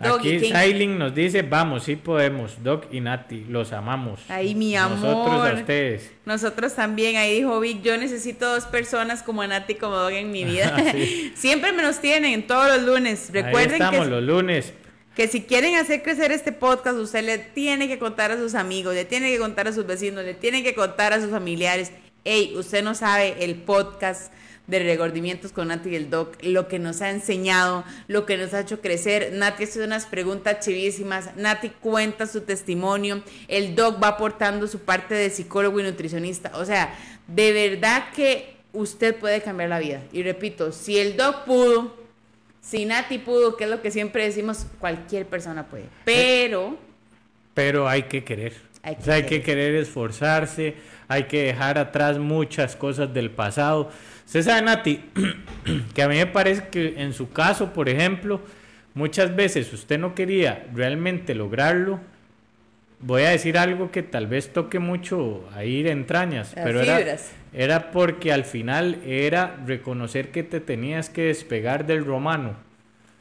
Aquí. 0.00 0.40
Sailing 0.50 0.96
nos 0.98 1.14
dice, 1.14 1.42
vamos, 1.42 1.84
sí 1.84 1.96
podemos. 1.96 2.62
Doc 2.62 2.86
y 2.92 3.00
Nati, 3.00 3.44
los 3.48 3.72
amamos. 3.72 4.20
Ay, 4.28 4.54
mi 4.54 4.74
Nosotros 4.74 5.04
a 5.04 5.48
amor. 5.48 5.54
ustedes. 5.54 6.10
Nosotros 6.24 6.74
también, 6.74 7.16
ahí 7.16 7.36
dijo 7.36 7.58
Vic, 7.60 7.82
yo 7.82 7.96
necesito 7.96 8.48
dos 8.54 8.64
personas 8.66 9.22
como 9.22 9.44
Nati 9.46 9.72
y 9.72 9.76
como 9.76 9.96
Dog 9.96 10.12
en 10.12 10.30
mi 10.30 10.44
vida. 10.52 10.76
Sí. 10.92 11.32
Siempre 11.36 11.72
me 11.72 11.82
los 11.82 12.00
tienen, 12.00 12.46
todos 12.46 12.68
los 12.68 12.86
lunes. 12.86 13.28
Ahí 13.28 13.42
Recuerden 13.42 13.72
estamos 13.72 14.04
que, 14.04 14.10
los 14.10 14.22
lunes. 14.22 14.72
Que 15.18 15.26
si 15.26 15.42
quieren 15.42 15.74
hacer 15.74 16.04
crecer 16.04 16.30
este 16.30 16.52
podcast, 16.52 16.96
usted 16.96 17.24
le 17.24 17.38
tiene 17.38 17.88
que 17.88 17.98
contar 17.98 18.30
a 18.30 18.36
sus 18.36 18.54
amigos, 18.54 18.94
le 18.94 19.04
tiene 19.04 19.32
que 19.32 19.38
contar 19.40 19.66
a 19.66 19.72
sus 19.72 19.84
vecinos, 19.84 20.24
le 20.24 20.32
tiene 20.32 20.62
que 20.62 20.76
contar 20.76 21.12
a 21.12 21.20
sus 21.20 21.28
familiares. 21.28 21.90
Hey, 22.22 22.54
usted 22.56 22.84
no 22.84 22.94
sabe 22.94 23.34
el 23.40 23.56
podcast 23.56 24.32
de 24.68 24.78
regordimientos 24.78 25.50
con 25.50 25.68
Nati 25.68 25.88
y 25.88 25.96
el 25.96 26.08
Doc, 26.08 26.36
lo 26.42 26.68
que 26.68 26.78
nos 26.78 27.02
ha 27.02 27.10
enseñado, 27.10 27.82
lo 28.06 28.26
que 28.26 28.36
nos 28.36 28.54
ha 28.54 28.60
hecho 28.60 28.80
crecer. 28.80 29.32
Nati 29.32 29.64
hace 29.64 29.82
unas 29.82 30.06
preguntas 30.06 30.64
chivísimas, 30.64 31.34
Nati 31.34 31.70
cuenta 31.70 32.28
su 32.28 32.42
testimonio, 32.42 33.24
el 33.48 33.74
Doc 33.74 34.00
va 34.00 34.10
aportando 34.10 34.68
su 34.68 34.78
parte 34.78 35.16
de 35.16 35.30
psicólogo 35.30 35.80
y 35.80 35.82
nutricionista. 35.82 36.52
O 36.54 36.64
sea, 36.64 36.96
de 37.26 37.50
verdad 37.50 38.12
que 38.14 38.54
usted 38.72 39.16
puede 39.16 39.42
cambiar 39.42 39.70
la 39.70 39.80
vida. 39.80 40.00
Y 40.12 40.22
repito, 40.22 40.70
si 40.70 40.96
el 40.96 41.16
Doc 41.16 41.44
pudo, 41.44 41.97
si 42.68 42.84
Nati 42.84 43.18
pudo, 43.18 43.56
que 43.56 43.64
es 43.64 43.70
lo 43.70 43.80
que 43.80 43.90
siempre 43.90 44.24
decimos, 44.24 44.66
cualquier 44.78 45.26
persona 45.26 45.68
puede. 45.68 45.88
Pero 46.04 46.78
Pero 47.54 47.88
hay 47.88 48.02
que 48.04 48.24
querer. 48.24 48.54
Hay 48.82 48.96
que 48.96 49.02
O 49.02 49.04
sea, 49.04 49.14
hay 49.14 49.22
querer. 49.22 49.26
que 49.26 49.42
querer 49.42 49.74
esforzarse, 49.76 50.76
hay 51.08 51.24
que 51.24 51.44
dejar 51.44 51.78
atrás 51.78 52.18
muchas 52.18 52.76
cosas 52.76 53.12
del 53.14 53.30
pasado. 53.30 53.90
Usted 54.26 54.42
sabe, 54.42 54.62
Nati, 54.62 55.04
que 55.94 56.02
a 56.02 56.08
mí 56.08 56.16
me 56.16 56.26
parece 56.26 56.68
que 56.68 57.00
en 57.00 57.14
su 57.14 57.30
caso, 57.30 57.72
por 57.72 57.88
ejemplo, 57.88 58.42
muchas 58.94 59.34
veces 59.34 59.72
usted 59.72 59.98
no 59.98 60.14
quería 60.14 60.66
realmente 60.74 61.34
lograrlo. 61.34 62.00
Voy 63.00 63.22
a 63.22 63.30
decir 63.30 63.56
algo 63.58 63.90
que 63.92 64.02
tal 64.02 64.26
vez 64.26 64.52
toque 64.52 64.78
mucho 64.80 65.48
a 65.54 65.64
ir 65.64 65.86
entrañas, 65.86 66.52
Las 66.56 66.64
pero 66.64 66.80
era, 66.80 67.16
era 67.52 67.90
porque 67.92 68.32
al 68.32 68.44
final 68.44 68.98
era 69.06 69.56
reconocer 69.66 70.30
que 70.32 70.42
te 70.42 70.58
tenías 70.60 71.08
que 71.08 71.22
despegar 71.22 71.86
del 71.86 72.04
romano. 72.04 72.54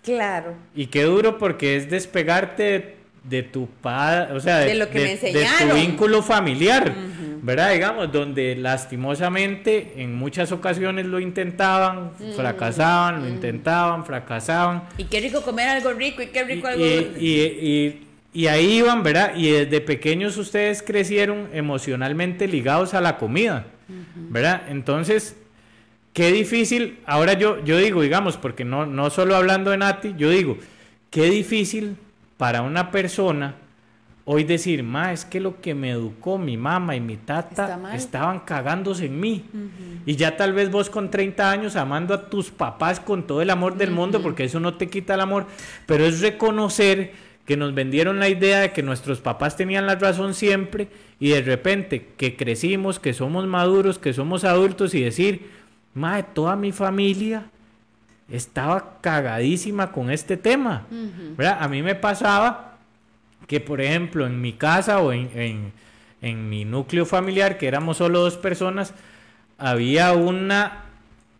claro, 0.03 0.53
Y 0.75 0.87
qué 0.87 1.03
duro 1.03 1.37
porque 1.37 1.75
es 1.75 1.89
despegarte 1.91 2.63
de, 2.63 2.97
de 3.23 3.43
tu 3.43 3.67
padre, 3.67 4.33
o 4.33 4.39
sea, 4.39 4.59
De 4.59 4.73
lo 4.73 4.89
que 4.89 4.99
me 4.99 5.31
de 5.31 5.45
tu 5.59 5.75
vínculo 5.75 6.23
familiar, 6.23 6.95
¿verdad? 7.43 7.71
Digamos, 7.73 8.11
donde 8.11 8.55
lastimosamente 8.55 9.93
en 9.97 10.15
muchas 10.15 10.51
ocasiones 10.51 11.05
lo 11.05 11.19
intentaban, 11.19 12.11
fracasaban, 12.35 13.21
lo 13.21 13.29
intentaban, 13.29 14.05
fracasaban. 14.05 14.83
y 14.97 15.03
qué 15.05 15.19
rico 15.21 15.41
comer 15.43 15.67
algo 15.69 15.93
rico 15.93 16.21
y 16.23 16.27
qué 16.27 16.39
Y, 16.41 16.43
rico 16.55 16.67
algo 16.67 16.83
y- 16.83 17.15
y- 17.19 17.67
y- 17.67 18.06
y 18.37 18.45
ahí 18.45 18.77
iban, 18.77 19.01
¿verdad? 19.01 19.35
Y 19.35 19.49
desde 19.49 19.81
pequeños 19.81 20.37
ustedes 20.37 20.83
crecieron 20.83 21.49
emocionalmente 21.53 22.47
ligados 22.47 22.93
a 22.93 23.01
la 23.01 23.17
comida, 23.17 23.65
¿verdad? 24.13 24.61
Entonces, 24.69 25.35
qué 26.13 26.31
difícil, 26.31 26.99
ahora 27.07 27.33
yo, 27.33 27.65
yo 27.65 27.79
digo, 27.79 28.03
digamos, 28.03 28.37
porque 28.37 28.63
no, 28.63 28.85
no 28.85 29.09
solo 29.09 29.35
hablando 29.35 29.71
de 29.71 29.77
Nati, 29.77 30.13
yo 30.19 30.29
digo, 30.29 30.59
qué 31.09 31.31
difícil 31.31 31.97
para 32.37 32.61
una 32.61 32.91
persona 32.91 33.55
hoy 34.23 34.43
decir, 34.43 34.83
ma, 34.83 35.13
es 35.13 35.25
que 35.25 35.39
lo 35.39 35.59
que 35.59 35.73
me 35.73 35.89
educó 35.89 36.37
mi 36.37 36.57
mamá 36.57 36.95
y 36.95 36.99
mi 36.99 37.17
tata 37.17 37.79
estaban 37.95 38.41
cagándose 38.41 39.07
en 39.07 39.19
mí. 39.19 39.45
Y 40.05 40.15
ya 40.15 40.37
tal 40.37 40.53
vez 40.53 40.69
vos 40.69 40.91
con 40.91 41.09
30 41.09 41.49
años 41.49 41.75
amando 41.75 42.13
a 42.13 42.29
tus 42.29 42.51
papás 42.51 42.99
con 42.99 43.25
todo 43.25 43.41
el 43.41 43.49
amor 43.49 43.77
del 43.77 43.89
mundo, 43.89 44.21
porque 44.21 44.43
eso 44.43 44.59
no 44.59 44.75
te 44.75 44.89
quita 44.89 45.15
el 45.15 45.21
amor, 45.21 45.47
pero 45.87 46.05
es 46.05 46.21
reconocer 46.21 47.25
que 47.47 47.57
nos 47.57 47.73
vendieron 47.73 48.19
la 48.19 48.29
idea 48.29 48.59
de 48.59 48.71
que 48.73 48.83
nuestros 48.83 49.21
papás 49.21 49.55
tenían 49.55 49.87
la 49.87 49.95
razón 49.95 50.33
siempre 50.35 50.89
y 51.19 51.29
de 51.29 51.41
repente 51.41 52.09
que 52.17 52.35
crecimos, 52.35 52.99
que 52.99 53.13
somos 53.13 53.47
maduros, 53.47 53.97
que 53.97 54.13
somos 54.13 54.43
adultos 54.43 54.93
y 54.93 55.01
decir, 55.01 55.49
madre, 55.95 56.25
toda 56.33 56.55
mi 56.55 56.71
familia 56.73 57.45
estaba 58.29 58.97
cagadísima 59.01 59.91
con 59.91 60.11
este 60.11 60.37
tema. 60.37 60.85
¿verdad? 61.37 61.57
A 61.61 61.67
mí 61.67 61.81
me 61.81 61.95
pasaba 61.95 62.77
que, 63.47 63.59
por 63.61 63.79
ejemplo, 63.81 64.27
en 64.27 64.41
mi 64.41 64.53
casa 64.53 64.99
o 64.99 65.13
en, 65.13 65.29
en- 65.33 65.71
en 66.21 66.49
mi 66.49 66.65
núcleo 66.65 67.05
familiar, 67.05 67.57
que 67.59 67.67
éramos 67.67 67.97
solo 67.97 68.19
dos 68.21 68.37
personas, 68.37 68.93
había 69.59 70.13
una 70.13 70.85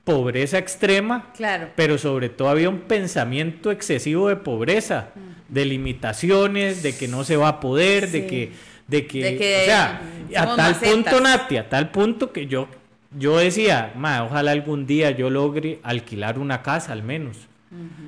pobreza 0.07 0.57
extrema, 0.57 1.31
Claro. 1.35 1.67
pero 1.75 1.97
sobre 1.97 2.29
todo 2.29 2.47
había 2.49 2.69
un 2.69 2.79
pensamiento 2.79 3.71
excesivo 3.71 4.29
de 4.29 4.37
pobreza, 4.37 5.09
de 5.49 5.65
limitaciones, 5.65 6.81
de 6.81 6.95
que 6.95 7.07
no 7.09 7.23
se 7.25 7.35
va 7.35 7.49
a 7.49 7.59
poder, 7.59 8.09
de 8.09 8.25
que, 8.25 8.51
de 8.87 9.05
que, 9.05 9.23
De 9.23 9.37
que, 9.37 9.61
o 9.63 9.65
sea, 9.65 10.01
mm, 10.31 10.35
a 10.37 10.45
tal 10.55 10.57
macetas. 10.57 10.93
punto, 10.93 11.19
Nati, 11.21 11.57
a 11.57 11.67
tal 11.69 11.91
punto 11.91 12.31
que 12.31 12.47
yo, 12.47 12.69
yo 13.17 13.37
decía, 13.37 13.91
"Ma, 13.97 14.23
ojalá 14.23 14.51
algún 14.51 14.85
día 14.87 15.11
yo 15.11 15.29
logre 15.29 15.79
alquilar 15.83 16.39
una 16.39 16.61
casa 16.63 16.93
al 16.93 17.03
menos. 17.03 17.37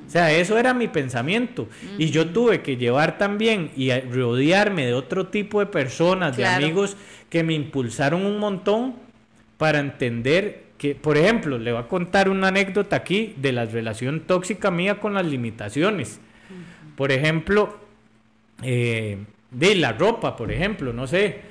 O 0.06 0.10
sea, 0.10 0.32
eso 0.32 0.56
era 0.56 0.72
mi 0.72 0.88
pensamiento. 0.88 1.68
Y 1.98 2.10
yo 2.10 2.26
tuve 2.30 2.62
que 2.62 2.78
llevar 2.78 3.18
también 3.18 3.70
y 3.76 3.90
rodearme 3.92 4.86
de 4.86 4.94
otro 4.94 5.26
tipo 5.26 5.60
de 5.60 5.66
personas, 5.66 6.34
Claro. 6.34 6.58
de 6.58 6.64
amigos 6.64 6.96
que 7.28 7.42
me 7.42 7.52
impulsaron 7.52 8.24
un 8.24 8.38
montón 8.38 8.94
para 9.58 9.78
entender 9.80 10.69
que, 10.80 10.94
por 10.94 11.18
ejemplo, 11.18 11.58
le 11.58 11.72
voy 11.72 11.82
a 11.82 11.86
contar 11.88 12.30
una 12.30 12.48
anécdota 12.48 12.96
aquí 12.96 13.34
de 13.36 13.52
la 13.52 13.66
relación 13.66 14.20
tóxica 14.20 14.70
mía 14.70 14.98
con 14.98 15.12
las 15.12 15.26
limitaciones. 15.26 16.18
Por 16.96 17.12
ejemplo, 17.12 17.78
eh, 18.62 19.18
de 19.50 19.74
la 19.74 19.92
ropa, 19.92 20.36
por 20.36 20.50
ejemplo, 20.50 20.94
no 20.94 21.06
sé. 21.06 21.42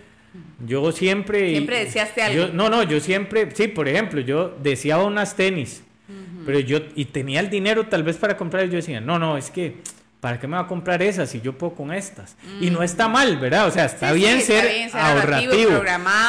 Yo 0.65 0.92
siempre... 0.92 1.52
Siempre 1.52 1.86
deseaste 1.86 2.24
algo. 2.24 2.48
yo- 2.48 2.54
no, 2.54 2.70
no, 2.72 2.82
yo 2.82 3.00
siempre, 3.00 3.50
sí, 3.54 3.68
por 3.68 3.88
ejemplo, 3.88 4.20
yo 4.22 4.58
deseaba 4.63 5.04
unas 5.04 5.36
tenis, 5.36 5.84
pero 6.44 6.60
yo, 6.60 6.80
y 6.96 7.06
tenía 7.06 7.39
el 7.39 7.52
dinero 7.52 7.86
tal 7.86 8.02
vez 8.02 8.18
para 8.18 8.36
comprar, 8.36 8.65
y 8.65 8.70
yo 8.70 8.78
decía, 8.78 9.00
no, 9.00 9.20
no, 9.20 9.38
es 9.38 9.52
que, 9.52 9.76
¿para 10.22 10.39
qué 10.39 10.48
me 10.48 10.56
va 10.56 10.62
a 10.63 10.68
comprar 10.68 11.04
esas 11.04 11.30
si 11.30 11.39
yo 11.42 11.54
puedo 11.56 11.74
con 11.76 11.94
estas? 11.94 12.36
Y 12.62 12.72
no 12.72 12.82
está 12.82 13.08
mal, 13.08 13.38
¿verdad? 13.38 13.68
O 13.68 13.72
sea, 13.72 13.86
está 13.86 14.10
Sí, 14.10 14.15
sí, 14.15 14.20
bien 14.22 14.38
está 14.39 14.54
ser 14.54 14.72
bien 14.74 14.89
ser 14.89 15.00
ahorrativo, 15.02 15.70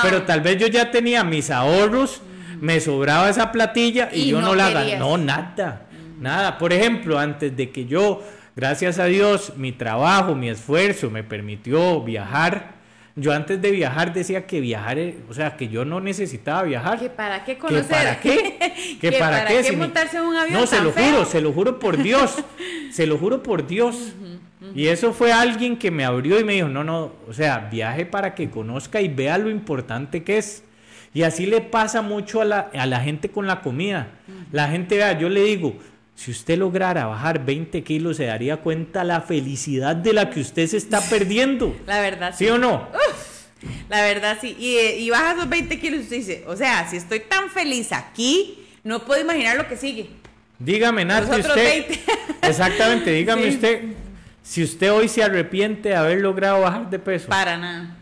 pero 0.02 0.22
tal 0.24 0.40
vez 0.42 0.58
yo 0.58 0.66
ya 0.66 0.90
tenía 0.90 1.24
mis 1.24 1.50
ahorros, 1.50 2.20
me 2.60 2.80
sobraba 2.80 3.28
esa 3.28 3.50
platilla 3.52 4.10
y, 4.12 4.22
Y 4.22 4.26
yo 4.28 4.40
no 4.40 4.48
no, 4.48 4.54
la 4.54 4.70
gané, 4.70 4.80
querías. 4.80 5.00
no, 5.00 5.18
nada, 5.18 5.86
nada. 6.20 6.58
Por 6.58 6.72
ejemplo, 6.72 7.18
antes 7.18 7.56
de 7.56 7.70
que 7.70 7.86
yo, 7.86 8.22
gracias 8.56 8.98
a 8.98 9.06
Dios, 9.06 9.54
mi 9.56 9.72
trabajo, 9.72 10.34
mi 10.34 10.48
esfuerzo 10.48 11.10
me 11.10 11.22
permitió 11.24 12.00
viajar, 12.02 12.78
yo 13.16 13.32
antes 13.32 13.60
de 13.60 13.70
viajar 13.72 14.12
decía 14.14 14.46
que 14.46 14.60
viajar, 14.60 14.96
o 15.28 15.34
sea, 15.34 15.56
que 15.56 15.68
yo 15.68 15.84
no 15.84 16.00
necesitaba 16.00 16.62
viajar. 16.62 16.98
¿Que 16.98 17.10
para 17.10 17.44
qué 17.44 17.54
¿Que 17.54 17.58
conocer? 17.58 17.88
para 17.90 18.20
qué? 18.20 18.56
¿Que 19.00 19.10
¿Que 19.10 19.18
para, 19.18 19.44
qué? 19.46 19.72
Montarse 19.76 20.16
en 20.18 20.22
un 20.22 20.36
avión 20.36 20.60
No, 20.60 20.66
se 20.66 20.80
lo 20.80 20.92
feo? 20.92 21.04
juro, 21.12 21.24
se 21.24 21.40
lo 21.40 21.52
juro 21.52 21.78
por 21.78 21.96
Dios. 22.02 22.36
se 22.92 23.06
lo 23.06 23.18
juro 23.18 23.42
por 23.42 23.66
Dios. 23.66 24.12
Y 24.74 24.86
eso 24.86 25.12
fue 25.12 25.32
alguien 25.32 25.76
que 25.76 25.90
me 25.90 26.04
abrió 26.04 26.38
y 26.38 26.44
me 26.44 26.52
dijo, 26.52 26.68
no, 26.68 26.84
no, 26.84 27.12
o 27.26 27.32
sea, 27.32 27.68
viaje 27.70 28.06
para 28.06 28.34
que 28.34 28.50
conozca 28.50 29.00
y 29.00 29.08
vea 29.08 29.36
lo 29.38 29.50
importante 29.50 30.22
que 30.22 30.38
es. 30.38 30.62
Y 31.12 31.22
así 31.22 31.46
le 31.46 31.60
pasa 31.60 32.02
mucho 32.02 32.40
a 32.40 32.44
la, 32.44 32.70
a 32.72 32.86
la 32.86 33.00
gente 33.00 33.30
con 33.30 33.46
la 33.46 33.60
comida. 33.62 34.08
La 34.52 34.68
gente, 34.68 34.96
vea, 34.96 35.18
yo 35.18 35.28
le 35.28 35.42
digo, 35.42 35.76
si 36.14 36.30
usted 36.30 36.56
lograra 36.58 37.06
bajar 37.06 37.44
20 37.44 37.82
kilos, 37.82 38.16
se 38.18 38.26
daría 38.26 38.58
cuenta 38.58 39.02
la 39.04 39.20
felicidad 39.20 39.96
de 39.96 40.12
la 40.12 40.30
que 40.30 40.40
usted 40.40 40.66
se 40.68 40.76
está 40.76 41.00
perdiendo. 41.10 41.76
La 41.86 42.00
verdad, 42.00 42.34
¿Sí 42.36 42.46
o 42.48 42.58
no? 42.58 42.88
La 43.88 44.02
verdad, 44.02 44.38
sí. 44.40 44.56
Y, 44.58 44.76
eh, 44.76 44.98
y 45.00 45.10
baja 45.10 45.32
esos 45.32 45.48
20 45.48 45.78
kilos 45.80 46.00
y 46.00 46.02
usted 46.04 46.16
dice, 46.16 46.44
o 46.46 46.56
sea, 46.56 46.88
si 46.88 46.96
estoy 46.96 47.20
tan 47.20 47.50
feliz 47.50 47.92
aquí, 47.92 48.64
no 48.84 49.00
puedo 49.04 49.20
imaginar 49.20 49.56
lo 49.56 49.66
que 49.68 49.76
sigue. 49.76 50.08
Dígame, 50.58 51.04
Nati, 51.04 51.40
usted. 51.40 51.86
20. 51.88 52.00
Exactamente, 52.42 53.10
dígame 53.12 53.42
Sí. 53.44 53.48
usted. 53.56 53.82
Si 54.42 54.62
usted 54.62 54.92
hoy 54.92 55.08
se 55.08 55.22
arrepiente 55.22 55.90
de 55.90 55.96
haber 55.96 56.20
logrado 56.20 56.60
bajar 56.62 56.88
de 56.88 56.98
peso. 56.98 57.28
Para 57.28 57.56
nada. 57.58 57.96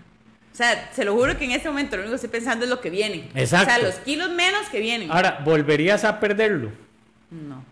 O 0.59 0.61
sea, 0.61 0.91
se 0.93 1.05
lo 1.05 1.15
juro 1.15 1.39
que 1.39 1.45
en 1.45 1.53
este 1.53 1.69
momento 1.69 1.95
lo 1.95 2.03
único 2.03 2.15
que 2.15 2.27
estoy 2.27 2.31
pensando 2.31 2.65
es 2.65 2.69
lo 2.69 2.81
que 2.81 2.91
viene. 2.91 3.29
Exacto. 3.37 3.71
O 3.71 3.77
sea, 3.77 3.79
los 3.79 3.95
kilos 4.01 4.29
menos 4.31 4.69
que 4.69 4.81
vienen. 4.81 5.09
Ahora, 5.09 5.41
¿volverías 5.45 6.03
a 6.03 6.19
perderlo? 6.19 6.73
No. 7.31 7.65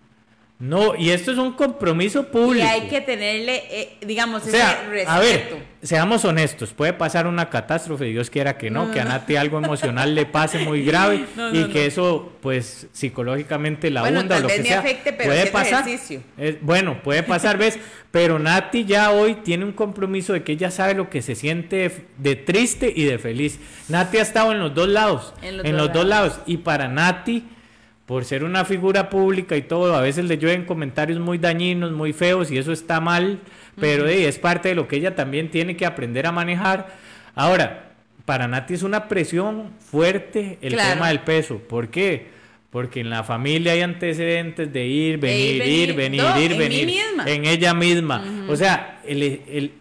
No, 0.59 0.95
y 0.97 1.11
esto 1.11 1.33
es 1.33 1.37
un 1.39 1.53
compromiso 1.53 2.21
Y 2.21 2.33
público. 2.33 2.67
hay 2.67 2.89
que 2.89 3.03
tenerle, 3.03 3.63
eh, 3.71 3.97
digamos, 4.07 4.43
O 4.43 4.49
sea, 4.51 4.73
ese 4.73 4.89
respeto. 4.89 5.11
a 5.11 5.19
ver, 5.19 5.57
seamos 5.83 6.25
honestos, 6.25 6.73
puede 6.73 6.95
pasar 6.95 7.27
una 7.27 7.51
catástrofe, 7.51 8.07
Dios 8.07 8.31
quiera 8.31 8.57
que 8.57 8.71
no, 8.71 8.91
que 8.91 8.99
a 9.01 9.05
Nati 9.05 9.37
algo 9.37 9.59
emocional 9.59 10.15
le 10.15 10.25
pase 10.25 10.61
muy 10.61 10.83
grave 10.87 11.27
No, 11.37 11.55
y 11.55 11.65
que 11.69 11.85
eso, 11.85 12.33
pues, 12.41 12.87
psicológicamente 12.93 13.91
la 13.91 14.01
Bueno, 14.01 14.21
hunda 14.21 14.39
o 14.39 14.41
lo 14.41 14.49
que 14.49 14.57
me 14.59 14.65
sea, 14.65 14.79
afecte, 14.79 15.13
pero 15.13 15.29
puede 15.31 15.47
pasar. 15.49 15.87
ejercicio. 15.87 16.23
Es- 16.39 16.57
bueno, 16.63 17.03
puede 17.03 17.23
pasar, 17.23 17.59
¿ves? 17.59 17.79
Pero 18.11 18.39
Nati 18.39 18.87
ya 18.87 19.11
hoy 19.11 19.35
tiene 19.45 19.67
un 19.67 19.73
compromiso 19.73 20.33
de 20.33 20.43
que 20.43 20.53
ella 20.53 20.71
sabe 20.71 20.95
lo 20.95 21.11
que 21.11 21.21
se 21.21 21.35
siente 21.35 21.77
de, 21.77 21.93
de 22.17 22.35
triste 22.37 22.91
y 22.97 23.05
de 23.05 23.19
feliz. 23.19 23.59
Nati 23.91 24.17
ha 24.17 24.23
estado 24.23 24.53
en 24.53 24.59
los 24.61 24.75
dos 24.75 24.89
lados, 24.89 25.35
En 25.43 25.49
en 25.51 25.57
los 25.59 25.67
los, 25.73 25.87
dos 25.89 25.93
dos 25.97 26.07
lados. 26.07 26.41
Y 26.47 26.57
para 26.59 26.89
Nati, 26.89 27.45
por 28.07 28.25
ser 28.25 28.45
una 28.45 28.65
figura 28.65 29.11
pública 29.11 29.57
y 29.57 29.63
todo, 29.63 29.95
a 29.97 30.01
veces 30.01 30.25
le 30.27 30.39
llueven 30.39 30.65
comentarios 30.65 31.19
muy 31.19 31.39
dañinos, 31.39 31.91
muy 31.93 32.13
feos 32.13 32.51
y 32.53 32.59
eso 32.59 32.73
está 32.73 33.01
mal, 33.01 33.41
pero 33.81 34.07
eh, 34.07 34.29
es 34.29 34.39
parte 34.39 34.69
de 34.71 34.75
lo 34.77 34.87
que 34.87 34.97
ella 34.97 35.15
también 35.17 35.51
tiene 35.51 35.77
que 35.77 35.85
aprender 35.87 36.27
a 36.27 36.33
manejar. 36.33 36.87
Ahora, 37.35 37.91
para 38.25 38.47
Nati 38.49 38.75
es 38.75 38.83
una 38.85 39.09
presión 39.09 39.71
fuerte 39.79 40.59
el 40.63 40.75
Claro. 40.75 40.95
tema 40.95 41.09
del 41.09 41.21
peso. 41.21 41.59
¿Por 41.59 41.89
qué? 41.89 42.27
Porque 42.71 43.01
en 43.01 43.11
la 43.11 43.25
familia 43.25 43.73
hay 43.73 43.81
antecedentes 43.81 44.73
de 44.73 44.87
ir, 44.87 45.19
venir, 45.19 45.57
ir, 45.57 45.63
ir, 45.91 45.95
venir. 45.95 45.97
venir, 45.97 46.23
No, 46.23 46.41
ir, 46.41 46.53
en 46.53 46.59
mí 46.59 46.65
venir. 46.65 46.87
misma. 46.87 47.25
En 47.27 47.45
ella 47.45 47.75
misma. 47.75 48.45
O 48.49 48.55
sea, 48.57 49.01
el, 49.07 49.23
el- 49.23 49.73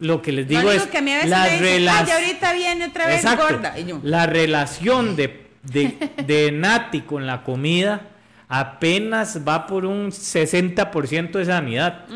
lo 0.00 0.22
que 0.22 0.32
les 0.32 0.48
digo 0.48 0.70
es 0.70 0.82
que 0.86 0.98
a 0.98 1.02
mí 1.02 1.12
a 1.12 1.16
veces 1.16 1.30
la 1.30 1.44
me 1.44 1.50
dicen, 1.50 1.64
rela- 1.84 1.94
"Ay, 1.98 2.06
ya 2.06 2.14
ahorita 2.16 2.52
viene 2.54 2.84
otra 2.86 3.06
vez 3.06 3.16
Exacto. 3.16 3.44
gorda. 3.48 3.78
Y 3.78 3.84
yo, 3.86 4.00
La 4.02 4.26
relación 4.26 5.14
de, 5.16 5.46
de, 5.62 6.10
de 6.26 6.52
Nati 6.52 7.02
con 7.02 7.26
la 7.26 7.42
comida 7.42 8.08
apenas 8.50 9.46
va 9.46 9.68
por 9.68 9.86
un 9.86 10.10
60% 10.10 11.30
de 11.30 11.44
sanidad. 11.44 12.06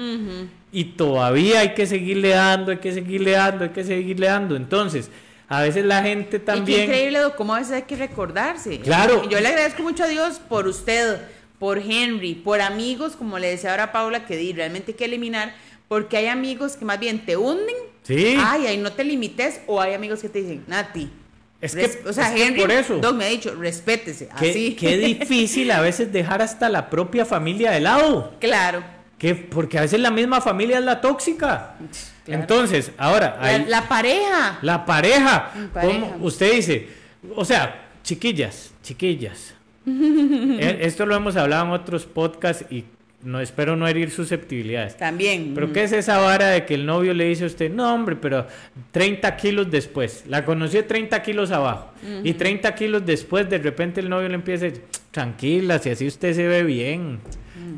Y 0.73 0.85
todavía 0.85 1.61
hay 1.61 1.75
que 1.75 1.87
seguirle 1.87 2.31
dando, 2.31 2.73
hay 2.73 2.79
que 2.79 2.93
seguirle 2.93 3.31
dando, 3.31 3.65
hay 3.65 3.71
que 3.71 3.85
seguirle 3.85 4.27
dando. 4.27 4.57
Entonces, 4.57 5.11
a 5.49 5.63
veces 5.63 5.85
la 5.85 6.03
gente 6.03 6.37
Y 6.37 6.41
qué 6.41 6.45
también... 6.45 6.83
increíble, 6.83 7.21
cómo 7.37 7.55
a 7.55 7.61
veces 7.61 7.75
hay 7.75 7.83
que 7.83 7.95
recordarse. 7.95 8.81
Claro. 8.81 9.29
Yo 9.29 9.41
le 9.41 9.47
agradezco 9.47 9.85
mucho 9.85 10.03
a 10.03 10.09
Dios 10.09 10.41
por 10.49 10.67
usted, 10.67 11.21
por 11.61 11.79
Henry, 11.79 12.35
por 12.35 12.61
amigos, 12.61 13.15
como 13.15 13.39
le 13.39 13.51
decía 13.51 13.71
ahora 13.71 13.93
Paula, 13.93 14.27
que 14.27 14.37
di, 14.37 14.53
realmente 14.53 14.91
hay 14.91 14.97
que 14.97 15.05
eliminar, 15.05 15.55
porque 15.87 16.17
hay 16.17 16.27
amigos 16.27 16.77
que 16.77 16.85
más 16.85 16.99
bien 16.99 17.25
te 17.25 17.37
hunden. 17.37 17.77
Sí. 18.03 18.37
Ay, 18.41 18.67
ahí 18.67 18.77
no 18.79 18.91
te 18.91 19.05
limites, 19.05 19.61
o 19.69 19.81
hay 19.81 19.95
amigos 19.95 20.21
que 20.21 20.29
te 20.29 20.41
dicen, 20.41 20.65
Nati. 20.67 21.09
Es 21.65 21.75
que- 21.75 22.09
o 22.09 22.13
sea, 22.13 22.37
Henry, 22.37 22.61
por 22.61 22.71
eso. 22.71 22.97
Doc 22.99 23.15
me 23.15 23.25
ha 23.25 23.29
dicho, 23.29 23.55
respétese. 23.55 24.29
Qué, 24.39 24.51
así. 24.51 24.77
qué 24.79 24.97
difícil 24.99 25.71
a 25.71 25.81
veces 25.81 26.13
dejar 26.13 26.43
hasta 26.43 26.69
la 26.69 26.91
propia 26.91 27.25
familia 27.25 27.71
de 27.71 27.81
lado. 27.81 28.35
claro. 28.41 28.83
Que, 29.19 29.35
porque 29.35 29.79
a 29.79 29.83
veces 29.83 30.01
la 30.01 30.11
misma 30.11 30.41
familia 30.43 30.79
es 30.79 30.85
la 30.85 31.01
tóxica. 31.01 31.77
Claro. 32.25 32.41
Entonces, 32.43 32.91
ahora, 32.99 33.39
La, 33.41 33.47
hay- 33.49 33.65
la 33.67 33.89
pareja. 33.89 34.59
La 34.61 34.85
pareja. 34.85 35.53
Usted 36.21 36.53
dice, 36.53 36.89
o 37.35 37.45
sea, 37.45 37.89
chiquillas, 38.03 38.73
chiquillas. 38.83 39.55
Eh, 39.87 40.79
Esto 40.83 41.07
lo 41.07 41.15
hemos 41.15 41.37
hablado 41.37 41.65
en 41.67 41.71
otros 41.73 42.05
podcasts 42.07 42.65
y 42.71 42.85
no 43.25 43.41
espero 43.41 43.77
no 43.77 43.89
herir 43.89 44.11
susceptibilidades. 44.11 44.97
También. 44.97 45.53
Pero 45.55 45.73
¿qué 45.73 45.85
es 45.85 45.93
esa 45.93 46.19
vara 46.19 46.49
de 46.49 46.65
que 46.65 46.75
el 46.75 46.87
novio 46.87 47.15
le 47.15 47.25
dice 47.25 47.45
a 47.45 47.47
usted, 47.47 47.71
no 47.71 47.93
hombre, 47.93 48.17
pero 48.17 48.47
30 48.93 49.37
kilos 49.37 49.71
después, 49.71 50.25
la 50.29 50.45
conoció 50.45 50.85
30 50.85 51.23
kilos 51.23 51.51
abajo 51.51 51.93
y 52.23 52.35
30 52.35 52.75
kilos 52.75 53.07
después 53.07 53.49
de 53.49 53.59
repente 53.59 54.01
el 54.01 54.09
novio 54.09 54.29
le 54.29 54.35
empieza 54.35 54.67
a 54.67 54.69
decir, 54.69 54.85
tranquila, 55.11 55.79
si 55.79 55.91
así 55.91 56.07
usted 56.07 56.35
se 56.35 56.47
ve 56.47 56.63
bien, 56.63 57.21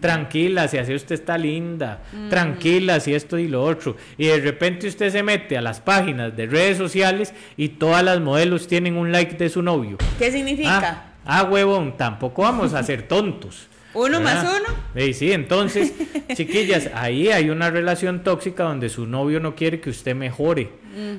tranquila, 0.01 0.69
si 0.69 0.79
así 0.79 0.95
usted 0.95 1.15
está 1.15 1.39
linda, 1.39 2.03
tranquila, 2.31 2.99
si 3.01 3.15
esto 3.15 3.39
y 3.39 3.49
lo 3.49 3.63
otro. 3.63 3.97
Y 4.19 4.27
de 4.27 4.41
repente 4.41 4.89
usted 4.89 5.11
se 5.11 5.23
mete 5.23 5.57
a 5.57 5.63
las 5.63 5.81
páginas 5.81 6.37
de 6.37 6.47
redes 6.47 6.79
sociales 6.79 7.35
y 7.57 7.69
todas 7.69 8.03
las 8.03 8.21
modelos 8.21 8.67
tienen 8.67 8.97
un 8.97 9.13
like 9.13 9.37
de 9.37 9.49
su 9.49 9.63
novio. 9.63 9.99
¿Qué 10.19 10.33
significa? 10.33 11.13
Ah, 11.25 11.41
ah, 11.41 11.43
huevón, 11.45 11.97
tampoco 11.97 12.43
vamos 12.43 12.75
a 12.75 12.83
ser 12.83 13.03
tontos. 13.09 13.69
Uno 13.97 14.21
más 14.21 14.43
¿verdad? 14.43 14.61
uno. 14.61 14.77
Sí, 14.95 15.15
sí, 15.15 15.33
entonces, 15.33 15.93
chiquillas, 16.35 16.91
ahí 16.95 17.29
hay 17.29 17.51
una 17.51 17.71
relación 17.71 18.23
tóxica 18.23 18.65
donde 18.65 18.89
su 18.89 19.07
novio 19.07 19.41
no 19.41 19.55
quiere 19.57 19.81
que 19.81 19.91
usted 19.91 20.15
mejore. 20.15 20.71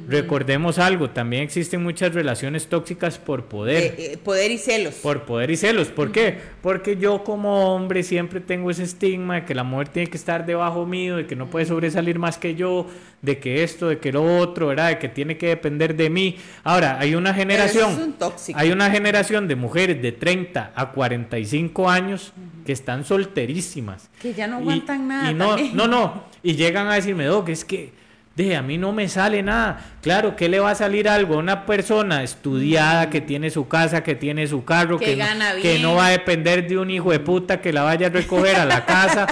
Recordemos 0.07 0.79
algo, 0.79 1.11
también 1.11 1.43
existen 1.43 1.83
muchas 1.83 2.15
relaciones 2.15 2.65
tóxicas 2.65 3.19
por 3.19 3.45
poder. 3.45 3.83
Eh, 3.83 4.13
eh, 4.13 4.17
poder 4.17 4.49
y 4.49 4.57
celos. 4.57 4.95
Por 4.95 5.23
poder 5.23 5.51
y 5.51 5.55
celos. 5.55 5.89
¿Por 5.89 6.11
qué? 6.11 6.39
Porque 6.67 6.97
yo 6.97 7.23
como 7.23 7.73
hombre 7.73 8.03
siempre 8.03 8.41
tengo 8.41 8.69
ese 8.69 8.83
estigma 8.83 9.35
de 9.35 9.45
que 9.45 9.55
la 9.55 9.63
mujer 9.63 9.87
tiene 9.87 10.09
que 10.09 10.17
estar 10.17 10.45
debajo 10.45 10.85
mío, 10.85 11.15
de 11.15 11.25
que 11.25 11.33
no 11.33 11.49
puede 11.49 11.65
sobresalir 11.65 12.19
más 12.19 12.37
que 12.37 12.55
yo, 12.55 12.87
de 13.21 13.39
que 13.39 13.63
esto, 13.63 13.87
de 13.87 13.99
que 13.99 14.11
lo 14.11 14.39
otro, 14.39 14.67
¿verdad? 14.67 14.89
De 14.89 14.99
que 14.99 15.07
tiene 15.07 15.37
que 15.37 15.47
depender 15.47 15.95
de 15.95 16.09
mí. 16.09 16.35
Ahora, 16.65 16.99
hay 16.99 17.15
una 17.15 17.33
generación, 17.33 17.91
es 17.91 17.97
un 17.99 18.11
tóxico. 18.13 18.59
hay 18.59 18.71
una 18.71 18.91
generación 18.91 19.47
de 19.47 19.55
mujeres 19.55 20.01
de 20.01 20.11
30 20.11 20.73
a 20.75 20.91
45 20.91 21.89
años 21.89 22.33
que 22.65 22.73
están 22.73 23.05
solterísimas. 23.05 24.09
Que 24.21 24.33
ya 24.33 24.45
no 24.47 24.57
Y- 24.57 24.61
aguantan 24.63 25.07
nada 25.07 25.31
Y 25.31 25.35
no, 25.35 25.47
también. 25.55 25.73
no, 25.73 25.87
no. 25.87 26.23
Y 26.43 26.55
llegan 26.57 26.87
a 26.87 26.95
decirme, 26.95 27.23
Doc, 27.27 27.47
es 27.47 27.63
que 27.63 27.91
de 28.37 28.55
a 28.55 28.61
mí 28.61 28.77
no 28.77 28.91
me 28.93 29.09
sale 29.09 29.41
nada. 29.43 29.83
Claro, 30.01 30.35
¿qué 30.35 30.47
le 30.47 30.59
va 30.59 30.71
a 30.71 30.75
salir 30.75 31.09
algo 31.09 31.33
a 31.35 31.37
una 31.39 31.65
persona 31.65 32.21
estudiada 32.23 33.09
que 33.09 33.19
tiene 33.19 33.49
su 33.49 33.67
casa, 33.67 34.03
que 34.03 34.13
tiene 34.15 34.45
su 34.47 34.63
carro, 34.63 34.99
Que 34.99 35.05
que, 35.05 35.15
gana 35.15 35.55
no, 35.55 35.61
que 35.61 35.69
bien. 35.71 35.81
no 35.81 35.95
va 35.95 36.05
a 36.05 36.09
depender 36.11 36.67
de 36.67 36.77
un 36.77 36.91
hijo 36.91 37.11
de 37.11 37.19
puta 37.19 37.59
que 37.61 37.73
la 37.73 37.81
vaya 37.81 38.07
a 38.07 38.09
recoger 38.11 38.55
a 38.57 38.65
la 38.65 38.85
casa? 38.85 39.25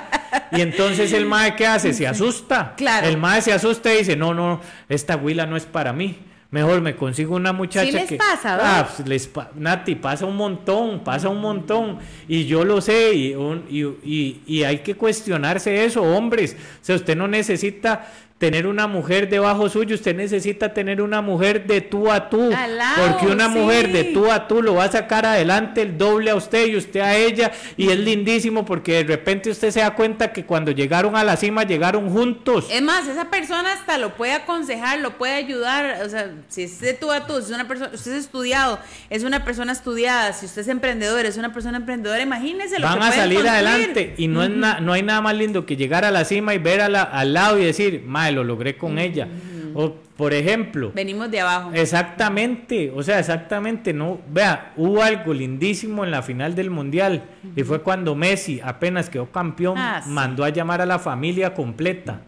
y 0.51 0.59
entonces 0.61 1.13
el 1.13 1.25
mae, 1.27 1.55
¿qué 1.55 1.67
hace? 1.67 1.93
Se 1.93 2.07
asusta. 2.07 2.73
Claro. 2.75 3.07
El 3.07 3.17
mae 3.17 3.41
se 3.43 3.53
asusta 3.53 3.93
y 3.93 3.99
dice, 3.99 4.15
no, 4.15 4.33
no, 4.33 4.59
esta 4.89 5.15
huila 5.15 5.45
no 5.45 5.55
es 5.55 5.65
para 5.65 5.93
mí. 5.93 6.17
Mejor 6.51 6.79
me 6.79 6.95
consigo 6.95 7.35
una 7.35 7.51
muchacha 7.51 7.85
Sí 7.87 7.91
les 7.91 8.07
que... 8.07 8.15
pasa, 8.15 8.57
Ah, 8.61 8.87
pues, 8.95 9.07
les 9.07 9.27
pa- 9.27 9.51
Nati, 9.55 9.95
pasa 9.95 10.25
un 10.25 10.37
montón, 10.37 11.03
pasa 11.03 11.27
un 11.27 11.41
montón. 11.41 11.97
Y 12.29 12.45
yo 12.45 12.63
lo 12.63 12.79
sé, 12.81 13.13
y, 13.13 13.33
un- 13.35 13.65
y, 13.69 13.83
y- 13.83 14.41
y 14.47 14.63
hay 14.63 14.77
que 14.79 14.95
cuestionarse 14.95 15.83
eso, 15.83 16.01
hombres. 16.01 16.55
O 16.81 16.85
sea, 16.85 16.95
usted 16.95 17.17
no 17.17 17.27
necesita 17.27 18.07
tener 18.37 18.67
una 18.67 18.85
mujer 18.85 19.29
debajo 19.29 19.69
suyo, 19.69 19.95
usted 19.95 20.13
necesita 20.13 20.73
tener 20.73 21.01
una 21.01 21.21
mujer 21.21 21.65
de 21.65 21.79
tú 21.79 22.11
a 22.11 22.29
tú. 22.29 22.49
Lado, 22.49 23.07
porque 23.07 23.27
una 23.27 23.47
mujer 23.47 23.91
de 23.93 24.03
tú 24.05 24.29
a 24.29 24.45
tú 24.47 24.61
lo 24.61 24.75
va 24.75 24.83
a 24.83 24.91
sacar 24.91 25.25
adelante 25.25 25.81
el 25.83 25.97
doble 25.97 26.31
a 26.31 26.35
usted 26.35 26.67
y 26.67 26.75
usted 26.75 26.99
a 26.99 27.15
ella. 27.15 27.51
Y 27.77 27.89
es 27.89 27.97
lindísimo 27.97 28.65
porque 28.65 28.95
de 28.95 29.03
repente 29.05 29.49
usted 29.49 29.71
se 29.71 29.79
da 29.79 29.95
cuenta 29.95 30.33
que 30.33 30.43
cuando 30.43 30.71
llegaron 30.71 31.15
a 31.15 31.23
la 31.23 31.37
cima, 31.37 31.63
llegaron 31.63 32.09
juntos. 32.09 32.67
Es 32.69 32.81
más, 32.81 33.07
esa 33.07 33.29
persona 33.29 33.71
hasta 33.71 33.97
lo 33.97 34.15
puede 34.15 34.33
aconsejar, 34.33 34.99
lo 34.99 35.17
puede 35.17 35.33
ayudar. 35.35 36.01
O 36.05 36.09
sea, 36.09 36.29
si 36.49 36.63
es 36.63 36.81
de 36.81 36.93
tú 36.93 37.11
a 37.11 37.25
tú, 37.27 37.35
si 37.37 37.45
es 37.45 37.51
una 37.51 37.69
persona, 37.69 37.91
usted 37.93 38.11
es 38.11 38.25
estudiado, 38.25 38.79
es 39.09 39.23
una 39.23 39.45
persona 39.45 39.71
estudiada, 39.71 40.33
si 40.33 40.45
usted 40.45 40.63
es 40.63 40.67
emprendedor, 40.67 41.25
es 41.25 41.37
una 41.37 41.53
persona 41.53 41.77
emprendedora, 41.77 42.21
imagínese 42.21 42.79
lo 42.79 42.85
van 42.87 42.99
que 42.99 43.05
a 43.05 43.11
salir 43.13 43.39
construir. 43.39 43.49
adelante 43.49 44.13
y 44.17 44.27
no 44.27 44.43
es 44.43 44.49
no 44.49 44.91
hay 44.93 45.03
nada 45.03 45.21
más 45.21 45.35
lindo 45.35 45.65
que 45.65 45.77
llegar 45.77 46.03
a 46.03 46.11
la 46.11 46.25
cima 46.25 46.53
y 46.53 46.57
ver 46.57 46.81
a 46.81 46.89
la- 46.89 47.03
al 47.03 47.33
lado 47.33 47.57
y 47.57 47.63
decir, 47.63 48.03
mae, 48.25 48.31
lo 48.33 48.43
logré 48.43 48.75
con 48.77 48.97
ella. 48.99 49.27
O 49.73 49.93
por 50.15 50.33
ejemplo, 50.33 50.91
Venimos 50.95 51.29
de 51.29 51.41
abajo. 51.41 51.71
exactamente, 51.73 52.91
o 52.95 53.03
sea, 53.03 53.19
exactamente, 53.19 53.91
no, 53.93 54.19
vea, 54.31 54.71
hubo 54.77 55.03
algo 55.03 55.33
lindísimo 55.33 56.05
en 56.05 56.11
la 56.11 56.21
final 56.21 56.55
del 56.55 56.69
mundial 56.69 57.23
y 57.55 57.63
fue 57.63 57.81
cuando 57.81 58.15
Messi 58.15 58.61
apenas 58.63 59.09
quedó 59.09 59.29
campeón, 59.31 59.77
Ah, 59.77 60.01
sí. 60.03 60.09
mandó 60.09 60.45
a 60.45 60.49
llamar 60.49 60.79
a 60.81 60.85
la 60.85 60.97
familia 60.99 61.53
completa. 61.53 62.21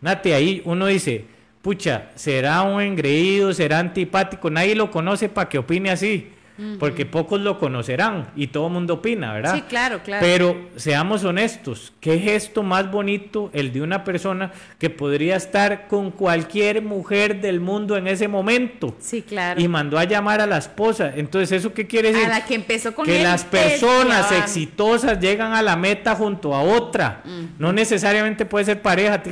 Nate, 0.00 0.32
ahí 0.34 0.62
uno 0.64 0.86
dice, 0.86 1.24
pucha, 1.60 2.10
será 2.14 2.62
un 2.62 2.80
engreído, 2.80 3.52
será 3.52 3.80
antipático, 3.80 4.48
nadie 4.48 4.74
lo 4.76 4.90
conoce 4.90 5.28
para 5.28 5.48
que 5.48 5.58
opine 5.58 5.90
así, 5.90 6.28
porque 6.78 7.06
pocos 7.06 7.40
lo 7.40 7.58
conocerán 7.58 8.30
y 8.36 8.48
todo 8.48 8.66
el 8.66 8.72
mundo 8.72 8.94
opina, 8.94 9.32
¿verdad? 9.32 9.54
Sí, 9.54 9.62
claro, 9.62 10.00
claro. 10.04 10.24
Pero 10.24 10.68
seamos 10.76 11.24
honestos, 11.24 11.92
¿qué 12.00 12.18
gesto 12.18 12.62
más 12.62 12.90
bonito 12.90 13.50
el 13.52 13.72
de 13.72 13.82
una 13.82 14.04
persona 14.04 14.52
que 14.78 14.90
podría 14.90 15.36
estar 15.36 15.88
con 15.88 16.10
cualquier 16.10 16.82
mujer 16.82 17.40
del 17.40 17.60
mundo 17.60 17.96
en 17.96 18.06
ese 18.06 18.28
momento? 18.28 18.96
Sí, 19.00 19.22
claro. 19.22 19.60
Y 19.60 19.68
mandó 19.68 19.98
a 19.98 20.04
llamar 20.04 20.40
a 20.40 20.46
la 20.46 20.58
esposa. 20.58 21.12
Entonces, 21.14 21.52
¿eso 21.52 21.72
qué 21.72 21.86
quiere 21.86 22.12
decir? 22.12 22.26
a 22.26 22.28
la 22.28 22.44
que 22.44 22.54
empezó 22.54 22.94
con 22.94 23.06
que 23.06 23.18
él 23.18 23.22
las 23.22 23.50
desde 23.50 23.68
personas 23.68 24.32
exitosas 24.32 25.18
llegan 25.20 25.52
a 25.52 25.62
la 25.62 25.76
meta 25.76 26.14
junto 26.14 26.54
a 26.54 26.62
otra. 26.62 27.22
No 27.58 27.72
necesariamente 27.72 28.44
puede 28.44 28.64
ser 28.64 28.82
pareja. 28.82 29.22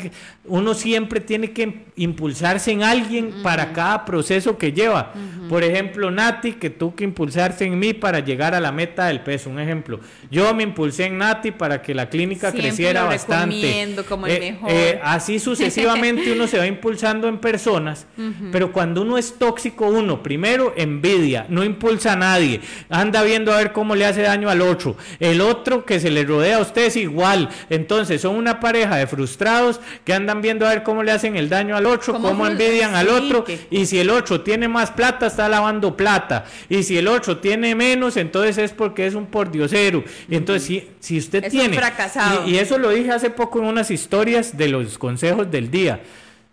Uno 0.49 0.75
siempre 0.75 1.21
tiene 1.21 1.53
que 1.53 1.85
impulsarse 1.97 2.71
en 2.73 2.83
alguien 2.83 3.35
para 3.43 3.73
cada 3.73 4.05
proceso 4.05 4.57
que 4.59 4.73
lleva. 4.73 5.13
Por 5.49 5.65
ejemplo, 5.65 6.11
Nati, 6.11 6.53
que 6.55 6.71
tú 6.71 6.95
que 6.95 7.05
impulsarse 7.05 7.65
en 7.65 7.79
mí 7.79 7.95
para 7.95 8.21
llegar 8.21 8.55
a 8.55 8.61
la 8.61 8.71
meta 8.73 9.07
del 9.07 9.21
peso. 9.21 9.49
Un 9.51 9.59
ejemplo. 9.61 10.01
Yo 10.31 10.53
me 10.55 10.63
impulsé 10.63 11.07
en 11.07 11.19
Nati 11.19 11.51
para 11.53 11.81
que 11.83 11.95
la 11.95 12.09
clínica 12.09 12.51
Siempre 12.51 12.69
creciera 12.69 13.03
lo 13.03 13.09
bastante. 13.09 13.97
como 14.09 14.27
el 14.27 14.33
Eh, 14.33 14.41
mejor. 14.53 14.71
eh, 14.71 15.01
así 15.03 15.39
sucesivamente 15.39 16.33
uno 16.33 16.47
se 16.47 16.59
va 16.59 16.67
impulsando 16.79 17.29
en 17.29 17.39
personas, 17.39 18.07
pero 18.53 18.73
cuando 18.73 19.03
uno 19.03 19.17
es 19.19 19.39
tóxico, 19.39 19.87
uno 19.89 20.23
primero 20.23 20.75
envidia, 20.77 21.47
no 21.49 21.65
impulsa 21.65 22.13
a 22.13 22.17
nadie, 22.17 22.61
anda 22.91 23.23
viendo 23.23 23.53
a 23.53 23.57
ver 23.59 23.73
cómo 23.73 23.95
le 23.95 24.05
hace 24.07 24.23
daño 24.23 24.49
al 24.51 24.61
otro, 24.61 24.97
el 25.21 25.41
otro 25.41 25.85
que 25.85 25.99
se 26.01 26.11
le 26.11 26.25
rodea 26.25 26.57
a 26.59 26.61
usted 26.61 26.87
es 26.87 26.97
igual, 26.97 27.49
entonces 27.71 28.21
son 28.21 28.37
una 28.37 28.61
pareja 28.61 28.97
de 28.97 29.07
frustrados 29.07 29.81
que 30.05 30.13
andan 30.13 30.38
viendo 30.43 30.67
a 30.67 30.71
ver 30.71 30.83
cómo 30.83 31.03
le 31.03 31.13
hacen 31.13 31.37
el 31.37 31.49
daño 31.49 31.77
al 31.77 31.87
otro, 31.87 32.15
Cómo 32.15 32.47
envidian 32.47 32.95
al 32.95 33.09
otro, 33.09 33.45
que- 33.45 33.59
y 33.71 33.87
si 33.87 33.99
el 33.99 34.11
otro 34.11 34.41
tiene 34.41 34.69
más 34.69 34.91
plata, 34.91 35.27
está 35.27 35.49
lavando 35.49 35.97
plata, 35.97 36.45
y 36.69 36.83
si 36.83 36.97
el 36.99 37.09
otro 37.09 37.39
tiene 37.39 37.75
menos, 37.75 38.17
entonces 38.17 38.59
es 38.59 38.73
porque 38.73 39.07
es 39.07 39.15
un 39.15 39.27
pordiosero, 39.27 40.05
y 40.29 40.37
entonces 40.37 40.65
si, 40.67 40.89
si 41.01 41.19
usted 41.19 41.45
Es 41.45 41.53
un 41.53 41.59
tiene, 41.61 41.77
fracasado. 41.77 42.47
y- 42.47 42.53
y 42.55 42.59
eso 42.59 42.79
lo 42.79 42.91
dije 42.91 43.11
hace 43.11 43.31
poco 43.31 43.59
en 43.61 43.67
unas 43.67 43.91
historias 43.91 44.57
de 44.57 44.69
los 44.69 44.99
consejos 44.99 45.51
del 45.51 45.71
día. 45.71 46.01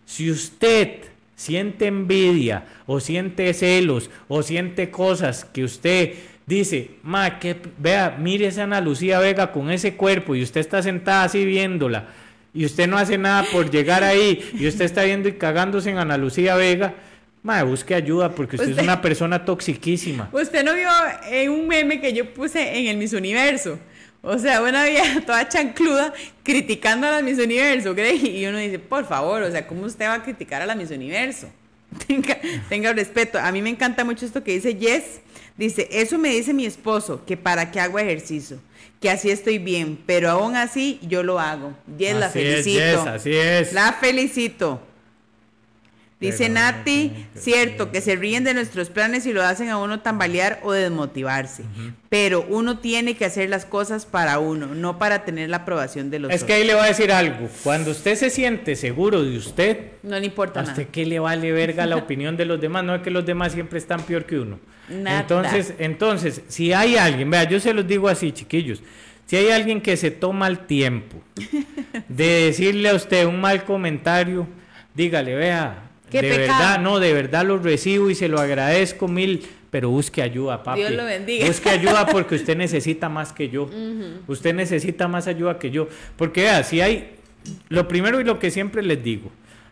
Si 0.05 0.29
usted 0.29 0.99
siente 1.36 1.88
envidia 1.88 2.63
o 2.86 2.99
siente 2.99 3.53
celos 3.53 4.09
o 4.27 4.41
siente 4.43 4.89
cosas 4.89 5.45
que 5.45 5.63
usted 5.63 6.13
dice, 6.45 6.91
ma, 7.03 7.39
que 7.39 7.57
vea, 7.79 8.15
mire 8.19 8.45
esa 8.47 8.63
Ana 8.63 8.79
Lucía 8.79 9.19
Vega 9.19 9.51
con 9.51 9.71
ese 9.71 9.95
cuerpo 9.95 10.36
y 10.36 10.43
usted 10.43 10.61
está 10.61 10.83
sentada 10.83 11.23
así 11.23 11.43
viéndola 11.43 12.05
y 12.56 12.66
usted 12.66 12.88
no 12.88 12.97
hace 12.97 13.18
nada 13.18 13.45
por 13.51 13.70
llegar 13.70 14.03
ahí 14.03 14.49
y 14.58 14.66
usted 14.66 14.86
está 14.86 15.03
viendo 15.03 15.28
y 15.28 15.34
cagándose 15.34 15.89
en 15.89 15.97
Ana 15.97 16.18
Lucía 16.18 16.56
Vega, 16.56 16.95
ma, 17.43 17.62
busque 17.64 17.93
ayuda 17.93 18.34
porque 18.34 18.56
usted, 18.56 18.70
es 18.70 18.78
una 18.82 19.01
persona 19.01 19.43
toxiquísima. 19.43 20.30
Usted 20.32 20.64
no 20.64 20.74
vio 20.74 20.89
en 21.30 21.51
un 21.51 21.68
meme 21.68 21.99
que 21.99 22.14
yo 22.14 22.34
puse 22.34 22.80
en 22.80 22.88
el 22.88 22.97
Miss 22.97 23.12
Universo. 23.14 23.78
O 24.22 24.39
sea, 24.39 24.62
una 24.62 24.86
vieja 24.86 25.22
toda 25.26 25.47
chancluda 25.47 26.14
criticando 26.41 27.06
a 27.08 27.12
la 27.12 27.22
Miss 27.22 27.38
Universo, 27.38 27.93
Grey. 27.93 28.39
Y 28.39 28.47
uno 28.47 28.58
dice, 28.58 28.80
por 28.80 29.06
favor, 29.06 29.43
o 29.43 29.51
sea, 29.51 29.68
¿cómo 29.68 29.86
usted 29.86 30.06
va 30.06 30.16
a 30.16 30.24
criticar 30.24 30.62
a 30.62 30.66
la 30.66 30.76
Miss 30.76 30.89
Universo? 30.89 31.47
Tenga, 32.08 32.38
tenga 32.68 32.91
respeto. 32.91 33.39
A 33.39 33.51
mí 33.51 33.62
me 33.62 33.70
encanta 33.70 34.03
mucho 34.03 34.26
esto 34.26 34.43
que 34.43 34.53
dice 34.53 34.76
Jess. 34.78 35.22
Dice, 35.56 35.88
eso 35.91 36.18
me 36.18 36.30
dice 36.30 36.53
mi 36.53 36.66
esposo, 36.66 37.24
que 37.26 37.38
para 37.38 37.72
qué 37.72 37.80
hago 37.80 37.97
ejercicio, 37.99 38.60
que 39.06 39.12
así 39.12 39.30
estoy 39.30 39.60
bien, 39.60 39.99
pero 40.08 40.32
aún 40.32 40.56
así 40.56 40.99
yo 41.03 41.22
lo 41.22 41.39
hago. 41.39 41.76
Jess, 41.95 42.16
la 42.16 42.30
felicito. 42.32 42.82
Es, 42.82 42.97
así 43.06 43.36
es. 43.36 43.72
La 43.72 43.93
felicito. 43.93 44.82
Dice 46.26 46.49
Nati, 46.49 47.11
cierto, 47.36 47.91
que 47.91 48.01
se 48.01 48.15
ríen 48.15 48.43
de 48.43 48.53
nuestros 48.53 48.89
planes 48.89 49.26
y 49.26 49.34
lo 49.34 49.43
hacen 49.43 49.69
a 49.69 49.78
uno 49.78 49.99
tambalear 50.01 50.59
o 50.63 50.71
desmotivarse. 50.71 51.63
Pero 52.09 52.45
uno 52.49 52.80
tiene 52.80 53.15
que 53.15 53.26
hacer 53.26 53.49
las 53.49 53.65
cosas 53.65 54.05
para 54.05 54.39
uno, 54.39 54.67
no 54.67 54.99
para 54.99 55.26
tener 55.26 55.49
la 55.49 55.57
aprobación 55.57 56.09
de 56.09 56.19
los 56.19 56.32
Es 56.32 56.43
que 56.43 56.53
ahí 56.53 56.65
le 56.65 56.73
voy 56.76 56.84
a 56.84 56.88
decir 56.88 57.11
algo. 57.11 57.49
Cuando 57.63 57.91
usted 57.91 58.15
se 58.15 58.30
siente 58.30 58.76
seguro 58.76 59.23
de 59.23 59.38
usted, 59.38 59.78
no 60.03 60.19
le 60.19 60.26
importa 60.26 60.61
¿a 60.61 60.63
usted 60.63 60.88
qué 60.89 61.05
le 61.05 61.19
vale 61.19 61.51
verga 61.51 61.86
la 61.86 61.95
opinión 62.05 62.38
de 62.38 62.45
los 62.45 62.59
demás? 62.59 62.84
No 62.84 62.95
es 62.95 63.01
que 63.01 63.11
los 63.11 63.26
demás 63.26 63.53
siempre 63.53 63.80
están 63.80 64.01
peor 64.01 64.26
que 64.26 64.39
uno. 64.39 64.59
Entonces, 64.89 65.73
entonces, 65.80 66.41
si 66.47 66.73
hay 66.73 66.95
alguien, 66.97 67.30
vea, 67.30 67.43
yo 67.43 67.59
se 67.59 67.73
los 67.73 67.88
digo 67.88 68.07
así, 68.07 68.32
chiquillos. 68.32 68.82
Si 69.26 69.36
hay 69.36 69.49
alguien 69.49 69.82
que 69.82 69.97
se 69.97 70.11
toma 70.11 70.47
el 70.47 70.59
tiempo 70.59 71.17
de 72.07 72.26
decirle 72.45 72.89
a 72.89 72.95
usted 72.95 73.26
un 73.26 73.41
mal 73.41 73.63
comentario, 73.63 74.47
dígale, 74.93 75.36
vea, 75.36 75.84
de 76.12 76.22
verdad, 76.22 76.80
no, 76.80 76.99
de 76.99 77.14
verdad 77.14 77.45
lo 77.45 77.58
recibo 77.58 78.10
y 78.10 78.16
se 78.16 78.28
lo 78.28 78.39
agradezco 78.39 79.08
mil, 79.08 79.45
pero 79.70 79.89
busque 79.89 80.22
ayuda, 80.22 80.64
papi. 80.64 80.80
Dios 80.80 80.91
lo 80.91 81.06
bendiga. 81.06 81.47
Busque 81.47 81.70
ayuda 81.70 82.06
porque 82.06 82.36
usted 82.36 82.56
necesita 82.56 83.10
más 83.10 83.34
que 83.34 83.49
yo. 83.49 83.70
Usted 84.28 84.53
necesita 84.53 85.08
más 85.08 85.28
ayuda 85.28 85.60
que 85.60 85.72
yo. 85.72 85.88
Porque 86.18 86.41
vea, 86.41 86.64
si 86.64 86.82
hay, 86.82 87.16
lo 87.70 87.88
primero 87.88 88.20
y 88.20 88.24
lo 88.24 88.39
que 88.39 88.51
siempre 88.51 88.82
les 88.84 89.03
digo, 89.03 89.32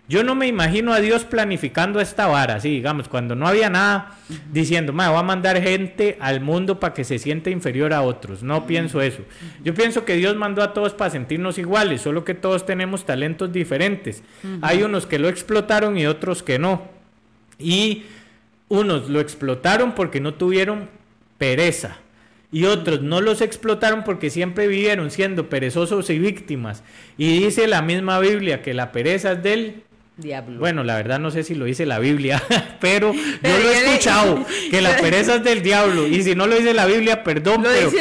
yo 0.10 0.24
no 0.24 0.36
me 0.36 0.47
imagino 0.47 0.91
a 0.91 0.99
Dios 0.99 1.24
planificando 1.24 2.01
esta 2.01 2.28
vara, 2.28 2.56
así 2.56 2.70
digamos, 2.70 3.08
cuando 3.08 3.36
no 3.36 3.47
había 3.47 3.70
nada, 3.70 4.18
diciendo, 4.51 4.91
me 4.91 5.08
va 5.08 5.20
a 5.20 5.24
mandar 5.24 5.62
gente 5.62 6.18
al 6.20 6.41
mundo 6.41 6.80
para 6.80 6.93
que 6.93 7.06
se 7.06 7.20
sienta 7.20 7.49
inferior 7.49 7.93
a 7.93 8.01
otros. 8.01 8.43
No 8.43 8.68
pienso 8.68 9.01
eso. 9.01 9.22
Yo 9.64 9.74
pienso 9.74 10.04
que 10.04 10.16
Dios 10.16 10.36
mandó 10.36 10.62
a 10.62 10.74
todos 10.74 10.93
para 10.93 11.10
sentirnos 11.10 11.58
iguales, 11.58 12.01
solo 12.01 12.26
que 12.26 12.34
todos 12.34 12.66
tenemos 12.66 13.06
talentos 13.06 13.54
diferentes. 13.54 14.24
Hay 14.62 14.84
unos 14.84 15.06
que 15.06 15.20
lo 15.20 15.30
explotaron 15.30 15.97
y 15.97 16.06
otros 16.06 16.43
que 16.43 16.60
no. 16.60 16.84
Y 17.58 18.04
unos 18.68 19.10
lo 19.10 19.22
explotaron 19.22 19.95
porque 19.95 20.20
no 20.20 20.34
tuvieron 20.34 20.89
pereza. 21.38 21.97
Y 22.51 22.66
otros 22.66 23.01
no 23.01 23.22
los 23.22 23.41
explotaron 23.41 24.04
porque 24.04 24.30
siempre 24.30 24.68
vivieron 24.68 25.12
siendo 25.12 25.49
perezosos 25.49 26.10
y 26.10 26.20
víctimas. 26.20 26.84
Y 27.18 27.39
dice 27.39 27.68
la 27.68 27.82
misma 27.82 28.20
Biblia 28.20 28.62
que 28.62 28.74
la 28.74 28.91
pereza 28.91 29.32
es 29.32 29.43
del 29.43 29.84
Diablo. 30.16 30.59
Bueno, 30.59 30.84
la 30.84 30.95
verdad 30.95 31.20
no 31.20 31.32
sé 31.32 31.43
si 31.43 31.55
lo 31.55 31.66
dice 31.66 31.86
la 31.86 31.97
Biblia, 31.99 32.41
pero, 32.80 33.14
yo 33.14 33.20
lo 33.41 33.70
he 33.70 33.74
escuchado, 33.74 34.45
que 34.72 34.82
la 34.82 34.97
pereza 34.97 35.36
es 35.36 35.43
del 35.43 35.64
diablo. 35.64 36.07
Y 36.07 36.22
si 36.22 36.36
no 36.36 36.45
lo 36.45 36.55
dice 36.55 36.74
la 36.74 36.86
Biblia, 36.86 37.24
perdón, 37.24 37.64
pero, 37.64 37.91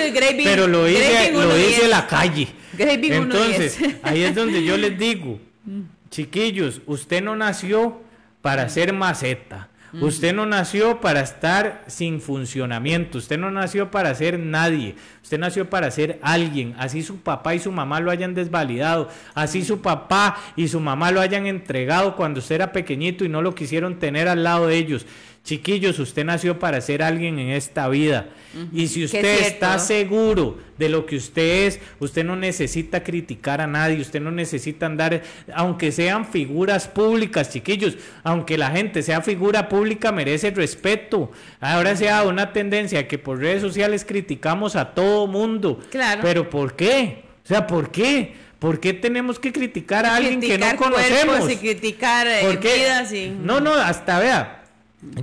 pero, 0.44 0.68
lo 0.68 0.84
dice, 0.84 1.32
lo 1.32 1.54
dice 1.56 1.88
la 1.88 2.06
calle. 2.06 2.48
Entonces, 2.78 3.78
ahí 4.02 4.22
es 4.22 4.34
donde 4.34 4.62
yo 4.62 4.76
les 4.76 4.98
digo, 4.98 5.40
chiquillos, 6.10 6.82
usted 6.86 7.22
no 7.22 7.34
nació 7.34 8.02
para 8.42 8.68
ser 8.68 8.92
maceta. 8.92 9.68
Usted 10.00 10.34
no 10.34 10.46
nació 10.46 11.00
para 11.00 11.20
estar 11.20 11.84
sin 11.86 12.22
funcionamiento, 12.22 13.18
usted 13.18 13.38
no 13.38 13.50
nació 13.50 13.90
para 13.90 14.14
ser 14.14 14.38
nadie, 14.38 14.94
usted 15.22 15.38
nació 15.38 15.68
para 15.68 15.90
ser 15.90 16.18
alguien, 16.22 16.74
así 16.78 17.02
su 17.02 17.18
papá 17.18 17.54
y 17.54 17.58
su 17.58 17.70
mamá 17.70 18.00
lo 18.00 18.10
hayan 18.10 18.32
desvalidado, 18.32 19.10
así 19.34 19.62
su 19.62 19.82
papá 19.82 20.38
y 20.56 20.68
su 20.68 20.80
mamá 20.80 21.10
lo 21.10 21.20
hayan 21.20 21.46
entregado 21.46 22.16
cuando 22.16 22.40
usted 22.40 22.54
era 22.54 22.72
pequeñito 22.72 23.24
y 23.26 23.28
no 23.28 23.42
lo 23.42 23.54
quisieron 23.54 23.98
tener 23.98 24.28
al 24.28 24.44
lado 24.44 24.66
de 24.66 24.76
ellos. 24.76 25.04
Chiquillos, 25.44 25.98
usted 25.98 26.24
nació 26.24 26.60
para 26.60 26.80
ser 26.80 27.02
alguien 27.02 27.36
en 27.40 27.48
esta 27.48 27.88
vida. 27.88 28.28
Y 28.72 28.86
si 28.86 29.04
usted 29.04 29.40
está 29.40 29.80
seguro 29.80 30.58
de 30.78 30.88
lo 30.88 31.04
que 31.04 31.16
usted 31.16 31.66
es, 31.66 31.80
usted 31.98 32.24
no 32.24 32.36
necesita 32.36 33.02
criticar 33.02 33.60
a 33.60 33.66
nadie, 33.66 34.00
usted 34.00 34.20
no 34.20 34.30
necesita 34.30 34.86
andar, 34.86 35.22
aunque 35.52 35.90
sean 35.90 36.26
figuras 36.26 36.86
públicas, 36.86 37.50
chiquillos, 37.50 37.96
aunque 38.22 38.56
la 38.56 38.70
gente 38.70 39.02
sea 39.02 39.20
figura 39.20 39.68
pública, 39.68 40.12
merece 40.12 40.52
respeto. 40.52 41.32
Ahora 41.60 41.96
se 41.96 42.08
ha 42.08 42.22
una 42.22 42.52
tendencia 42.52 43.08
que 43.08 43.18
por 43.18 43.40
redes 43.40 43.62
sociales 43.62 44.04
criticamos 44.04 44.76
a 44.76 44.94
todo 44.94 45.26
mundo. 45.26 45.80
Claro. 45.90 46.20
Pero 46.22 46.48
¿por 46.48 46.76
qué? 46.76 47.24
O 47.44 47.48
sea, 47.48 47.66
¿por 47.66 47.90
qué? 47.90 48.34
¿Por 48.60 48.78
qué 48.78 48.92
tenemos 48.92 49.40
que 49.40 49.50
criticar 49.52 50.06
a 50.06 50.14
alguien 50.14 50.40
que 50.40 50.56
no 50.56 50.76
conocemos? 50.76 51.50
Y 51.50 51.56
criticar 51.56 52.28
eh, 52.28 52.56
vidas 52.62 53.12
y... 53.12 53.30
No, 53.30 53.60
no, 53.60 53.74
hasta 53.74 54.20
vea 54.20 54.61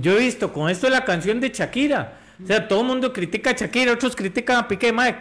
yo 0.00 0.12
he 0.12 0.18
visto 0.18 0.52
con 0.52 0.70
esto 0.70 0.88
la 0.88 1.04
canción 1.04 1.40
de 1.40 1.50
Shakira. 1.50 2.18
O 2.42 2.46
sea, 2.46 2.66
todo 2.68 2.80
el 2.80 2.86
mundo 2.86 3.12
critica 3.12 3.50
a 3.50 3.52
Shakira, 3.54 3.92
otros 3.92 4.16
critican 4.16 4.56
a 4.56 4.68
Piqué. 4.68 4.92
Mike, 4.92 5.18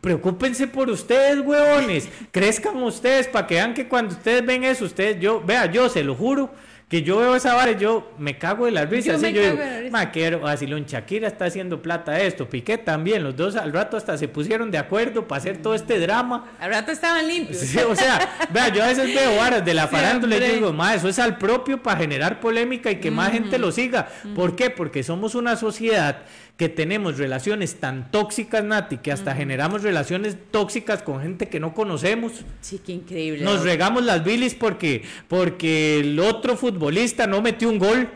preocúpense 0.00 0.66
por 0.66 0.90
ustedes, 0.90 1.40
huevones. 1.40 2.08
Crezcan 2.30 2.82
ustedes 2.82 3.28
para 3.28 3.46
que 3.46 3.54
vean 3.54 3.74
que 3.74 3.88
cuando 3.88 4.14
ustedes 4.14 4.44
ven 4.44 4.64
eso, 4.64 4.84
ustedes, 4.84 5.20
yo, 5.20 5.40
vea, 5.40 5.66
yo 5.66 5.88
se 5.88 6.02
lo 6.02 6.14
juro 6.14 6.50
que 6.92 7.00
yo 7.00 7.16
veo 7.16 7.34
esa 7.34 7.54
vara 7.54 7.70
y 7.70 7.78
yo 7.78 8.12
me 8.18 8.36
cago 8.36 8.66
de 8.66 8.70
la 8.70 8.84
risa. 8.84 9.12
Yo 9.12 9.16
así 9.16 9.32
yo 9.32 9.40
digo, 9.40 9.56
maquero, 9.90 10.46
así 10.46 10.66
lo 10.66 10.78
Shakira 10.78 11.26
está 11.26 11.46
haciendo 11.46 11.80
plata 11.80 12.20
esto, 12.20 12.50
Piqué 12.50 12.76
también, 12.76 13.24
los 13.24 13.34
dos 13.34 13.56
al 13.56 13.72
rato 13.72 13.96
hasta 13.96 14.18
se 14.18 14.28
pusieron 14.28 14.70
de 14.70 14.76
acuerdo 14.76 15.26
para 15.26 15.40
hacer 15.40 15.56
todo 15.62 15.74
este 15.74 15.98
drama. 15.98 16.52
Al 16.60 16.68
rato 16.68 16.92
estaban 16.92 17.26
limpios. 17.26 17.62
o 17.88 17.96
sea, 17.96 18.46
vea, 18.50 18.68
yo 18.68 18.84
a 18.84 18.88
veces 18.88 19.06
veo 19.06 19.38
varas 19.38 19.64
de 19.64 19.72
la 19.72 19.88
farándula 19.88 20.36
y 20.36 20.56
digo, 20.56 20.74
ma, 20.74 20.94
eso 20.94 21.08
es 21.08 21.18
al 21.18 21.38
propio 21.38 21.82
para 21.82 21.98
generar 21.98 22.40
polémica 22.40 22.90
y 22.90 22.96
que 22.96 23.10
más 23.10 23.32
gente 23.32 23.56
lo 23.56 23.72
siga. 23.72 24.10
¿Por 24.34 24.54
qué? 24.54 24.68
Porque 24.68 25.02
somos 25.02 25.34
una 25.34 25.56
sociedad 25.56 26.24
que 26.56 26.68
tenemos 26.68 27.18
relaciones 27.18 27.80
tan 27.80 28.10
tóxicas, 28.10 28.62
Nati, 28.62 28.98
que 28.98 29.10
hasta 29.10 29.34
generamos 29.34 29.82
relaciones 29.82 30.36
tóxicas 30.50 31.02
con 31.02 31.20
gente 31.20 31.48
que 31.48 31.58
no 31.58 31.74
conocemos. 31.74 32.32
Sí, 32.60 32.80
qué 32.84 32.92
increíble. 32.92 33.42
Nos 33.42 33.64
regamos 33.64 34.04
las 34.04 34.22
bilis 34.22 34.54
porque, 34.54 35.02
porque 35.28 36.00
el 36.00 36.20
otro 36.20 36.56
futbolista 36.82 37.28
no 37.28 37.40
metió 37.40 37.68
un 37.68 37.78
gol. 37.78 38.10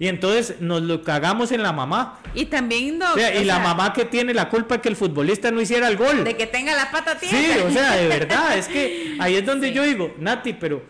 Y 0.00 0.08
entonces 0.08 0.60
nos 0.60 0.82
lo 0.82 1.04
cagamos 1.04 1.52
en 1.52 1.62
la 1.62 1.72
mamá. 1.72 2.20
Y 2.34 2.46
también 2.46 2.98
no, 2.98 3.06
y 3.16 3.44
la 3.44 3.58
mamá 3.58 3.92
que 3.92 4.06
tiene 4.06 4.32
la 4.32 4.48
culpa 4.48 4.76
de 4.76 4.80
que 4.80 4.88
el 4.88 4.96
futbolista 4.96 5.50
no 5.50 5.60
hiciera 5.60 5.88
el 5.88 5.96
gol. 5.96 6.24
De 6.24 6.36
que 6.36 6.46
tenga 6.46 6.74
la 6.74 6.90
pata 6.90 7.18
tiesa. 7.18 7.36
Sí, 7.36 7.60
o 7.64 7.70
sea, 7.70 7.96
de 7.96 8.08
verdad, 8.08 8.56
es 8.56 8.66
que 8.66 9.16
ahí 9.20 9.36
es 9.36 9.44
donde 9.44 9.72
yo 9.72 9.84
digo, 9.84 10.14
Nati, 10.18 10.54
pero 10.54 10.82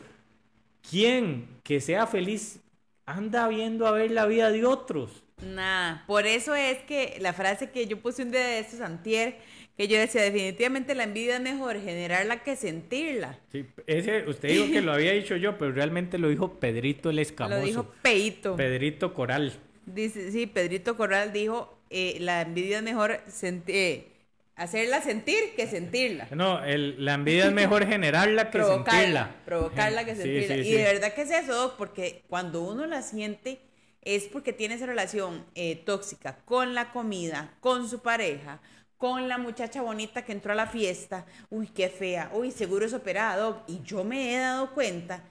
¿quién 0.88 1.48
que 1.64 1.80
sea 1.80 2.06
feliz 2.06 2.60
anda 3.04 3.48
viendo 3.48 3.86
a 3.88 3.90
ver 3.90 4.12
la 4.12 4.26
vida 4.26 4.50
de 4.52 4.64
otros? 4.64 5.10
Nada, 5.44 6.04
por 6.06 6.26
eso 6.26 6.54
es 6.54 6.78
que 6.84 7.18
la 7.20 7.32
frase 7.32 7.70
que 7.70 7.86
yo 7.86 8.00
puse 8.00 8.22
un 8.22 8.30
día 8.30 8.46
de 8.46 8.60
estos 8.60 8.80
antier, 8.80 9.40
que 9.80 9.88
yo 9.88 9.98
decía, 9.98 10.20
definitivamente 10.20 10.94
la 10.94 11.04
envidia 11.04 11.36
es 11.36 11.40
mejor 11.40 11.80
generarla 11.80 12.42
que 12.42 12.54
sentirla. 12.54 13.38
Sí, 13.50 13.64
ese, 13.86 14.28
usted 14.28 14.50
dijo 14.50 14.70
que 14.70 14.82
lo 14.82 14.92
había 14.92 15.12
dicho 15.12 15.36
yo, 15.36 15.56
pero 15.56 15.72
realmente 15.72 16.18
lo 16.18 16.28
dijo 16.28 16.60
Pedrito 16.60 17.08
el 17.08 17.18
Escamoso. 17.18 17.58
Lo 17.58 17.64
dijo 17.64 17.90
Peito. 18.02 18.56
Pedrito 18.56 19.14
Coral. 19.14 19.54
Dice, 19.86 20.32
sí, 20.32 20.46
Pedrito 20.46 20.98
Coral 20.98 21.32
dijo, 21.32 21.78
eh, 21.88 22.18
la 22.20 22.42
envidia 22.42 22.76
es 22.76 22.82
mejor 22.82 23.22
eh, 23.68 24.12
hacerla 24.54 25.00
sentir 25.00 25.54
que 25.56 25.66
sentirla. 25.66 26.28
No, 26.32 26.62
el, 26.62 27.02
la 27.02 27.14
envidia 27.14 27.46
es 27.46 27.52
mejor 27.52 27.86
generarla 27.88 28.50
que 28.50 28.62
sentirla. 28.62 29.34
Provocarla 29.46 30.04
que 30.04 30.14
sentirla. 30.14 30.56
y 30.56 30.72
de 30.72 30.82
verdad 30.82 31.14
que 31.14 31.22
es 31.22 31.30
eso, 31.30 31.76
porque 31.78 32.22
cuando 32.28 32.60
uno 32.60 32.84
la 32.84 33.00
siente 33.00 33.60
es 34.02 34.24
porque 34.24 34.52
tiene 34.52 34.74
esa 34.74 34.84
relación 34.84 35.46
eh, 35.54 35.76
tóxica 35.76 36.36
con 36.44 36.74
la 36.74 36.92
comida, 36.92 37.54
con 37.60 37.88
su 37.88 38.00
pareja, 38.00 38.60
con 39.01 39.28
la 39.30 39.38
muchacha 39.38 39.80
bonita 39.80 40.26
que 40.26 40.32
entró 40.32 40.53
a 40.53 40.55
la 40.55 40.66
fiesta, 40.66 41.24
uy, 41.48 41.68
qué 41.68 41.88
fea, 41.88 42.30
uy, 42.34 42.51
seguro 42.51 42.84
es 42.84 42.92
operado. 42.92 43.64
Y 43.66 43.80
yo 43.82 44.05
me 44.05 44.34
he 44.34 44.38
dado 44.38 44.74
cuenta, 44.74 45.24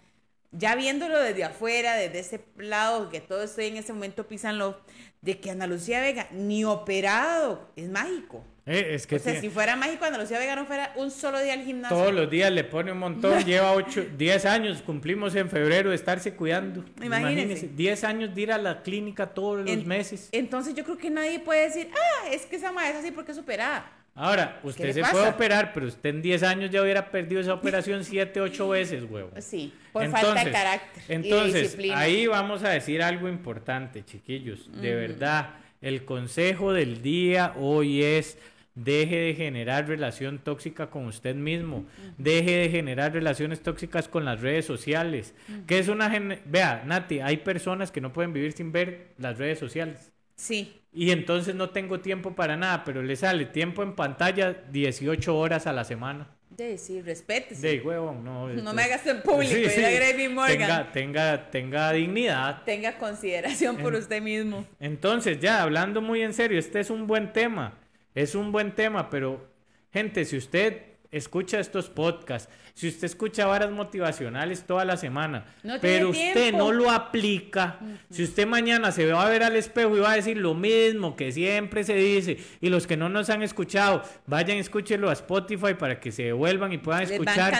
ya 0.52 0.74
viéndolo 0.74 1.20
desde 1.20 1.44
afuera, 1.44 1.94
desde 1.94 2.18
ese 2.20 2.46
lado, 2.58 3.10
que 3.10 3.22
todo 3.22 3.44
estoy 3.44 3.68
en 3.68 3.78
ese 3.78 3.94
momento 3.94 4.28
pisanlo, 4.28 4.82
de 5.22 5.40
que 5.40 5.52
Ana 5.52 5.68
Lucía 5.68 6.02
Vega 6.02 6.28
ni 6.32 6.66
operado 6.66 7.70
es 7.76 7.88
mágico. 7.90 8.44
Eh, 8.72 8.94
es 8.94 9.08
que 9.08 9.16
o 9.16 9.20
sea, 9.20 9.42
si 9.42 9.50
fuera 9.50 9.76
mágico 9.76 9.98
cuando 10.00 10.20
los 10.20 10.30
vegano 10.30 10.64
fuera 10.66 10.94
un 10.96 11.10
solo 11.10 11.42
día 11.42 11.54
al 11.54 11.64
gimnasio. 11.64 11.98
todos 11.98 12.14
los 12.14 12.30
días 12.30 12.52
le 12.52 12.64
pone 12.64 12.92
un 12.92 13.00
montón, 13.00 13.44
lleva 13.46 13.72
8, 13.72 14.10
10 14.16 14.46
años, 14.46 14.82
cumplimos 14.84 15.34
en 15.36 15.50
febrero 15.50 15.90
de 15.90 15.96
estarse 15.96 16.36
cuidando. 16.36 16.86
Imagínese. 17.02 17.70
10 17.70 18.04
años 18.04 18.36
de 18.36 18.42
ir 18.42 18.52
a 18.52 18.60
la 18.60 18.84
clínica 18.84 19.26
todos 19.26 19.62
los 19.62 19.70
En- 19.72 19.88
meses. 19.88 20.30
Entonces 20.32 20.76
yo 20.76 20.84
creo 20.84 20.98
que 21.00 21.10
nadie 21.10 21.40
puede 21.40 21.64
decir, 21.64 21.90
ah, 21.94 22.28
es 22.32 22.46
que 22.46 22.58
esa 22.58 22.72
madre 22.72 22.92
es 22.92 22.96
así 22.98 23.12
porque 23.12 23.32
es 23.32 23.40
operada. 23.40 23.92
Ahora, 24.14 24.60
usted 24.64 24.92
se 24.94 25.02
pasa? 25.02 25.14
puede 25.14 25.30
operar, 25.30 25.72
pero 25.74 25.88
usted 25.88 26.10
en 26.10 26.22
10 26.22 26.44
años 26.44 26.70
ya 26.70 26.82
hubiera 26.84 27.10
perdido 27.10 27.42
esa 27.42 27.54
operación 27.56 28.04
7, 28.06 28.40
8 28.40 28.70
veces, 28.70 29.04
huevo. 29.10 29.32
Sí, 29.40 29.74
por 29.92 30.08
falta 30.10 30.44
de 30.44 30.52
carácter 30.52 31.04
y 31.06 31.08
de 31.08 31.16
Entonces, 31.16 31.62
disciplina. 31.64 31.98
ahí 32.00 32.28
vamos 32.28 32.64
a 32.64 32.70
decir 32.70 33.02
algo 33.02 33.28
importante, 33.30 34.06
chiquillos. 34.06 34.70
De 34.80 34.94
verdad, 34.94 35.56
el 35.82 36.06
consejo 36.06 36.74
del 36.74 37.02
día 37.02 37.54
hoy 37.58 38.04
es 38.04 38.38
deje 38.84 39.16
de 39.18 39.34
generar 39.36 39.88
relación 39.88 40.40
tóxica 40.40 40.90
con 40.90 41.06
usted 41.06 41.36
mismo, 41.36 41.86
deje 42.18 42.52
de 42.58 42.70
generar 42.70 43.14
relaciones 43.14 43.62
tóxicas 43.62 44.08
con 44.08 44.26
las 44.26 44.42
redes 44.42 44.66
sociales. 44.66 45.34
Que 45.68 45.80
es 45.80 45.88
una 45.88 46.10
gen- 46.10 46.40
vea, 46.46 46.84
Nati, 46.86 47.20
hay 47.20 47.38
personas 47.38 47.92
que 47.92 48.02
no 48.02 48.14
pueden 48.14 48.34
vivir 48.34 48.52
sin 48.54 48.72
ver 48.72 49.08
las 49.18 49.38
redes 49.38 49.60
sociales. 49.60 50.12
Sí, 50.36 50.76
Y 50.94 51.12
entonces 51.12 51.54
no 51.54 51.70
tengo 51.70 52.00
tiempo 52.00 52.34
para 52.34 52.56
nada, 52.58 52.84
pero 52.86 53.04
le 53.04 53.16
sale 53.16 53.46
tiempo 53.46 53.84
en 53.84 53.94
pantalla 53.94 54.54
18 54.72 55.38
horas 55.38 55.68
a 55.68 55.74
la 55.74 55.84
semana. 55.84 56.28
de 56.50 56.78
sí, 56.78 57.02
respétese. 57.02 57.66
De 57.68 57.80
huevón, 57.82 58.24
no. 58.24 58.48
No 58.50 58.74
me 58.74 58.84
hagas 58.84 59.06
en 59.08 59.22
público, 59.22 59.54
diría 59.54 59.92
Gravy 59.92 60.28
Morgan. 60.30 60.58
Tenga, 60.58 60.92
tenga, 60.92 61.52
tenga 61.52 61.92
dignidad. 61.92 62.64
Tenga 62.64 62.98
consideración 62.98 63.78
por 63.78 63.94
usted 63.94 64.22
mismo. 64.22 64.66
Entonces, 64.80 65.40
ya 65.40 65.62
hablando 65.62 66.02
muy 66.02 66.22
en 66.22 66.34
serio, 66.34 66.58
este 66.58 66.80
es 66.80 66.90
un 66.90 67.06
buen 67.08 67.32
tema. 67.34 67.74
Es 68.16 68.36
un 68.36 68.52
buen 68.52 68.74
tema, 68.74 69.10
pero 69.10 69.48
gente, 69.94 70.26
si 70.26 70.38
usted 70.38 70.84
escucha 71.12 71.60
estos 71.60 71.90
podcasts, 71.90 72.50
si 72.76 72.88
usted 72.88 73.06
escucha 73.06 73.48
varas 73.48 73.72
motivacionales 73.72 74.64
toda 74.64 74.86
la 74.86 74.96
semana, 74.96 75.46
No 75.64 75.76
pero 75.82 76.10
usted 76.10 76.34
tiempo. 76.34 76.60
no 76.60 76.72
lo 76.72 76.92
aplica, 76.92 77.80
si 78.12 78.24
usted 78.24 78.46
mañana 78.46 78.92
se 78.92 79.12
va 79.12 79.26
a 79.26 79.30
ver 79.30 79.42
al 79.44 79.56
espejo 79.56 79.98
y 79.98 80.00
va 80.02 80.12
a 80.12 80.16
decir 80.16 80.38
lo 80.38 80.54
mismo 80.54 81.16
que 81.16 81.32
siempre 81.32 81.84
se 81.84 81.96
dice, 81.96 82.38
y 82.62 82.70
los 82.70 82.86
que 82.86 82.96
no 82.96 83.10
nos 83.10 83.30
han 83.32 83.42
escuchado, 83.42 84.04
vayan, 84.28 84.58
escúchenlo 84.60 85.10
a 85.10 85.14
Spotify 85.14 85.74
para 85.74 86.00
que 86.00 86.12
se 86.12 86.24
devuelvan 86.26 86.74
y 86.74 86.78
puedan 86.78 87.02
escuchar 87.04 87.54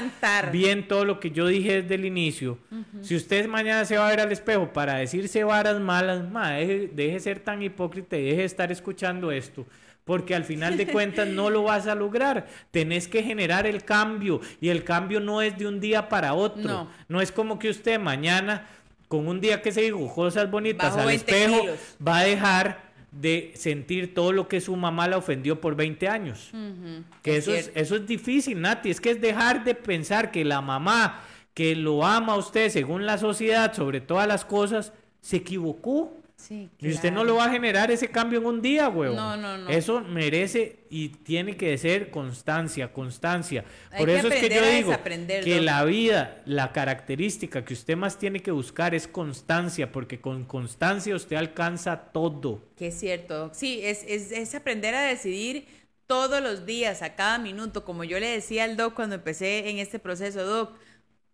bien 0.52 0.88
todo 0.88 1.04
lo 1.04 1.20
que 1.20 1.32
yo 1.32 1.48
dije 1.48 1.82
desde 1.82 1.96
el 1.96 2.06
inicio. 2.06 2.60
Si 3.02 3.16
usted 3.16 3.48
mañana 3.48 3.84
se 3.86 3.98
va 3.98 4.08
a 4.08 4.12
ver 4.12 4.20
al 4.22 4.32
espejo 4.32 4.72
para 4.72 4.96
decirse 4.96 5.44
varas 5.44 5.80
malas, 5.80 6.30
ma, 6.30 6.52
deje, 6.52 6.92
deje 6.94 7.14
de 7.14 7.20
ser 7.20 7.40
tan 7.40 7.62
hipócrita 7.64 8.16
y 8.16 8.26
deje 8.26 8.38
de 8.38 8.46
estar 8.46 8.72
escuchando 8.72 9.32
esto. 9.32 9.66
Porque 10.06 10.36
al 10.36 10.44
final 10.44 10.78
de 10.78 10.88
cuentas 10.92 11.28
no 11.28 11.50
lo 11.50 11.64
vas 11.64 11.88
a 11.88 11.96
lograr. 11.96 12.48
Tenés 12.72 13.08
que 13.08 13.24
generar 13.24 13.68
el 13.68 13.84
cambio. 13.84 14.42
Y 14.60 14.70
el 14.70 14.84
cambio 14.84 15.20
no 15.20 15.42
es 15.42 15.58
de 15.58 15.68
un 15.68 15.80
día 15.80 16.10
para 16.10 16.34
otro. 16.34 16.64
No. 16.64 16.88
No, 17.08 17.22
es 17.22 17.32
como 17.32 17.60
que 17.60 17.70
usted 17.70 18.00
mañana, 18.00 18.68
con 19.08 19.28
un 19.28 19.40
día 19.40 19.62
que 19.62 19.72
se 19.72 19.82
dijo 19.82 20.14
cosas 20.14 20.50
bonitas 20.50 20.96
al 20.98 21.08
20 21.08 21.14
espejo, 21.16 21.62
kilos. 21.62 21.80
va 22.06 22.20
a 22.20 22.24
dejar 22.24 22.90
de 23.12 23.54
sentir 23.56 24.14
todo 24.14 24.32
lo 24.32 24.48
que 24.48 24.62
su 24.62 24.76
mamá 24.76 25.08
la 25.08 25.18
ofendió 25.18 25.60
por 25.60 25.76
20 25.76 26.08
años. 26.08 26.52
Que 27.22 27.38
Es 27.38 27.48
eso 27.48 27.56
es, 27.56 27.72
eso 27.76 27.96
es 27.96 28.06
difícil, 28.06 28.62
Nati. 28.62 28.90
Es 28.90 29.02
que 29.02 29.12
es 29.12 29.22
dejar 29.22 29.64
de 29.64 29.74
pensar 29.76 30.32
que 30.32 30.46
la 30.46 30.62
mamá 30.62 31.22
que 31.54 31.76
lo 31.76 32.06
ama 32.06 32.34
a 32.34 32.38
usted 32.38 32.70
según 32.70 33.06
la 33.06 33.18
sociedad 33.18 33.74
sobre 33.74 34.00
todas 34.00 34.28
las 34.28 34.46
cosas, 34.46 34.94
se 35.22 35.38
equivocó. 35.38 36.14
Sí, 36.40 36.70
Y 36.80 36.90
usted 36.92 37.12
no 37.12 37.26
lo 37.26 37.36
va 37.36 37.46
a 37.46 37.50
generar 37.50 37.92
ese 37.92 38.10
cambio 38.10 38.40
en 38.40 38.46
un 38.46 38.62
día, 38.62 38.88
huevo. 38.88 39.14
No, 39.14 39.36
no, 39.36 39.58
no. 39.58 39.70
Eso 39.70 40.00
merece 40.00 40.86
y 40.90 41.10
tiene 41.10 41.58
que 41.58 41.78
ser 41.78 42.10
constancia, 42.12 42.94
constancia. 42.94 43.66
Hay 43.92 44.00
Por 44.00 44.10
eso 44.10 44.30
es 44.30 44.40
que 44.40 44.50
yo 44.50 44.66
digo 44.66 44.94
que 45.44 45.60
la 45.60 45.84
vida, 45.84 46.42
la 46.46 46.72
característica 46.72 47.66
que 47.66 47.74
usted 47.74 47.98
más 47.98 48.18
tiene 48.18 48.40
que 48.40 48.52
buscar 48.52 48.96
es 48.96 49.06
constancia, 49.06 49.92
porque 49.92 50.22
con 50.22 50.46
constancia 50.46 51.14
usted 51.14 51.36
alcanza 51.36 51.98
todo. 52.14 52.64
Que 52.78 52.88
es 52.88 52.98
cierto. 52.98 53.52
Sí, 53.54 53.82
es, 53.84 54.06
es, 54.08 54.32
es 54.32 54.56
aprender 54.56 54.96
a 54.96 55.02
decidir 55.02 55.68
todos 56.08 56.42
los 56.42 56.66
días, 56.66 57.02
a 57.02 57.16
cada 57.16 57.38
minuto. 57.38 57.84
Como 57.84 58.06
yo 58.06 58.18
le 58.18 58.28
decía 58.28 58.64
al 58.64 58.78
Doc 58.78 58.94
cuando 58.94 59.16
empecé 59.16 59.70
en 59.70 59.78
este 59.78 60.00
proceso, 60.00 60.46
Doc, 60.46 60.72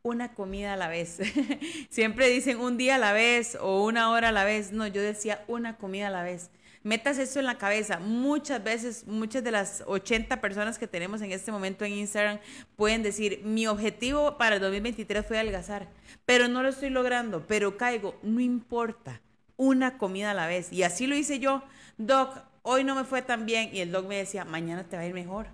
una 0.05 0.35
comida 0.35 0.73
a 0.73 0.77
la 0.77 0.87
vez. 0.87 1.17
Siempre 1.89 2.29
dicen 2.29 2.59
un 2.59 2.77
día 2.77 2.95
a 2.95 2.99
la 2.99 3.11
vez 3.11 3.57
o 3.59 3.83
una 3.83 4.11
hora 4.11 4.29
a 4.29 4.31
la 4.31 4.43
vez. 4.43 4.71
No, 4.71 4.85
yo 4.85 5.01
decía 5.01 5.43
una 5.47 5.77
comida 5.77 6.07
a 6.07 6.11
la 6.11 6.21
vez. 6.21 6.51
Metas 6.83 7.17
eso 7.17 7.39
en 7.39 7.45
la 7.45 7.57
cabeza. 7.57 7.97
Muchas 7.99 8.63
veces, 8.63 9.07
muchas 9.07 9.43
de 9.43 9.49
las 9.49 9.83
80 9.87 10.41
personas 10.41 10.77
que 10.77 10.85
tenemos 10.85 11.23
en 11.23 11.31
este 11.31 11.51
momento 11.51 11.85
en 11.85 11.93
Instagram 11.93 12.39
pueden 12.75 13.01
decir, 13.01 13.41
mi 13.43 13.65
objetivo 13.65 14.37
para 14.37 14.57
el 14.57 14.61
2023 14.61 15.25
fue 15.25 15.39
adelgazar, 15.39 15.89
pero 16.23 16.47
no 16.47 16.61
lo 16.61 16.69
estoy 16.69 16.91
logrando, 16.91 17.43
pero 17.47 17.75
caigo, 17.75 18.19
no 18.21 18.39
importa, 18.39 19.21
una 19.57 19.97
comida 19.97 20.31
a 20.31 20.35
la 20.35 20.45
vez. 20.45 20.71
Y 20.71 20.83
así 20.83 21.07
lo 21.07 21.15
hice 21.15 21.39
yo. 21.39 21.63
Doc, 21.97 22.37
hoy 22.61 22.83
no 22.83 22.93
me 22.93 23.05
fue 23.05 23.23
tan 23.23 23.47
bien 23.47 23.71
y 23.73 23.79
el 23.79 23.91
doc 23.91 24.05
me 24.05 24.17
decía, 24.17 24.45
mañana 24.45 24.83
te 24.83 24.97
va 24.97 25.01
a 25.01 25.07
ir 25.07 25.15
mejor. 25.15 25.47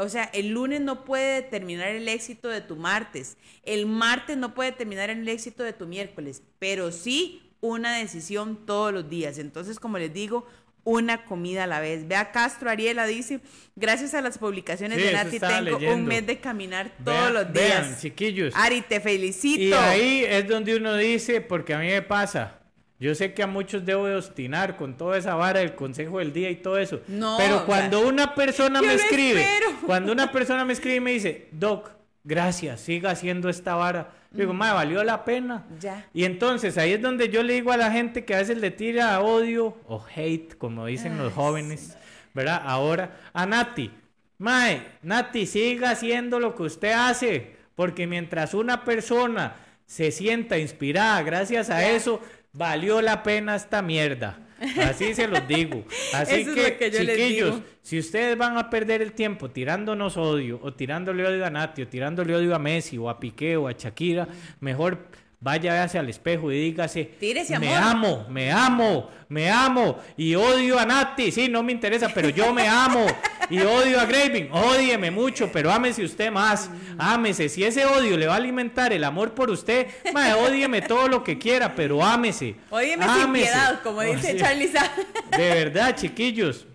O 0.00 0.08
sea, 0.08 0.24
el 0.32 0.48
lunes 0.50 0.80
no 0.80 1.04
puede 1.04 1.42
determinar 1.42 1.88
el 1.88 2.08
éxito 2.08 2.48
de 2.48 2.60
tu 2.60 2.76
martes, 2.76 3.36
el 3.64 3.86
martes 3.86 4.36
no 4.36 4.54
puede 4.54 4.70
determinar 4.72 5.10
el 5.10 5.28
éxito 5.28 5.62
de 5.62 5.72
tu 5.72 5.86
miércoles, 5.86 6.42
pero 6.58 6.90
sí 6.92 7.42
una 7.60 7.96
decisión 7.98 8.64
todos 8.66 8.92
los 8.92 9.08
días. 9.10 9.38
Entonces, 9.38 9.78
como 9.78 9.98
les 9.98 10.12
digo, 10.12 10.46
una 10.82 11.26
comida 11.26 11.64
a 11.64 11.66
la 11.66 11.78
vez. 11.80 12.08
Vea 12.08 12.32
Castro 12.32 12.70
Ariela 12.70 13.06
dice, 13.06 13.40
gracias 13.76 14.14
a 14.14 14.22
las 14.22 14.38
publicaciones 14.38 14.96
Sí, 14.98 15.04
de 15.04 15.12
Nati 15.12 15.38
tengo 15.38 15.76
un 15.92 16.06
mes 16.06 16.26
de 16.26 16.38
caminar 16.40 16.90
todos 17.04 17.18
Vean- 17.20 17.34
los 17.34 17.52
vean, 17.52 17.86
días. 17.88 18.00
chiquillos. 18.00 18.54
Ari, 18.56 18.80
te 18.80 18.98
felicito. 18.98 19.60
Y 19.62 19.72
ahí 19.74 20.24
es 20.26 20.48
donde 20.48 20.76
uno 20.76 20.96
dice, 20.96 21.42
porque 21.42 21.74
a 21.74 21.78
mí 21.78 21.86
me 21.88 22.00
pasa, 22.00 22.59
yo 23.00 23.14
sé 23.14 23.32
que 23.32 23.42
a 23.42 23.46
muchos 23.46 23.84
debo 23.84 24.06
de 24.06 24.16
obstinar 24.16 24.76
con 24.76 24.96
toda 24.96 25.16
esa 25.16 25.34
vara 25.34 25.60
del 25.60 25.74
consejo 25.74 26.18
del 26.18 26.32
día 26.32 26.50
y 26.50 26.56
todo 26.56 26.78
eso. 26.78 27.00
No, 27.08 27.36
pero 27.38 27.64
cuando 27.64 28.06
una 28.06 28.34
persona 28.34 28.80
me 28.82 28.94
escribe, 28.94 29.40
espero. 29.40 29.70
cuando 29.86 30.12
una 30.12 30.30
persona 30.30 30.64
me 30.64 30.74
escribe 30.74 30.96
y 30.96 31.00
me 31.00 31.12
dice, 31.12 31.48
Doc, 31.50 31.90
gracias, 32.24 32.82
siga 32.82 33.10
haciendo 33.10 33.48
esta 33.48 33.74
vara. 33.74 34.12
Yo 34.32 34.40
digo, 34.40 34.52
madre, 34.52 34.74
valió 34.74 35.02
la 35.02 35.24
pena. 35.24 35.66
Ya. 35.80 36.06
Y 36.14 36.24
entonces 36.24 36.78
ahí 36.78 36.92
es 36.92 37.02
donde 37.02 37.30
yo 37.30 37.42
le 37.42 37.54
digo 37.54 37.72
a 37.72 37.76
la 37.76 37.90
gente 37.90 38.24
que 38.24 38.34
a 38.34 38.38
veces 38.38 38.58
le 38.58 38.70
tira 38.70 39.20
odio 39.20 39.76
o 39.88 40.04
hate, 40.14 40.56
como 40.56 40.86
dicen 40.86 41.18
los 41.18 41.32
jóvenes, 41.32 41.96
¿verdad? 42.34 42.62
Ahora, 42.64 43.16
a 43.32 43.44
Nati, 43.46 43.90
Mae, 44.38 44.82
Nati, 45.02 45.46
siga 45.46 45.90
haciendo 45.90 46.38
lo 46.38 46.54
que 46.54 46.62
usted 46.62 46.92
hace, 46.92 47.56
porque 47.74 48.06
mientras 48.06 48.54
una 48.54 48.84
persona 48.84 49.56
se 49.84 50.12
sienta 50.12 50.56
inspirada 50.58 51.22
gracias 51.22 51.68
a 51.68 51.80
Ya. 51.80 51.90
eso, 51.90 52.20
valió 52.52 53.00
la 53.00 53.22
pena 53.22 53.56
esta 53.56 53.82
mierda. 53.82 54.38
Así 54.82 55.14
se 55.14 55.26
los 55.26 55.46
digo. 55.48 55.84
Así 56.14 56.44
que, 56.44 56.76
que 56.76 56.90
chiquillos, 56.90 57.54
digo. 57.54 57.66
si 57.82 57.98
ustedes 57.98 58.36
van 58.36 58.58
a 58.58 58.68
perder 58.68 59.00
el 59.00 59.12
tiempo 59.12 59.50
tirándonos 59.50 60.16
odio, 60.16 60.60
o 60.62 60.74
tirándole 60.74 61.26
odio 61.26 61.46
a 61.46 61.50
Nati, 61.50 61.82
o 61.82 61.88
tirándole 61.88 62.34
odio 62.34 62.54
a 62.54 62.58
Messi, 62.58 62.98
o 62.98 63.08
a 63.08 63.18
Piqué, 63.18 63.56
o 63.56 63.68
a 63.68 63.72
Shakira, 63.72 64.28
mejor 64.60 65.06
vaya 65.40 65.72
véase 65.72 65.98
al 65.98 66.08
espejo 66.08 66.52
y 66.52 66.60
dígase, 66.60 67.04
Tírese 67.18 67.58
me 67.58 67.74
amor". 67.74 67.88
amo, 67.90 68.26
me 68.28 68.52
amo, 68.52 69.10
me 69.28 69.50
amo, 69.50 69.98
y 70.16 70.34
odio 70.34 70.78
a 70.78 70.84
Nati, 70.84 71.32
sí, 71.32 71.48
no 71.48 71.62
me 71.62 71.72
interesa, 71.72 72.10
pero 72.14 72.28
yo 72.28 72.52
me 72.52 72.68
amo, 72.68 73.06
y 73.48 73.58
odio 73.60 73.98
a 74.00 74.04
Graving, 74.04 74.50
ódieme 74.52 75.10
mucho, 75.10 75.50
pero 75.50 75.72
ámese 75.72 76.04
usted 76.04 76.30
más, 76.30 76.70
ámese, 76.98 77.48
si 77.48 77.64
ese 77.64 77.86
odio 77.86 78.18
le 78.18 78.26
va 78.26 78.34
a 78.34 78.36
alimentar 78.36 78.92
el 78.92 79.02
amor 79.02 79.32
por 79.34 79.48
usted, 79.50 79.86
mae, 80.12 80.34
ódieme 80.34 80.82
todo 80.82 81.08
lo 81.08 81.24
que 81.24 81.38
quiera, 81.38 81.74
pero 81.74 82.04
ámese. 82.04 82.56
Óyeme 82.70 83.06
sin 83.14 83.32
piedad, 83.32 83.80
como 83.82 83.98
O 84.00 84.02
dice 84.02 84.32
sea, 84.32 84.48
Charlie 84.48 84.68
Sa- 84.68 84.92
de 85.36 85.48
verdad, 85.54 85.96
chiquillos, 85.96 86.66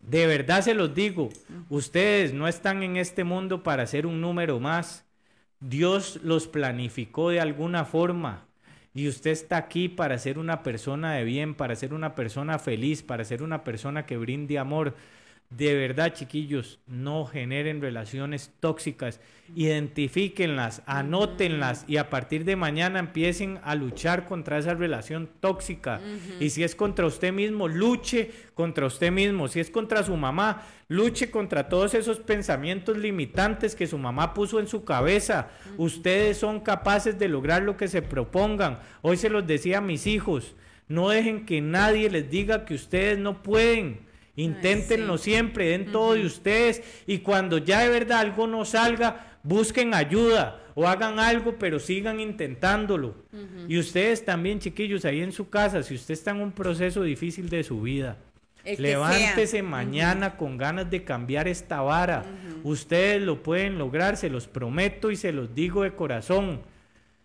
de 0.00 0.26
verdad 0.26 0.62
se 0.62 0.74
los 0.74 0.92
digo, 0.92 1.28
ustedes 1.68 2.32
no 2.32 2.48
están 2.48 2.82
en 2.82 2.96
este 2.96 3.22
mundo 3.22 3.62
para 3.62 3.86
ser 3.86 4.06
un 4.06 4.20
número 4.20 4.58
más. 4.58 5.04
Dios 5.62 6.18
los 6.24 6.48
planificó 6.48 7.30
de 7.30 7.40
alguna 7.40 7.84
forma. 7.84 8.46
Y 8.94 9.08
usted 9.08 9.30
está 9.30 9.56
aquí 9.56 9.88
para 9.88 10.18
ser 10.18 10.38
una 10.38 10.62
persona 10.62 11.14
de 11.14 11.24
bien, 11.24 11.54
para 11.54 11.76
ser 11.76 11.94
una 11.94 12.14
persona 12.14 12.58
feliz, 12.58 13.02
para 13.02 13.24
ser 13.24 13.42
una 13.42 13.64
persona 13.64 14.04
que 14.04 14.18
brinde 14.18 14.58
amor. 14.58 14.94
De 15.56 15.74
verdad, 15.74 16.14
chiquillos, 16.14 16.78
no 16.86 17.26
generen 17.26 17.82
relaciones 17.82 18.52
tóxicas, 18.60 19.20
identifíquenlas, 19.54 20.82
anótenlas 20.86 21.84
y 21.86 21.98
a 21.98 22.08
partir 22.08 22.46
de 22.46 22.56
mañana 22.56 22.98
empiecen 22.98 23.60
a 23.62 23.74
luchar 23.74 24.24
contra 24.24 24.56
esa 24.56 24.72
relación 24.72 25.28
tóxica. 25.40 26.00
Y 26.40 26.50
si 26.50 26.64
es 26.64 26.74
contra 26.74 27.04
usted 27.04 27.34
mismo, 27.34 27.68
luche 27.68 28.30
contra 28.54 28.86
usted 28.86 29.12
mismo. 29.12 29.46
Si 29.46 29.60
es 29.60 29.68
contra 29.68 30.02
su 30.02 30.16
mamá, 30.16 30.62
luche 30.88 31.30
contra 31.30 31.68
todos 31.68 31.92
esos 31.92 32.20
pensamientos 32.20 32.96
limitantes 32.96 33.74
que 33.74 33.86
su 33.86 33.98
mamá 33.98 34.32
puso 34.32 34.58
en 34.58 34.68
su 34.68 34.84
cabeza. 34.84 35.50
Ustedes 35.76 36.38
son 36.38 36.60
capaces 36.60 37.18
de 37.18 37.28
lograr 37.28 37.62
lo 37.62 37.76
que 37.76 37.88
se 37.88 38.00
propongan. 38.00 38.78
Hoy 39.02 39.18
se 39.18 39.28
los 39.28 39.46
decía 39.46 39.78
a 39.78 39.82
mis 39.82 40.06
hijos, 40.06 40.54
no 40.88 41.10
dejen 41.10 41.44
que 41.44 41.60
nadie 41.60 42.08
les 42.08 42.30
diga 42.30 42.64
que 42.64 42.74
ustedes 42.74 43.18
no 43.18 43.42
pueden. 43.42 44.11
Inténtenlo 44.34 45.18
siempre, 45.18 45.68
den 45.68 45.92
todo 45.92 46.14
de 46.14 46.24
ustedes 46.24 46.82
y 47.06 47.18
cuando 47.18 47.58
ya 47.58 47.80
de 47.80 47.88
verdad 47.88 48.20
algo 48.20 48.46
no 48.46 48.64
salga, 48.64 49.38
busquen 49.42 49.92
ayuda 49.92 50.62
o 50.74 50.88
hagan 50.88 51.18
algo, 51.18 51.56
pero 51.58 51.78
sigan 51.78 52.18
intentándolo. 52.20 53.14
Y 53.68 53.78
ustedes 53.78 54.24
también, 54.24 54.58
chiquillos, 54.58 55.04
ahí 55.04 55.20
en 55.20 55.32
su 55.32 55.50
casa, 55.50 55.82
si 55.82 55.94
usted 55.94 56.14
está 56.14 56.30
en 56.30 56.40
un 56.40 56.52
proceso 56.52 57.02
difícil 57.02 57.50
de 57.50 57.62
su 57.62 57.82
vida, 57.82 58.16
levántese 58.78 59.62
mañana 59.62 60.36
con 60.36 60.56
ganas 60.56 60.90
de 60.90 61.04
cambiar 61.04 61.46
esta 61.46 61.82
vara. 61.82 62.24
Ustedes 62.62 63.20
lo 63.20 63.42
pueden 63.42 63.76
lograr, 63.76 64.16
se 64.16 64.30
los 64.30 64.46
prometo 64.46 65.10
y 65.10 65.16
se 65.16 65.32
los 65.32 65.54
digo 65.54 65.82
de 65.82 65.94
corazón. 65.94 66.62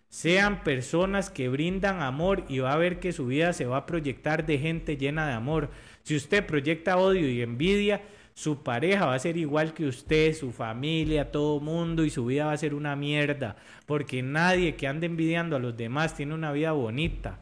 Sean 0.09 0.63
personas 0.63 1.29
que 1.29 1.49
brindan 1.49 2.01
amor 2.01 2.43
y 2.47 2.59
va 2.59 2.73
a 2.73 2.77
ver 2.77 2.99
que 2.99 3.11
su 3.11 3.27
vida 3.27 3.53
se 3.53 3.65
va 3.65 3.77
a 3.77 3.85
proyectar 3.85 4.45
de 4.45 4.57
gente 4.57 4.97
llena 4.97 5.27
de 5.27 5.33
amor. 5.33 5.69
Si 6.07 6.15
usted 6.15 6.45
proyecta 6.45 6.95
odio 6.95 7.29
y 7.29 7.41
envidia, 7.41 8.01
su 8.33 8.63
pareja 8.63 9.07
va 9.07 9.15
a 9.15 9.19
ser 9.19 9.35
igual 9.35 9.73
que 9.73 9.85
usted, 9.85 10.33
su 10.33 10.53
familia, 10.53 11.33
todo 11.33 11.59
mundo 11.59 12.05
y 12.05 12.09
su 12.09 12.25
vida 12.25 12.45
va 12.45 12.53
a 12.53 12.57
ser 12.57 12.75
una 12.75 12.95
mierda, 12.95 13.57
porque 13.85 14.21
nadie 14.23 14.77
que 14.77 14.87
ande 14.87 15.07
envidiando 15.07 15.57
a 15.57 15.59
los 15.59 15.75
demás 15.75 16.15
tiene 16.15 16.33
una 16.33 16.53
vida 16.53 16.71
bonita. 16.71 17.39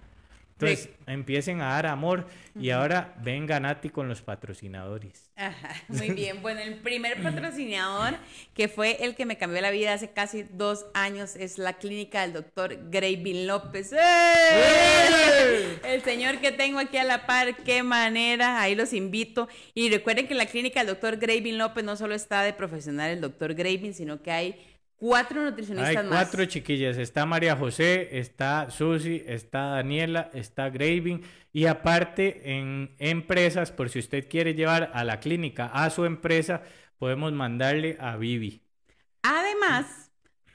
Entonces 0.58 0.90
empiecen 1.06 1.60
a 1.60 1.74
dar 1.74 1.86
amor 1.86 2.28
y 2.58 2.70
ahora 2.70 3.14
venga 3.22 3.60
Nati 3.60 3.90
con 3.90 4.08
los 4.08 4.22
patrocinadores. 4.22 5.30
Ajá, 5.36 5.76
muy 5.90 6.12
bien. 6.12 6.42
Bueno, 6.42 6.62
el 6.62 6.76
primer 6.76 7.22
patrocinador 7.22 8.16
que 8.54 8.70
fue 8.70 9.04
el 9.04 9.16
que 9.16 9.26
me 9.26 9.38
cambió 9.38 9.60
la 9.60 9.70
vida 9.72 9.92
hace 9.92 10.12
casi 10.12 10.44
dos 10.44 10.86
años 10.94 11.36
es 11.36 11.58
la 11.58 11.74
clínica 11.74 12.22
del 12.22 12.32
doctor 12.32 12.90
Gravin 12.90 13.48
López. 13.48 13.92
¡Eh! 13.92 13.98
¡Eh! 14.00 15.80
El 15.84 16.02
señor 16.04 16.40
que 16.40 16.54
tengo 16.54 16.80
aquí 16.80 16.96
a 16.96 17.04
la 17.04 17.26
par, 17.26 17.58
qué 17.58 17.84
manera, 17.84 18.62
ahí 18.62 18.76
los 18.76 18.94
invito. 18.94 19.50
Y 19.74 19.90
recuerden 19.90 20.26
que 20.26 20.36
la 20.36 20.46
clínica 20.46 20.80
del 20.80 20.88
doctor 20.88 21.18
Gravin 21.18 21.58
López 21.58 21.84
no 21.84 21.98
solo 21.98 22.16
está 22.16 22.44
de 22.44 22.54
profesional 22.54 23.12
el 23.12 23.20
doctor 23.20 23.56
Gravin, 23.56 23.94
sino 23.94 24.22
que 24.22 24.32
hay 24.32 24.75
cuatro 24.98 25.44
nutricionistas 25.44 25.98
Hay 25.98 26.08
cuatro 26.08 26.46
chiquillas. 26.46 26.98
Está 26.98 27.26
María 27.26 27.56
José, 27.56 28.20
está 28.20 28.70
Susi, 28.70 29.24
está 29.26 29.68
Daniela, 29.68 30.30
está 30.34 30.70
Graving. 30.70 31.24
Y 31.54 31.68
aparte, 31.68 32.58
en 32.58 32.96
empresas, 33.00 33.72
por 33.72 33.90
si 33.90 34.00
usted 34.00 34.28
quiere 34.28 34.54
llevar 34.54 34.92
a 34.94 35.04
la 35.04 35.20
clínica 35.20 35.68
a 35.68 35.90
su 35.90 36.06
empresa, 36.06 36.64
podemos 36.98 37.32
mandarle 37.34 37.98
a 38.00 38.18
Vivi. 38.18 38.62
Además, 39.24 40.05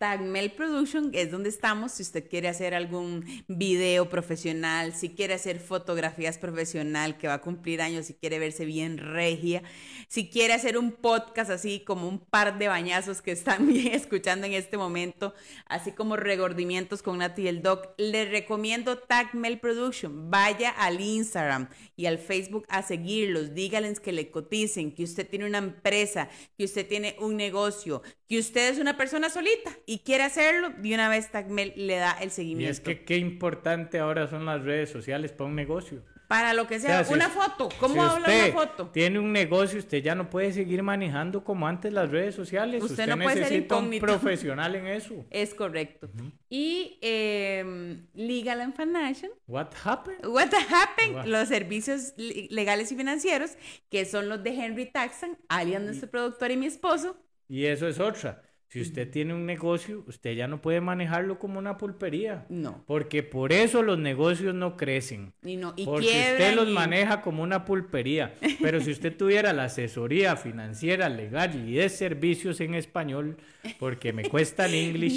Tagmel 0.00 0.52
Production 0.52 1.10
es 1.12 1.30
donde 1.30 1.50
estamos. 1.50 1.92
Si 1.92 2.02
usted 2.02 2.26
quiere 2.26 2.48
hacer 2.48 2.74
algún 2.74 3.22
video 3.48 4.08
profesional, 4.08 4.94
si 4.94 5.10
quiere 5.10 5.34
hacer 5.34 5.60
fotografías 5.60 6.38
profesional 6.38 7.18
que 7.18 7.28
va 7.28 7.34
a 7.34 7.42
cumplir 7.42 7.82
años, 7.82 8.06
si 8.06 8.14
quiere 8.14 8.38
verse 8.38 8.64
bien 8.64 8.96
regia, 8.96 9.62
si 10.08 10.30
quiere 10.30 10.54
hacer 10.54 10.78
un 10.78 10.92
podcast 10.92 11.50
así 11.50 11.80
como 11.80 12.08
un 12.08 12.18
par 12.18 12.58
de 12.58 12.68
bañazos 12.68 13.20
que 13.20 13.32
están 13.32 13.68
escuchando 13.76 14.46
en 14.46 14.54
este 14.54 14.78
momento, 14.78 15.34
así 15.66 15.92
como 15.92 16.16
regordimientos 16.16 17.02
con 17.02 17.18
Nati 17.18 17.42
y 17.42 17.48
el 17.48 17.60
Doc, 17.60 17.92
le 17.98 18.24
recomiendo 18.24 18.96
Tagmel 18.96 19.60
Production. 19.60 20.30
Vaya 20.30 20.70
al 20.70 20.98
Instagram 21.02 21.68
y 21.94 22.06
al 22.06 22.16
Facebook 22.16 22.64
a 22.70 22.80
seguirlos. 22.82 23.52
Díganles 23.52 24.00
que 24.00 24.12
le 24.12 24.30
coticen, 24.30 24.94
que 24.94 25.04
usted 25.04 25.28
tiene 25.28 25.44
una 25.44 25.58
empresa, 25.58 26.30
que 26.56 26.64
usted 26.64 26.88
tiene 26.88 27.16
un 27.20 27.36
negocio, 27.36 28.00
que 28.30 28.38
usted 28.38 28.70
es 28.70 28.78
una 28.78 28.96
persona 28.96 29.28
solita 29.28 29.76
y 29.86 29.98
quiere 29.98 30.22
hacerlo, 30.22 30.70
de 30.78 30.94
una 30.94 31.08
vez 31.08 31.32
Tagmel 31.32 31.72
le 31.74 31.96
da 31.96 32.12
el 32.20 32.30
seguimiento. 32.30 32.68
Y 32.68 32.70
es 32.70 32.78
que 32.78 33.04
qué 33.04 33.16
importante 33.16 33.98
ahora 33.98 34.28
son 34.28 34.46
las 34.46 34.62
redes 34.62 34.88
sociales 34.88 35.32
para 35.32 35.50
un 35.50 35.56
negocio. 35.56 36.04
Para 36.28 36.54
lo 36.54 36.68
que 36.68 36.78
sea, 36.78 37.04
una 37.10 37.28
foto. 37.28 37.68
¿Cómo 37.80 38.00
habla 38.00 38.28
una 38.28 38.52
foto? 38.52 38.90
Tiene 38.90 39.18
un 39.18 39.32
negocio, 39.32 39.80
usted 39.80 40.00
ya 40.00 40.14
no 40.14 40.30
puede 40.30 40.52
seguir 40.52 40.80
manejando 40.84 41.42
como 41.42 41.66
antes 41.66 41.92
las 41.92 42.08
redes 42.08 42.36
sociales. 42.36 42.84
Usted, 42.84 43.08
no 43.08 43.18
puede 43.18 43.44
ser 43.44 43.66
un 43.72 43.98
profesional 43.98 44.76
en 44.76 44.86
eso. 44.86 45.26
Es 45.30 45.52
correcto. 45.52 46.08
Y 46.48 47.00
eh, 47.02 47.98
Legal 48.14 48.60
and 48.60 48.76
Financial. 48.76 49.32
What 49.48 49.70
happened? 49.84 50.24
What 50.24 50.50
happened? 50.54 51.26
Los 51.26 51.48
servicios 51.48 52.14
legales 52.16 52.92
y 52.92 52.96
financieros, 52.96 53.56
que 53.90 54.04
son 54.04 54.28
los 54.28 54.40
de 54.44 54.50
Henry 54.50 54.86
Taxan, 54.86 55.36
alias 55.48 55.82
nuestro 55.82 56.08
productor 56.08 56.52
y 56.52 56.56
mi 56.56 56.66
esposo. 56.66 57.16
Y 57.50 57.66
eso 57.66 57.88
es 57.88 57.98
otra. 57.98 58.42
Si 58.68 58.80
usted 58.80 59.10
tiene 59.10 59.34
un 59.34 59.46
negocio, 59.46 60.04
usted 60.06 60.34
ya 60.34 60.46
no 60.46 60.62
puede 60.62 60.80
manejarlo 60.80 61.40
como 61.40 61.58
una 61.58 61.76
pulpería. 61.76 62.46
No. 62.48 62.84
Porque 62.86 63.24
por 63.24 63.52
eso 63.52 63.82
los 63.82 63.98
negocios 63.98 64.54
no 64.54 64.76
crecen. 64.76 65.32
Y 65.42 65.56
no, 65.56 65.74
y 65.76 65.84
porque 65.84 66.06
usted 66.06 66.54
los 66.54 66.68
maneja 66.68 67.20
como 67.20 67.42
una 67.42 67.64
pulpería. 67.64 68.36
Pero 68.62 68.80
si 68.80 68.92
usted 68.92 69.16
tuviera 69.18 69.52
la 69.52 69.64
asesoría 69.64 70.36
financiera, 70.36 71.08
legal 71.08 71.68
y 71.68 71.74
de 71.74 71.88
servicios 71.88 72.60
en 72.60 72.76
español, 72.76 73.38
porque 73.80 74.12
me 74.12 74.28
cuesta 74.28 74.66
el 74.66 74.76
inglés. 74.76 75.14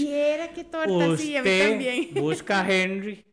que 0.55 0.61
usted 0.61 2.19
busca 2.19 2.61
a 2.61 2.67
Henry 2.67 3.23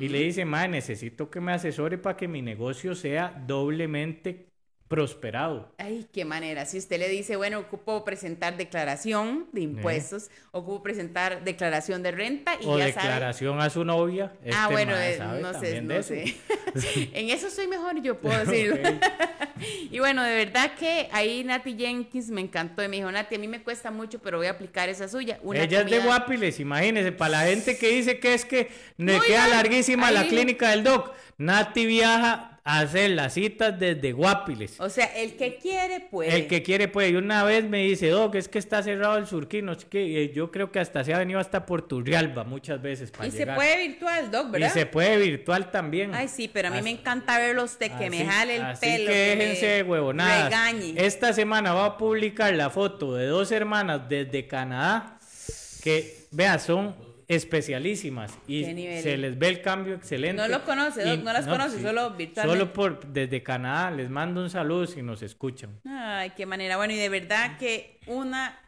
y 0.00 0.08
le 0.08 0.24
dice, 0.24 0.44
ma, 0.44 0.66
necesito 0.66 1.30
que 1.30 1.40
me 1.40 1.52
asesore 1.52 1.98
para 1.98 2.16
que 2.16 2.26
mi 2.26 2.42
negocio 2.42 2.96
sea 2.96 3.44
doblemente 3.46 4.48
prosperado. 4.88 5.70
Ay, 5.78 6.06
qué 6.12 6.24
manera. 6.24 6.64
Si 6.64 6.78
usted 6.78 6.98
le 6.98 7.08
dice, 7.08 7.36
bueno, 7.36 7.58
ocupo 7.58 8.04
presentar 8.04 8.56
declaración 8.56 9.46
de 9.52 9.60
impuestos, 9.60 10.30
ocupo 10.50 10.82
presentar 10.82 11.44
declaración 11.44 12.02
de 12.02 12.10
renta 12.10 12.54
y 12.60 12.66
o 12.66 12.76
declaración 12.76 13.60
a 13.60 13.68
su 13.70 13.84
novia. 13.84 14.32
ah, 14.34 14.68
este 14.68 14.72
bueno, 14.72 14.96
eh, 14.96 15.18
no 15.40 15.60
sé, 15.60 15.82
no 15.82 16.02
sé. 16.02 16.36
en 17.12 17.30
eso 17.30 17.50
soy 17.50 17.66
mejor, 17.66 18.00
yo 18.02 18.18
puedo 18.18 18.38
decirlo. 18.44 18.76
y 19.90 19.98
bueno, 19.98 20.22
de 20.22 20.34
verdad 20.34 20.72
que 20.78 21.08
ahí 21.12 21.44
Nati 21.44 21.76
Jenkins 21.76 22.30
me 22.30 22.40
encantó 22.40 22.82
y 22.82 22.88
me 22.88 22.96
dijo, 22.96 23.10
Nati, 23.10 23.34
a 23.36 23.38
mí 23.38 23.48
me 23.48 23.62
cuesta 23.62 23.90
mucho, 23.90 24.18
pero 24.18 24.38
voy 24.38 24.46
a 24.46 24.50
aplicar 24.50 24.88
esa 24.88 25.08
suya. 25.08 25.38
Ella 25.54 25.80
es 25.80 25.90
de 25.90 25.98
Guapiles, 26.00 26.60
imagínese, 26.60 27.12
para 27.12 27.30
la 27.30 27.42
gente 27.42 27.78
que 27.78 27.88
dice 27.88 28.18
que 28.18 28.34
es 28.34 28.44
que 28.44 28.70
me 28.96 29.20
queda 29.20 29.48
larguísima 29.48 30.10
la 30.10 30.26
clínica 30.26 30.70
del 30.70 30.84
doc. 30.84 31.12
Nati 31.38 31.86
viaja 31.86 32.58
hacer 32.76 33.10
las 33.12 33.34
citas 33.34 33.78
desde 33.78 34.12
Guapiles. 34.12 34.78
O 34.78 34.90
sea, 34.90 35.06
el 35.16 35.36
que 35.36 35.56
quiere 35.56 36.00
puede. 36.00 36.36
El 36.36 36.46
que 36.48 36.62
quiere 36.62 36.86
puede. 36.86 37.10
Y 37.10 37.16
una 37.16 37.42
vez 37.44 37.64
me 37.64 37.78
dice, 37.84 38.08
Doc, 38.10 38.34
es 38.34 38.48
que 38.48 38.58
está 38.58 38.82
cerrado 38.82 39.16
el 39.16 39.26
surquino. 39.26 39.72
Es 39.72 39.86
que 39.86 40.30
yo 40.34 40.50
creo 40.50 40.70
que 40.70 40.78
hasta 40.78 41.02
se 41.02 41.14
ha 41.14 41.18
venido 41.18 41.40
hasta 41.40 41.64
por 41.64 41.82
Turrialba 41.88 42.44
muchas 42.44 42.82
veces 42.82 43.10
para 43.10 43.26
Y 43.26 43.30
se 43.30 43.46
puede 43.46 43.88
virtual, 43.88 44.30
Doc, 44.30 44.50
¿verdad? 44.50 44.68
Y 44.68 44.70
se 44.70 44.86
puede 44.86 45.16
virtual 45.16 45.70
también. 45.70 46.14
Ay, 46.14 46.28
sí, 46.28 46.50
pero 46.52 46.67
a 46.68 46.70
mí 46.70 46.82
me 46.82 46.90
encanta 46.90 47.38
verlos 47.38 47.78
de 47.78 47.90
que 47.90 48.10
me 48.10 48.24
jale 48.24 48.56
el 48.56 48.62
así 48.62 48.80
pelo. 48.80 49.10
que 49.10 49.36
déjense 49.36 49.66
de 49.66 49.82
huevonadas. 49.82 50.74
Esta 50.96 51.32
semana 51.32 51.74
va 51.74 51.86
a 51.86 51.98
publicar 51.98 52.54
la 52.54 52.70
foto 52.70 53.14
de 53.14 53.26
dos 53.26 53.50
hermanas 53.52 54.08
desde 54.08 54.46
Canadá 54.46 55.18
que, 55.82 56.26
vea, 56.30 56.58
son 56.58 56.94
especialísimas 57.28 58.32
y 58.46 58.64
se 58.64 59.18
les 59.18 59.38
ve 59.38 59.48
el 59.48 59.60
cambio 59.60 59.94
excelente. 59.94 60.40
No 60.40 60.48
los 60.48 60.62
conoce, 60.62 61.18
no 61.18 61.32
las 61.32 61.46
conoce, 61.46 61.80
solo 61.82 62.10
virtualmente. 62.12 62.58
Solo 62.58 62.72
por 62.72 63.06
desde 63.06 63.42
Canadá 63.42 63.90
les 63.90 64.08
mando 64.08 64.40
un 64.40 64.48
saludo 64.48 64.86
si 64.86 65.02
nos 65.02 65.22
escuchan. 65.22 65.78
Ay, 65.86 66.30
qué 66.30 66.46
manera. 66.46 66.78
Bueno, 66.78 66.94
y 66.94 66.96
de 66.96 67.08
verdad 67.10 67.58
que 67.58 68.00
una 68.06 68.58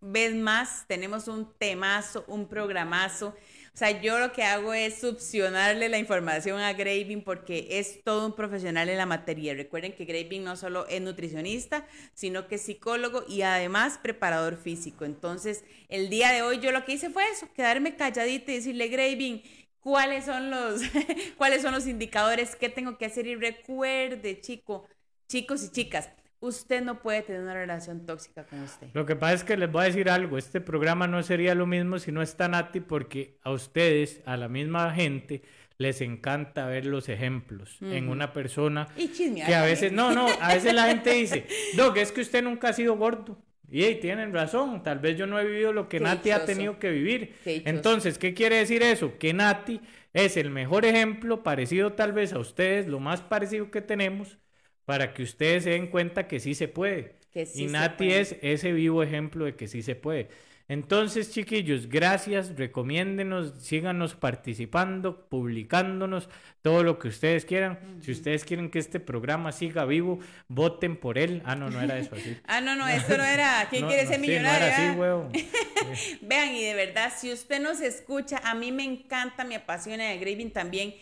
vez 0.00 0.34
más 0.34 0.84
tenemos 0.86 1.26
un 1.26 1.52
temazo, 1.58 2.24
un 2.28 2.46
programazo. 2.46 3.36
O 3.74 3.76
sea, 3.76 4.00
yo 4.00 4.20
lo 4.20 4.32
que 4.32 4.44
hago 4.44 4.72
es 4.72 5.00
succionarle 5.00 5.88
la 5.88 5.98
información 5.98 6.60
a 6.60 6.72
Graving 6.74 7.24
porque 7.24 7.66
es 7.72 8.04
todo 8.04 8.24
un 8.26 8.36
profesional 8.36 8.88
en 8.88 8.96
la 8.98 9.04
materia. 9.04 9.52
Recuerden 9.52 9.92
que 9.92 10.04
Graving 10.04 10.44
no 10.44 10.56
solo 10.56 10.86
es 10.86 11.02
nutricionista, 11.02 11.84
sino 12.14 12.46
que 12.46 12.54
es 12.54 12.62
psicólogo 12.62 13.24
y 13.28 13.42
además 13.42 13.98
preparador 14.00 14.56
físico. 14.58 15.04
Entonces, 15.04 15.64
el 15.88 16.08
día 16.08 16.30
de 16.30 16.42
hoy 16.42 16.60
yo 16.60 16.70
lo 16.70 16.84
que 16.84 16.92
hice 16.92 17.10
fue 17.10 17.28
eso, 17.32 17.48
quedarme 17.52 17.96
calladita 17.96 18.52
y 18.52 18.56
decirle, 18.56 18.86
Graving, 18.86 19.42
cuáles 19.80 20.24
son 20.26 20.52
los, 20.52 20.82
cuáles 21.36 21.62
son 21.62 21.74
los 21.74 21.88
indicadores, 21.88 22.54
qué 22.54 22.68
tengo 22.68 22.96
que 22.96 23.06
hacer 23.06 23.26
y 23.26 23.34
recuerde, 23.34 24.40
chico, 24.40 24.86
chicos 25.26 25.64
y 25.64 25.72
chicas 25.72 26.10
usted 26.44 26.82
no 26.82 27.00
puede 27.00 27.22
tener 27.22 27.42
una 27.42 27.54
relación 27.54 28.04
tóxica 28.06 28.44
con 28.44 28.60
usted. 28.62 28.88
Lo 28.92 29.06
que 29.06 29.16
pasa 29.16 29.34
es 29.34 29.44
que 29.44 29.56
les 29.56 29.70
voy 29.70 29.82
a 29.82 29.86
decir 29.86 30.10
algo, 30.10 30.36
este 30.38 30.60
programa 30.60 31.06
no 31.06 31.22
sería 31.22 31.54
lo 31.54 31.66
mismo 31.66 31.98
si 31.98 32.12
no 32.12 32.22
está 32.22 32.48
Nati 32.48 32.80
porque 32.80 33.38
a 33.42 33.50
ustedes, 33.50 34.20
a 34.26 34.36
la 34.36 34.48
misma 34.48 34.92
gente, 34.94 35.42
les 35.78 36.00
encanta 36.02 36.66
ver 36.66 36.86
los 36.86 37.08
ejemplos 37.08 37.78
en 37.80 38.08
una 38.08 38.32
persona 38.32 38.88
y 38.96 39.08
que 39.08 39.54
a 39.54 39.62
veces, 39.62 39.92
no, 39.92 40.12
no, 40.12 40.28
a 40.40 40.54
veces 40.54 40.74
la 40.74 40.86
gente 40.86 41.10
dice, 41.14 41.46
Doc, 41.76 41.96
es 41.96 42.12
que 42.12 42.20
usted 42.20 42.44
nunca 42.44 42.68
ha 42.68 42.72
sido 42.72 42.96
gordo. 42.96 43.38
Y 43.70 43.94
tienen 43.96 44.32
razón, 44.32 44.82
tal 44.82 44.98
vez 45.00 45.16
yo 45.16 45.26
no 45.26 45.40
he 45.40 45.44
vivido 45.44 45.72
lo 45.72 45.88
que 45.88 45.98
Nati 45.98 46.30
ha 46.30 46.44
tenido 46.44 46.78
que 46.78 46.90
vivir. 46.90 47.34
Entonces, 47.44 48.18
¿qué 48.18 48.34
quiere 48.34 48.56
decir 48.56 48.82
eso? 48.82 49.18
Que 49.18 49.32
Nati 49.32 49.80
es 50.12 50.36
el 50.36 50.50
mejor 50.50 50.84
ejemplo, 50.84 51.42
parecido 51.42 51.94
tal 51.94 52.12
vez 52.12 52.34
a 52.34 52.38
ustedes, 52.38 52.86
lo 52.86 53.00
más 53.00 53.22
parecido 53.22 53.70
que 53.72 53.80
tenemos, 53.80 54.38
para 54.84 55.14
que 55.14 55.22
ustedes 55.22 55.64
se 55.64 55.70
den 55.70 55.88
cuenta 55.88 56.26
que 56.26 56.40
sí 56.40 56.54
se 56.54 56.68
puede. 56.68 57.14
y 57.54 57.66
Nati 57.66 58.12
es 58.12 58.36
ese 58.42 58.72
vivo 58.72 59.02
ejemplo 59.02 59.44
de 59.44 59.56
que 59.56 59.68
sí 59.68 59.82
se 59.82 59.94
puede. 59.94 60.28
Entonces, 60.66 61.30
chiquillos, 61.30 61.90
gracias, 61.90 62.56
recomiéndenos, 62.56 63.52
síganos 63.60 64.14
participando, 64.14 65.28
publicándonos, 65.28 66.30
todo 66.62 66.82
lo 66.82 66.98
que 66.98 67.08
ustedes 67.08 67.44
quieran. 67.44 67.78
Si 68.00 68.12
ustedes 68.12 68.46
quieren 68.46 68.70
que 68.70 68.78
este 68.78 68.98
programa 68.98 69.52
siga 69.52 69.84
vivo, 69.84 70.20
voten 70.48 70.96
por 70.96 71.18
él. 71.18 71.42
Ah, 71.44 71.54
no, 71.54 71.68
no 71.68 71.82
era 71.82 71.98
eso 71.98 72.14
así. 72.14 72.38
ah, 72.46 72.62
no, 72.62 72.76
no, 72.76 72.88
esto 72.88 73.18
no 73.18 73.24
era 73.24 73.66
¿Quién 73.68 73.86
quiere 73.86 74.06
ser 74.06 74.18
millonario? 74.18 75.30
Vean, 76.22 76.54
y 76.54 76.64
de 76.64 76.74
verdad, 76.74 77.12
si 77.14 77.30
usted 77.30 77.60
nos 77.60 77.82
escucha, 77.82 78.38
a 78.42 78.54
mí 78.54 78.72
me 78.72 78.84
encanta, 78.84 79.44
me 79.44 79.56
apasiona 79.56 80.14
el 80.14 80.20
Graving 80.20 80.50
también. 80.50 80.94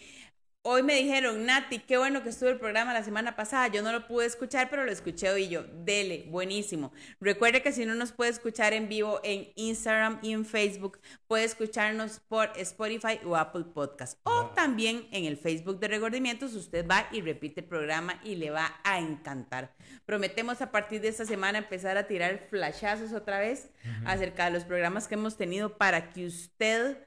Hoy 0.64 0.84
me 0.84 0.94
dijeron, 0.94 1.44
Nati, 1.44 1.80
qué 1.80 1.98
bueno 1.98 2.22
que 2.22 2.28
estuvo 2.28 2.48
el 2.48 2.56
programa 2.56 2.92
la 2.92 3.02
semana 3.02 3.34
pasada. 3.34 3.66
Yo 3.66 3.82
no 3.82 3.90
lo 3.90 4.06
pude 4.06 4.26
escuchar, 4.26 4.70
pero 4.70 4.84
lo 4.84 4.92
escuché 4.92 5.28
hoy 5.28 5.48
yo. 5.48 5.64
Dele, 5.64 6.26
buenísimo. 6.28 6.92
Recuerde 7.20 7.62
que 7.62 7.72
si 7.72 7.84
no 7.84 7.96
nos 7.96 8.12
puede 8.12 8.30
escuchar 8.30 8.72
en 8.72 8.88
vivo 8.88 9.20
en 9.24 9.48
Instagram 9.56 10.20
y 10.22 10.30
en 10.30 10.46
Facebook, 10.46 11.00
puede 11.26 11.42
escucharnos 11.42 12.20
por 12.28 12.52
Spotify 12.54 13.18
o 13.24 13.34
Apple 13.34 13.64
Podcast. 13.74 14.20
O 14.22 14.52
también 14.54 15.08
en 15.10 15.24
el 15.24 15.36
Facebook 15.36 15.80
de 15.80 15.88
Regordimientos, 15.88 16.54
usted 16.54 16.86
va 16.88 17.08
y 17.10 17.22
repite 17.22 17.62
el 17.62 17.66
programa 17.66 18.20
y 18.22 18.36
le 18.36 18.50
va 18.50 18.72
a 18.84 19.00
encantar. 19.00 19.74
Prometemos 20.06 20.62
a 20.62 20.70
partir 20.70 21.00
de 21.00 21.08
esta 21.08 21.24
semana 21.24 21.58
empezar 21.58 21.96
a 21.96 22.06
tirar 22.06 22.46
flashazos 22.48 23.12
otra 23.12 23.40
vez 23.40 23.68
acerca 24.04 24.44
de 24.44 24.52
los 24.52 24.62
programas 24.62 25.08
que 25.08 25.14
hemos 25.14 25.36
tenido 25.36 25.76
para 25.76 26.10
que 26.10 26.24
usted 26.24 26.98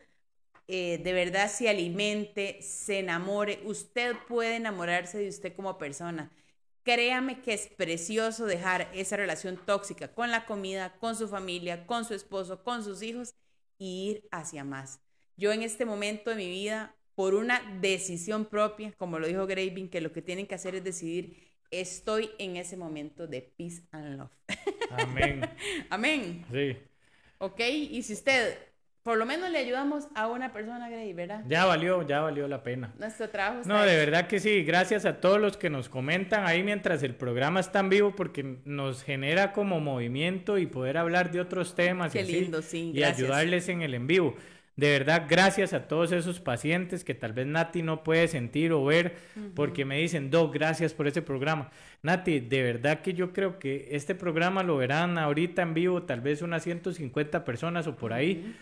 eh, 0.68 1.00
de 1.04 1.14
verdad 1.14 1.50
se 1.50 1.70
alimente, 1.70 2.62
se 2.62 3.00
enamore. 3.00 3.62
Usted 3.66 4.16
puede 4.28 4.56
enamorarse 4.56 5.18
de 5.18 5.30
usted 5.30 5.54
como 5.54 5.78
persona. 5.78 6.32
Créame 6.84 7.42
que 7.42 7.54
es 7.54 7.68
precioso 7.68 8.46
dejar 8.46 8.90
esa 8.94 9.18
relación 9.18 9.60
tóxica 9.66 10.14
con 10.14 10.32
la 10.32 10.46
comida, 10.46 10.96
con 11.00 11.16
su 11.16 11.28
familia, 11.28 11.86
con 11.88 12.06
su 12.06 12.14
esposo, 12.14 12.64
con 12.64 12.84
sus 12.84 13.02
hijos 13.02 13.34
y 13.78 14.10
ir 14.10 14.28
hacia 14.32 14.64
más. 14.64 15.02
Yo 15.38 15.52
en 15.52 15.64
este 15.64 15.86
momento 15.86 16.30
de 16.30 16.36
mi 16.36 16.50
vida, 16.50 16.96
por 17.16 17.34
una 17.34 17.62
decisión 17.82 18.46
propia, 18.46 18.94
como 18.98 19.20
lo 19.20 19.28
dijo 19.28 19.48
Graving, 19.48 19.90
que 19.90 20.02
lo 20.02 20.12
que 20.12 20.22
tienen 20.22 20.48
que 20.48 20.56
hacer 20.56 20.76
es 20.76 20.84
decidir, 20.84 21.46
estoy 21.72 22.32
en 22.38 22.56
ese 22.56 22.78
momento 22.78 23.28
de 23.28 23.42
peace 23.42 23.84
and 23.92 24.18
love. 24.18 24.32
Amén. 24.92 25.42
Amén. 25.90 26.46
Sí. 26.52 26.78
Ok, 27.40 27.60
y 27.60 28.02
si 28.04 28.14
usted 28.14 28.58
por 29.06 29.20
lo 29.20 29.28
menos 29.28 29.52
le 29.52 29.60
ayudamos 29.60 30.08
a 30.16 30.28
una 30.28 30.52
persona, 30.52 30.90
Grey, 30.90 31.14
¿verdad? 31.14 31.44
Ya 31.48 31.66
valió, 31.66 32.02
ya 32.08 32.22
valió 32.22 32.48
la 32.48 32.64
pena. 32.64 32.92
Nuestro 32.98 33.30
trabajo 33.30 33.62
No, 33.68 33.84
de 33.84 33.96
verdad 33.98 34.26
que 34.26 34.40
sí. 34.40 34.64
Gracias 34.64 35.06
a 35.06 35.22
todos 35.22 35.40
los 35.40 35.58
que 35.58 35.70
nos 35.70 35.90
comentan 35.90 36.48
ahí 36.48 36.64
mientras 36.64 37.04
el 37.04 37.14
programa 37.14 37.60
está 37.60 37.82
en 37.82 37.90
vivo, 37.90 38.16
porque 38.16 38.58
nos 38.66 39.04
genera 39.04 39.54
como 39.54 39.80
movimiento 39.80 40.58
y 40.58 40.66
poder 40.66 40.98
hablar 40.98 41.32
de 41.32 41.40
otros 41.40 41.76
temas. 41.76 42.14
Qué 42.14 42.24
lindo, 42.24 42.64
sí. 42.64 42.94
Y 42.96 43.04
ayudarles 43.04 43.70
en 43.70 43.84
el 43.84 43.94
en 43.94 44.08
vivo. 44.08 44.36
De 44.76 44.90
verdad, 44.90 45.28
gracias 45.30 45.74
a 45.74 45.88
todos 45.88 46.12
esos 46.12 46.40
pacientes 46.40 47.04
que 47.04 47.14
tal 47.14 47.32
vez 47.32 47.46
Nati 47.46 47.84
no 47.84 48.04
puede 48.04 48.28
sentir 48.28 48.72
o 48.72 48.84
ver, 48.84 49.16
porque 49.54 49.86
me 49.86 50.00
dicen, 50.00 50.32
Doc, 50.32 50.52
gracias 50.52 50.96
por 50.96 51.08
ese 51.08 51.22
programa. 51.22 51.70
Nati, 52.02 52.40
de 52.40 52.64
verdad 52.64 53.02
que 53.02 53.14
yo 53.14 53.32
creo 53.32 53.60
que 53.60 53.90
este 53.92 54.16
programa 54.16 54.64
lo 54.64 54.78
verán 54.78 55.20
ahorita 55.20 55.62
en 55.62 55.76
vivo, 55.76 56.04
tal 56.04 56.22
vez 56.22 56.42
unas 56.42 56.64
150 56.64 57.46
personas 57.46 57.86
o 57.86 57.96
por 57.96 58.12
ahí 58.12 58.56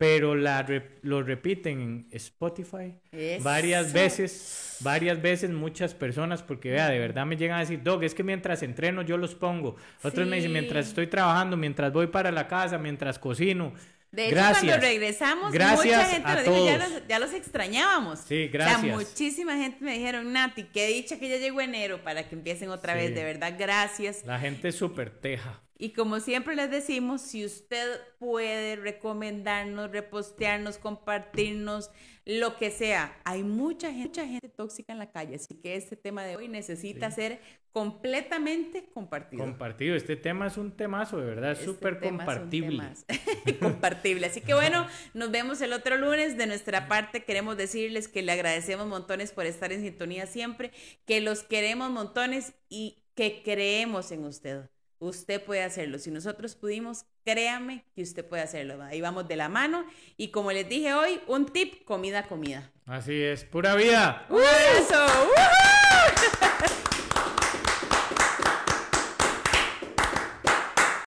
pero 0.00 0.34
la, 0.34 0.66
lo 1.02 1.22
repiten 1.22 1.82
en 1.82 2.08
Spotify 2.12 2.94
varias 3.42 3.92
veces, 3.92 4.78
varias 4.80 5.20
veces 5.20 5.50
muchas 5.50 5.92
personas, 5.92 6.42
porque 6.42 6.70
vea, 6.70 6.88
de 6.88 6.98
verdad 6.98 7.26
me 7.26 7.36
llegan 7.36 7.58
a 7.58 7.60
decir, 7.60 7.82
Dog, 7.82 8.02
es 8.02 8.14
que 8.14 8.22
mientras 8.22 8.62
entreno 8.62 9.02
yo 9.02 9.18
los 9.18 9.34
pongo. 9.34 9.76
Otros 10.02 10.26
me 10.26 10.36
dicen, 10.36 10.54
mientras 10.54 10.88
estoy 10.88 11.06
trabajando, 11.06 11.58
mientras 11.58 11.92
voy 11.92 12.06
para 12.06 12.32
la 12.32 12.48
casa, 12.48 12.78
mientras 12.78 13.18
cocino. 13.18 13.74
De 14.10 14.28
hecho, 14.28 14.36
cuando 14.36 14.78
regresamos, 14.78 15.52
mucha 15.52 16.04
gente 16.06 16.32
nos 16.32 16.44
dijo, 16.44 16.64
ya 16.64 16.78
los, 16.78 17.06
ya 17.06 17.18
los, 17.18 17.34
extrañábamos. 17.34 18.20
Sí, 18.20 18.48
gracias. 18.48 18.78
O 18.78 18.86
sea, 18.86 18.96
muchísima 18.96 19.56
gente 19.58 19.84
me 19.84 19.98
dijeron, 19.98 20.32
Nati, 20.32 20.64
qué 20.64 20.86
dicha 20.86 21.18
que 21.18 21.28
ya 21.28 21.36
llegó 21.36 21.60
enero 21.60 22.02
para 22.02 22.26
que 22.26 22.36
empiecen 22.36 22.70
otra 22.70 22.94
vez. 22.94 23.14
De 23.14 23.22
verdad, 23.22 23.54
gracias. 23.58 24.24
La 24.24 24.38
gente 24.38 24.68
es 24.68 24.76
súper 24.76 25.10
teja. 25.10 25.60
Y 25.80 25.94
como 25.94 26.20
siempre 26.20 26.54
les 26.54 26.70
decimos, 26.70 27.22
si 27.22 27.42
usted 27.42 28.02
puede 28.18 28.76
recomendarnos, 28.76 29.90
repostearnos, 29.90 30.76
compartirnos, 30.76 31.90
lo 32.26 32.58
que 32.58 32.70
sea, 32.70 33.18
hay 33.24 33.42
mucha 33.42 33.88
gente, 33.88 34.08
mucha 34.08 34.26
gente 34.26 34.48
tóxica 34.50 34.92
en 34.92 34.98
la 34.98 35.10
calle, 35.10 35.36
así 35.36 35.54
que 35.54 35.76
este 35.76 35.96
tema 35.96 36.22
de 36.24 36.36
hoy 36.36 36.48
necesita 36.48 37.10
ser 37.10 37.40
completamente 37.72 38.90
compartido. 38.92 39.42
Compartido, 39.42 39.96
este 39.96 40.16
tema 40.16 40.48
es 40.48 40.58
un 40.58 40.76
temazo, 40.76 41.18
de 41.18 41.24
verdad, 41.24 41.52
este 41.52 41.64
súper 41.64 41.98
compartible. 41.98 42.84
compartible. 43.60 44.26
Así 44.26 44.42
que 44.42 44.52
bueno, 44.52 44.86
nos 45.14 45.30
vemos 45.30 45.62
el 45.62 45.72
otro 45.72 45.96
lunes. 45.96 46.36
De 46.36 46.46
nuestra 46.46 46.88
parte, 46.88 47.24
queremos 47.24 47.56
decirles 47.56 48.06
que 48.06 48.20
le 48.20 48.32
agradecemos 48.32 48.86
montones 48.86 49.32
por 49.32 49.46
estar 49.46 49.72
en 49.72 49.80
sintonía 49.80 50.26
siempre, 50.26 50.72
que 51.06 51.22
los 51.22 51.42
queremos 51.42 51.90
montones 51.90 52.52
y 52.68 52.98
que 53.14 53.42
creemos 53.42 54.12
en 54.12 54.24
usted 54.24 54.68
Usted 55.00 55.42
puede 55.42 55.62
hacerlo. 55.62 55.98
Si 55.98 56.10
nosotros 56.10 56.54
pudimos, 56.54 57.06
créame 57.24 57.84
que 57.94 58.02
usted 58.02 58.24
puede 58.24 58.42
hacerlo. 58.42 58.82
Ahí 58.82 59.00
vamos 59.00 59.26
de 59.26 59.36
la 59.36 59.48
mano. 59.48 59.86
Y 60.18 60.28
como 60.28 60.52
les 60.52 60.68
dije 60.68 60.92
hoy, 60.92 61.20
un 61.26 61.46
tip, 61.46 61.84
comida, 61.84 62.28
comida. 62.28 62.70
Así 62.84 63.20
es, 63.22 63.44
pura 63.44 63.74
vida. 63.74 64.26
¡Un 64.28 64.42
abrazo! 64.42 65.26
¡Uh! 65.26 66.86